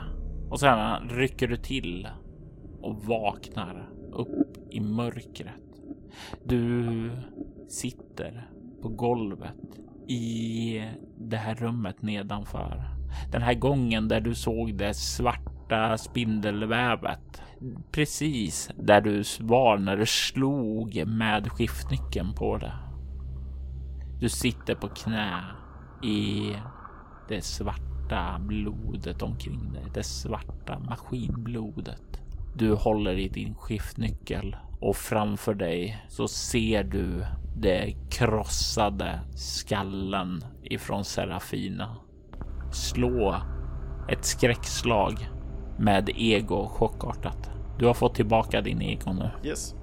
och 0.51 0.61
sen 0.61 1.09
rycker 1.09 1.49
du 1.49 1.57
till 1.57 2.09
och 2.83 3.05
vaknar 3.05 3.89
upp 4.13 4.57
i 4.71 4.81
mörkret. 4.81 5.53
Du 6.45 7.11
sitter 7.69 8.49
på 8.83 8.89
golvet 8.89 9.81
i 10.09 10.83
det 11.19 11.37
här 11.37 11.55
rummet 11.55 12.03
nedanför. 12.03 12.85
Den 13.33 13.43
här 13.43 13.55
gången 13.55 14.09
där 14.09 14.21
du 14.21 14.35
såg 14.35 14.75
det 14.75 14.95
svarta 14.95 15.99
spindelvävet. 15.99 17.43
Precis 17.91 18.71
där 18.79 19.01
du 19.01 19.23
var 19.41 19.79
när 19.79 19.97
du 19.97 20.07
slog 20.07 21.07
med 21.07 21.49
skiftnyckeln 21.49 22.35
på 22.35 22.59
det. 22.59 22.73
Du 24.21 24.29
sitter 24.29 24.75
på 24.75 24.89
knä 24.89 25.45
i 26.03 26.53
det 27.29 27.43
svarta 27.43 28.39
blodet 28.41 29.23
omkring 29.23 29.73
dig. 29.73 29.85
Det 29.95 30.03
svarta 30.03 30.79
maskinblodet. 30.79 32.21
Du 32.55 32.75
håller 32.75 33.19
i 33.19 33.29
din 33.29 33.55
skiftnyckel 33.55 34.57
och 34.81 34.97
framför 34.97 35.55
dig 35.55 36.05
så 36.09 36.29
ser 36.29 36.85
du 36.85 37.27
det 37.57 37.95
krossade 38.11 39.21
skallen 39.35 40.45
ifrån 40.63 41.05
Serafina. 41.05 41.97
Slå 42.73 43.37
ett 44.09 44.25
skräckslag 44.25 45.29
med 45.79 46.11
ego 46.17 46.69
chockartat. 46.69 47.51
Du 47.79 47.87
har 47.87 47.95
fått 47.95 48.15
tillbaka 48.15 48.61
din 48.61 48.83
ego 48.83 49.13
nu. 49.13 49.31
Yes. 49.45 49.75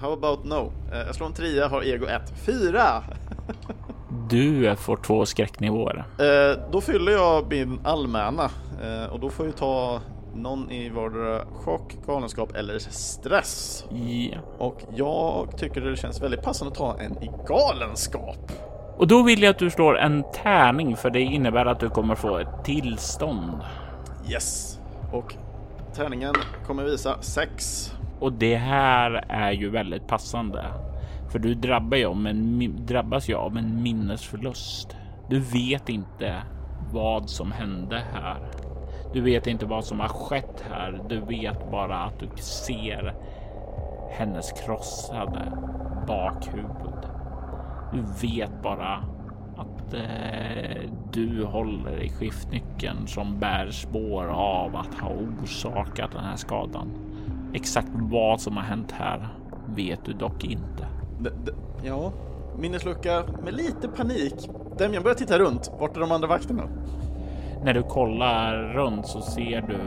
How 0.00 0.12
about 0.12 0.44
no? 0.44 0.72
Eh, 0.92 0.98
Jag 0.98 1.14
slår 1.14 1.26
en 1.26 1.32
trea, 1.32 1.68
har 1.68 1.82
ego 1.82 2.06
1. 2.06 2.22
Fyra! 2.46 3.02
Du 4.30 4.76
får 4.76 4.96
två 4.96 5.26
skräcknivåer. 5.26 6.04
Eh, 6.18 6.58
då 6.72 6.80
fyller 6.80 7.12
jag 7.12 7.46
min 7.50 7.80
allmänna 7.84 8.44
eh, 8.82 9.12
och 9.12 9.20
då 9.20 9.30
får 9.30 9.46
jag 9.46 9.56
ta 9.56 10.00
någon 10.34 10.70
i 10.70 10.88
vardera 10.88 11.44
chock, 11.52 11.96
galenskap 12.06 12.54
eller 12.56 12.78
stress. 12.78 13.84
Ja. 13.90 14.38
Och 14.58 14.82
jag 14.94 15.48
tycker 15.58 15.80
det 15.80 15.96
känns 15.96 16.22
väldigt 16.22 16.42
passande 16.42 16.72
att 16.72 16.78
ta 16.78 16.98
en 17.00 17.22
i 17.22 17.30
galenskap. 17.48 18.52
Och 18.96 19.06
då 19.08 19.22
vill 19.22 19.42
jag 19.42 19.50
att 19.50 19.58
du 19.58 19.70
slår 19.70 19.98
en 19.98 20.24
tärning 20.34 20.96
för 20.96 21.10
det 21.10 21.20
innebär 21.20 21.66
att 21.66 21.80
du 21.80 21.88
kommer 21.90 22.14
få 22.14 22.38
ett 22.38 22.64
tillstånd. 22.64 23.58
Yes. 24.30 24.78
Och 25.12 25.34
tärningen 25.94 26.34
kommer 26.66 26.84
visa 26.84 27.16
6. 27.22 27.92
Och 28.20 28.32
det 28.32 28.56
här 28.56 29.24
är 29.28 29.52
ju 29.52 29.70
väldigt 29.70 30.06
passande. 30.06 30.64
För 31.32 31.38
du 31.38 31.54
drabbar 31.54 31.96
ju 31.96 32.06
om 32.06 32.26
en, 32.26 32.86
drabbas 32.86 33.28
ju 33.28 33.34
av 33.34 33.56
en 33.56 33.82
minnesförlust. 33.82 34.96
Du 35.28 35.40
vet 35.40 35.88
inte 35.88 36.42
vad 36.92 37.30
som 37.30 37.52
hände 37.52 38.02
här. 38.12 38.38
Du 39.12 39.20
vet 39.20 39.46
inte 39.46 39.66
vad 39.66 39.84
som 39.84 40.00
har 40.00 40.08
skett 40.08 40.64
här. 40.70 41.00
Du 41.08 41.20
vet 41.20 41.70
bara 41.70 41.96
att 41.96 42.18
du 42.20 42.28
ser 42.42 43.14
hennes 44.10 44.52
krossade 44.52 45.52
bakhuvud. 46.06 47.06
Du 47.92 48.28
vet 48.28 48.62
bara 48.62 49.04
att 49.56 49.94
eh, 49.94 50.90
du 51.12 51.44
håller 51.44 52.02
i 52.02 52.08
skiftnyckeln 52.08 53.06
som 53.06 53.38
bär 53.38 53.70
spår 53.70 54.24
av 54.26 54.76
att 54.76 54.94
ha 54.94 55.10
orsakat 55.42 56.12
den 56.12 56.24
här 56.24 56.36
skadan. 56.36 56.88
Exakt 57.52 57.88
vad 57.92 58.40
som 58.40 58.56
har 58.56 58.64
hänt 58.64 58.92
här 58.92 59.28
vet 59.66 60.04
du 60.04 60.12
dock 60.12 60.44
inte. 60.44 60.86
D- 61.20 61.30
ja, 61.84 62.12
minneslucka 62.58 63.24
med 63.44 63.54
lite 63.54 63.88
panik. 63.88 64.34
Demian 64.78 65.02
börjar 65.02 65.14
titta 65.16 65.38
runt. 65.38 65.70
Vart 65.80 65.96
är 65.96 66.00
de 66.00 66.12
andra 66.12 66.28
vakterna? 66.28 66.62
När 67.64 67.74
du 67.74 67.82
kollar 67.82 68.54
runt 68.74 69.06
så 69.06 69.20
ser 69.20 69.60
du 69.60 69.78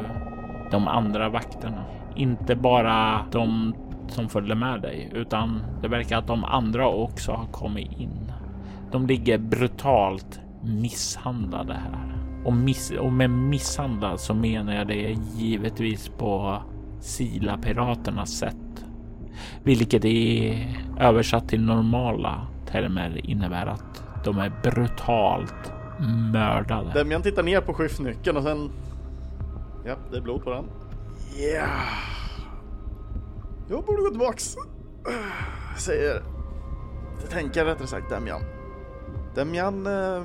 de 0.72 0.88
andra 0.88 1.30
vakterna. 1.30 1.84
Inte 2.16 2.55
bara 2.55 3.26
de 3.32 3.76
som 4.07 4.30
följde 4.30 4.55
med 4.55 4.82
dig, 4.82 5.09
utan 5.14 5.64
det 5.82 5.88
verkar 5.88 6.18
att 6.18 6.28
de 6.28 6.43
andra 6.43 6.88
också 6.88 7.32
har 7.32 7.45
kommit 7.45 7.91
in. 7.99 8.32
De 8.91 9.07
ligger 9.07 9.38
brutalt 9.38 10.39
misshandlade 10.64 11.74
här. 11.74 12.16
Och, 12.45 12.53
miss 12.53 12.91
och 12.91 13.14
med 13.14 13.30
misshandlad 13.30 14.20
så 14.20 14.34
menar 14.34 14.74
jag 14.74 14.88
det 14.88 15.16
givetvis 15.36 16.09
på 16.09 16.57
Sila-piraternas 17.04 18.38
sätt. 18.38 18.86
Vilket 19.64 20.06
är 20.06 20.68
översatt 20.99 21.49
till 21.49 21.62
normala 21.66 22.47
termer 22.66 23.22
innebär 23.30 23.66
att 23.66 24.04
de 24.24 24.38
är 24.38 24.51
brutalt 24.64 25.74
mördade. 26.34 26.93
Demian 26.93 27.22
tittar 27.22 27.43
ner 27.43 27.62
på 27.62 27.74
skiftnyckeln 27.74 28.38
och 28.38 28.43
sen... 28.43 28.70
Ja, 29.86 29.95
det 30.12 30.18
är 30.18 30.22
blod 30.22 30.43
på 30.43 30.49
den. 30.49 30.66
Ja. 31.38 31.68
Jag 33.70 33.86
borde 33.86 34.01
gå 34.01 34.10
tillbaks. 34.10 34.56
Säger... 35.78 36.24
Det 37.22 37.28
tänker 37.28 37.66
rättare 37.66 37.88
sagt 37.88 38.10
Demian. 38.10 38.41
Demian 39.36 39.88
eh, 39.88 40.24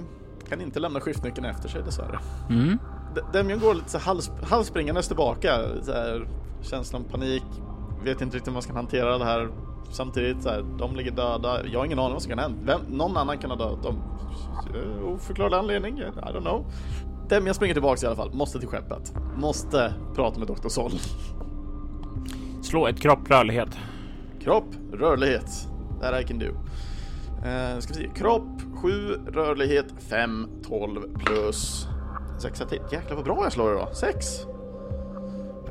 kan 0.48 0.60
inte 0.60 0.80
lämna 0.80 1.00
skiftnyckeln 1.00 1.46
efter 1.46 1.68
sig 1.68 1.82
dessvärre. 1.82 2.18
Mm. 2.50 2.78
D- 3.14 3.20
Demian 3.32 3.58
går 3.60 3.74
lite 3.74 3.90
så 3.90 3.98
hals, 3.98 4.30
halsspringandes 4.42 5.06
tillbaka. 5.08 5.58
Så 5.82 5.92
här, 5.92 6.28
känslan 6.62 7.04
panik. 7.04 7.42
Vet 8.04 8.20
inte 8.20 8.36
riktigt 8.36 8.48
hur 8.48 8.52
man 8.52 8.62
ska 8.62 8.72
hantera 8.72 9.18
det 9.18 9.24
här. 9.24 9.48
Samtidigt 9.90 10.42
så 10.42 10.48
här, 10.48 10.64
de 10.78 10.96
ligger 10.96 11.10
döda. 11.10 11.66
Jag 11.66 11.78
har 11.80 11.86
ingen 11.86 11.98
aning 11.98 12.12
vad 12.12 12.22
som 12.22 12.30
kan 12.30 12.38
hända. 12.38 12.58
Vem, 12.66 12.80
någon 12.96 13.16
annan 13.16 13.38
kan 13.38 13.50
ha 13.50 13.56
dödat 13.56 13.82
dem. 13.82 13.96
Eh, 14.74 15.08
Oförklarlig 15.08 15.56
anledning. 15.56 15.98
I 15.98 16.02
don't 16.02 16.40
know. 16.40 16.66
Demian 17.28 17.54
springer 17.54 17.74
tillbaks 17.74 18.02
i 18.02 18.06
alla 18.06 18.16
fall. 18.16 18.32
Måste 18.34 18.58
till 18.58 18.68
skeppet. 18.68 19.12
Måste 19.36 19.94
prata 20.14 20.38
med 20.38 20.48
Dr. 20.48 20.68
Sol. 20.68 20.90
Slå 22.62 22.86
ett 22.86 23.00
kropp 23.00 23.30
rörlighet. 23.30 23.78
Kropp, 24.42 24.64
rörlighet. 24.92 25.66
That 26.00 26.20
I 26.20 26.24
can 26.24 26.38
do. 26.38 26.46
Eh, 27.48 27.78
ska 27.78 27.94
vi 27.94 28.00
se. 28.00 28.08
Kropp, 28.14 28.60
7, 28.82 28.90
rörlighet 29.32 29.86
5, 29.98 30.48
12 30.68 31.00
plus 31.18 31.86
6 32.38 32.58
till. 32.68 32.80
Jäklar 32.92 33.16
vad 33.16 33.24
bra 33.24 33.38
jag 33.42 33.52
slår 33.52 33.72
idag. 33.74 33.88
6. 33.92 34.46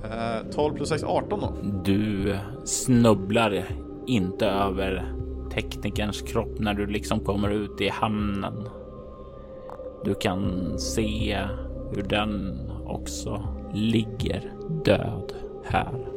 Eh, 0.03 0.51
12 0.51 0.73
plus 0.75 0.89
6, 0.89 1.03
18 1.03 1.39
då. 1.39 1.53
Du 1.83 2.37
snubblar 2.63 3.65
inte 4.07 4.45
över 4.47 5.13
teknikerns 5.53 6.21
kropp 6.21 6.59
när 6.59 6.73
du 6.73 6.85
liksom 6.87 7.19
kommer 7.19 7.49
ut 7.49 7.81
i 7.81 7.89
hamnen. 7.89 8.69
Du 10.05 10.13
kan 10.15 10.73
se 10.79 11.45
hur 11.95 12.03
den 12.03 12.59
också 12.85 13.43
ligger 13.73 14.51
död 14.85 15.33
här. 15.65 16.07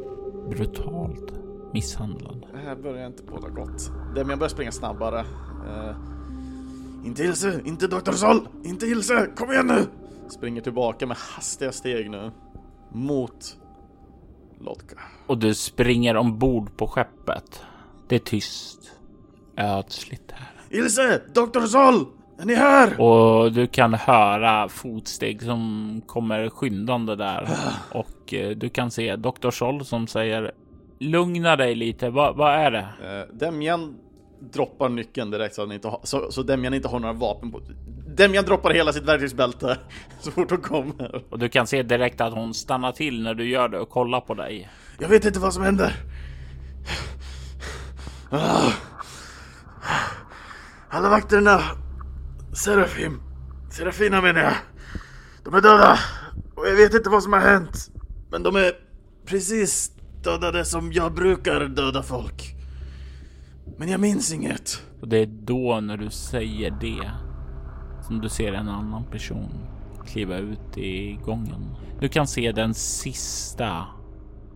Brutalt 0.49 1.33
misshandlad. 1.73 2.45
Det 2.53 2.57
här 2.67 2.75
börjar 2.75 3.07
inte 3.07 3.23
båda 3.23 3.49
gott. 3.49 3.91
Demian 4.15 4.39
börjar 4.39 4.49
springa 4.49 4.71
snabbare. 4.71 5.19
Eh, 5.19 5.95
Inte 7.05 7.23
Ilse, 7.23 7.59
inte 7.65 7.87
Dr. 7.87 8.11
Sol, 8.11 8.47
inte 8.63 8.85
Ilse, 8.85 9.27
kom 9.35 9.51
igen 9.51 9.67
nu! 9.67 9.85
Springer 10.31 10.61
tillbaka 10.61 11.05
med 11.05 11.17
hastiga 11.17 11.71
steg 11.71 12.09
nu. 12.09 12.31
Mot 12.91 13.57
Lotka. 14.59 14.95
Och 15.27 15.37
du 15.37 15.55
springer 15.55 16.17
ombord 16.17 16.77
på 16.77 16.87
skeppet. 16.87 17.63
Det 18.07 18.15
är 18.15 18.19
tyst. 18.19 18.91
Ödsligt 19.57 20.31
här. 20.31 20.51
Ilse, 20.69 21.21
Dr. 21.33 21.65
Sol! 21.65 22.05
Är 22.41 22.45
ni 22.45 22.55
här? 22.55 23.01
Och 23.01 23.51
du 23.51 23.67
kan 23.67 23.93
höra 23.93 24.69
fotsteg 24.69 25.41
som 25.41 26.01
kommer 26.05 26.49
skyndande 26.49 27.15
där 27.15 27.49
och 27.91 28.33
eh, 28.33 28.49
du 28.49 28.69
kan 28.69 28.91
se 28.91 29.15
Dr. 29.15 29.51
Scholl 29.51 29.85
som 29.85 30.07
säger 30.07 30.51
Lugna 30.99 31.55
dig 31.55 31.75
lite, 31.75 32.09
vad, 32.09 32.35
vad 32.35 32.53
är 32.53 32.71
det? 32.71 32.87
Eh, 33.03 33.35
Demjan 33.35 33.95
droppar 34.53 34.89
nyckeln 34.89 35.31
direkt 35.31 35.55
så, 35.55 35.61
han 35.61 35.71
inte 35.71 35.87
har, 35.87 35.99
så, 36.03 36.31
så 36.31 36.43
Demjan 36.43 36.73
inte 36.73 36.87
har 36.87 36.99
några 36.99 37.13
vapen 37.13 37.51
på. 37.51 37.61
Demjan 38.21 38.45
droppar 38.45 38.71
hela 38.71 38.93
sitt 38.93 39.03
verktygsbälte 39.03 39.77
så 40.19 40.31
fort 40.31 40.51
hon 40.51 40.61
kommer. 40.61 41.23
Och 41.29 41.39
du 41.39 41.49
kan 41.49 41.67
se 41.67 41.83
direkt 41.83 42.21
att 42.21 42.33
hon 42.33 42.53
stannar 42.53 42.91
till 42.91 43.23
när 43.23 43.33
du 43.33 43.49
gör 43.49 43.69
det 43.69 43.79
och 43.79 43.89
kollar 43.89 44.21
på 44.21 44.33
dig. 44.33 44.69
Jag 44.99 45.09
vet 45.09 45.25
inte 45.25 45.39
vad 45.39 45.53
som 45.53 45.63
händer. 45.63 45.95
Alla 50.89 51.09
vakterna. 51.09 51.61
Serafim. 52.53 53.21
Serafina 53.71 54.21
menar 54.21 54.41
jag. 54.41 54.53
De 55.43 55.53
är 55.53 55.61
döda. 55.61 55.99
Och 56.55 56.67
jag 56.67 56.75
vet 56.75 56.93
inte 56.93 57.09
vad 57.09 57.23
som 57.23 57.33
har 57.33 57.39
hänt. 57.39 57.91
Men 58.31 58.43
de 58.43 58.55
är 58.55 58.71
precis 59.25 59.91
dödade 60.23 60.65
som 60.65 60.93
jag 60.93 61.13
brukar 61.13 61.59
döda 61.59 62.03
folk. 62.03 62.55
Men 63.77 63.89
jag 63.89 63.99
minns 63.99 64.33
inget. 64.33 64.81
Och 65.01 65.07
det 65.07 65.17
är 65.17 65.25
då 65.25 65.79
när 65.79 65.97
du 65.97 66.09
säger 66.09 66.71
det 66.81 67.11
som 68.11 68.21
du 68.21 68.29
ser 68.29 68.53
en 68.53 68.69
annan 68.69 69.03
person 69.03 69.49
kliva 70.05 70.37
ut 70.37 70.77
i 70.77 71.19
gången. 71.25 71.75
Du 71.99 72.09
kan 72.09 72.27
se 72.27 72.51
den 72.51 72.73
sista 72.73 73.85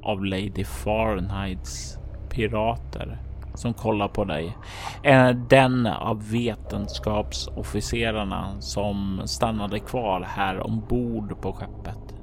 av 0.04 0.26
Lady 0.26 0.64
Fahrenheits 0.64 1.98
pirater 2.30 3.18
som 3.54 3.74
kollar 3.74 4.08
på 4.08 4.24
dig. 4.24 4.58
Eh, 5.04 5.30
den 5.30 5.88
av 5.88 6.32
vetenskapsofficerarna 6.32 8.62
som 8.62 9.22
stannade 9.26 9.80
kvar 9.80 10.22
här 10.22 10.68
ombord 10.68 11.42
på 11.42 11.54
skeppet. 11.54 12.16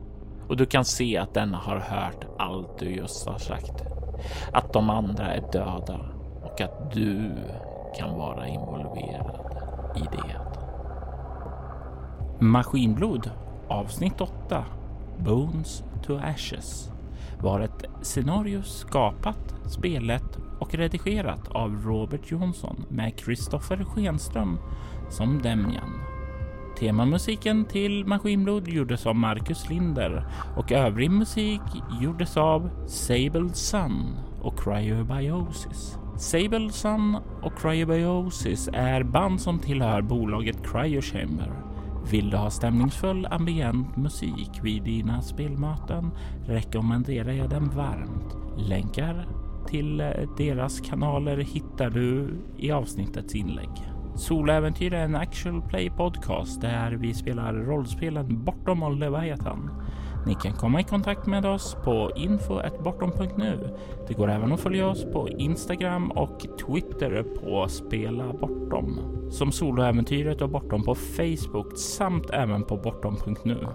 Och 0.48 0.56
du 0.56 0.66
kan 0.66 0.84
se 0.84 1.18
att 1.18 1.34
den 1.34 1.54
har 1.54 1.78
hört 1.78 2.26
allt 2.38 2.78
du 2.78 2.90
just 2.90 3.26
har 3.26 3.38
sagt. 3.38 3.82
Att 4.52 4.72
de 4.72 4.90
andra 4.90 5.34
är 5.34 5.42
döda 5.52 6.00
och 6.42 6.60
att 6.60 6.92
du 6.92 7.32
kan 7.98 8.14
vara 8.14 8.48
involverad 8.48 9.40
i 9.96 10.00
det. 10.00 10.51
Maskinblod 12.42 13.30
avsnitt 13.68 14.20
8 14.20 14.64
Bones 15.18 15.82
to 16.06 16.16
Ashes 16.16 16.90
var 17.40 17.60
ett 17.60 17.84
scenario 18.02 18.62
skapat, 18.62 19.54
spelet 19.66 20.38
och 20.58 20.74
redigerat 20.74 21.48
av 21.48 21.82
Robert 21.84 22.30
Jonsson 22.30 22.84
med 22.88 23.18
Kristoffer 23.18 23.84
Schenström 23.84 24.58
som 25.10 25.42
Demjan. 25.42 26.00
Temamusiken 26.78 27.64
till 27.64 28.06
Maskinblod 28.06 28.68
gjordes 28.68 29.06
av 29.06 29.16
Marcus 29.16 29.68
Linder 29.68 30.26
och 30.56 30.72
övrig 30.72 31.10
musik 31.10 31.62
gjordes 32.00 32.36
av 32.36 32.70
Sable 32.86 33.48
Sun 33.52 34.16
och 34.40 34.58
Cryobiosis. 34.58 35.98
Sable 36.16 36.70
Sun 36.70 37.16
och 37.42 37.58
Cryobiosis 37.58 38.68
är 38.72 39.02
band 39.02 39.40
som 39.40 39.58
tillhör 39.58 40.02
bolaget 40.02 40.72
Cryochamber. 40.72 41.61
Vill 42.10 42.30
du 42.30 42.36
ha 42.36 42.50
stämningsfull 42.50 43.26
ambient 43.30 43.96
musik 43.96 44.50
vid 44.62 44.82
dina 44.82 45.22
spelmöten 45.22 46.10
rekommenderar 46.46 47.32
jag 47.32 47.50
den 47.50 47.68
varmt. 47.68 48.36
Länkar 48.56 49.28
till 49.68 49.96
deras 50.36 50.80
kanaler 50.80 51.36
hittar 51.36 51.90
du 51.90 52.28
i 52.56 52.70
avsnittets 52.70 53.34
inlägg. 53.34 53.70
Soläventyr 54.14 54.92
är 54.92 55.04
en 55.04 55.14
actual 55.14 55.62
play 55.62 55.90
podcast 55.90 56.60
där 56.60 56.92
vi 56.92 57.14
spelar 57.14 57.54
rollspelen 57.54 58.44
Bortom 58.44 58.82
och 58.82 58.96
Leviathan. 58.96 59.70
Ni 60.26 60.34
kan 60.34 60.52
komma 60.52 60.80
i 60.80 60.84
kontakt 60.84 61.26
med 61.26 61.46
oss 61.46 61.76
på 61.84 62.10
info.bortom.nu. 62.16 63.76
Det 64.08 64.14
går 64.14 64.30
även 64.30 64.52
att 64.52 64.60
följa 64.60 64.88
oss 64.88 65.04
på 65.12 65.28
Instagram 65.28 66.10
och 66.10 66.40
Twitter 66.40 67.22
på 67.22 67.68
Spela 67.68 68.32
Bortom. 68.32 69.21
Som 69.32 69.52
Soloäventyret 69.52 70.42
och 70.42 70.48
Bortom 70.48 70.82
på 70.82 70.94
Facebook 70.94 71.78
samt 71.78 72.30
även 72.30 72.62
på 72.62 72.76
bortom.nu. 72.76 73.66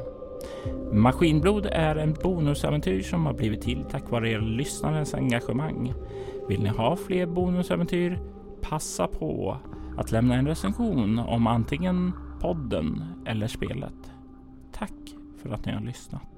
Maskinblod 0.92 1.66
är 1.66 1.96
en 1.96 2.14
bonusäventyr 2.24 3.02
som 3.02 3.26
har 3.26 3.34
blivit 3.34 3.62
till 3.62 3.86
tack 3.92 4.12
vare 4.12 4.30
er 4.30 4.40
lyssnarens 4.40 5.14
engagemang. 5.14 5.94
Vill 6.48 6.64
ni 6.64 6.70
ha 6.70 6.96
fler 6.96 7.26
bonusäventyr? 7.26 8.20
Passa 8.62 9.08
på 9.08 9.58
att 9.98 10.12
lämna 10.12 10.36
en 10.36 10.48
recension 10.48 11.20
om 11.20 11.48
antingen 11.48 12.12
podden 12.40 13.04
eller 13.26 13.48
spelet. 13.48 14.12
Tack 14.72 15.16
för 15.38 15.50
att 15.50 15.66
ni 15.66 15.72
har 15.72 15.82
lyssnat. 15.82 16.37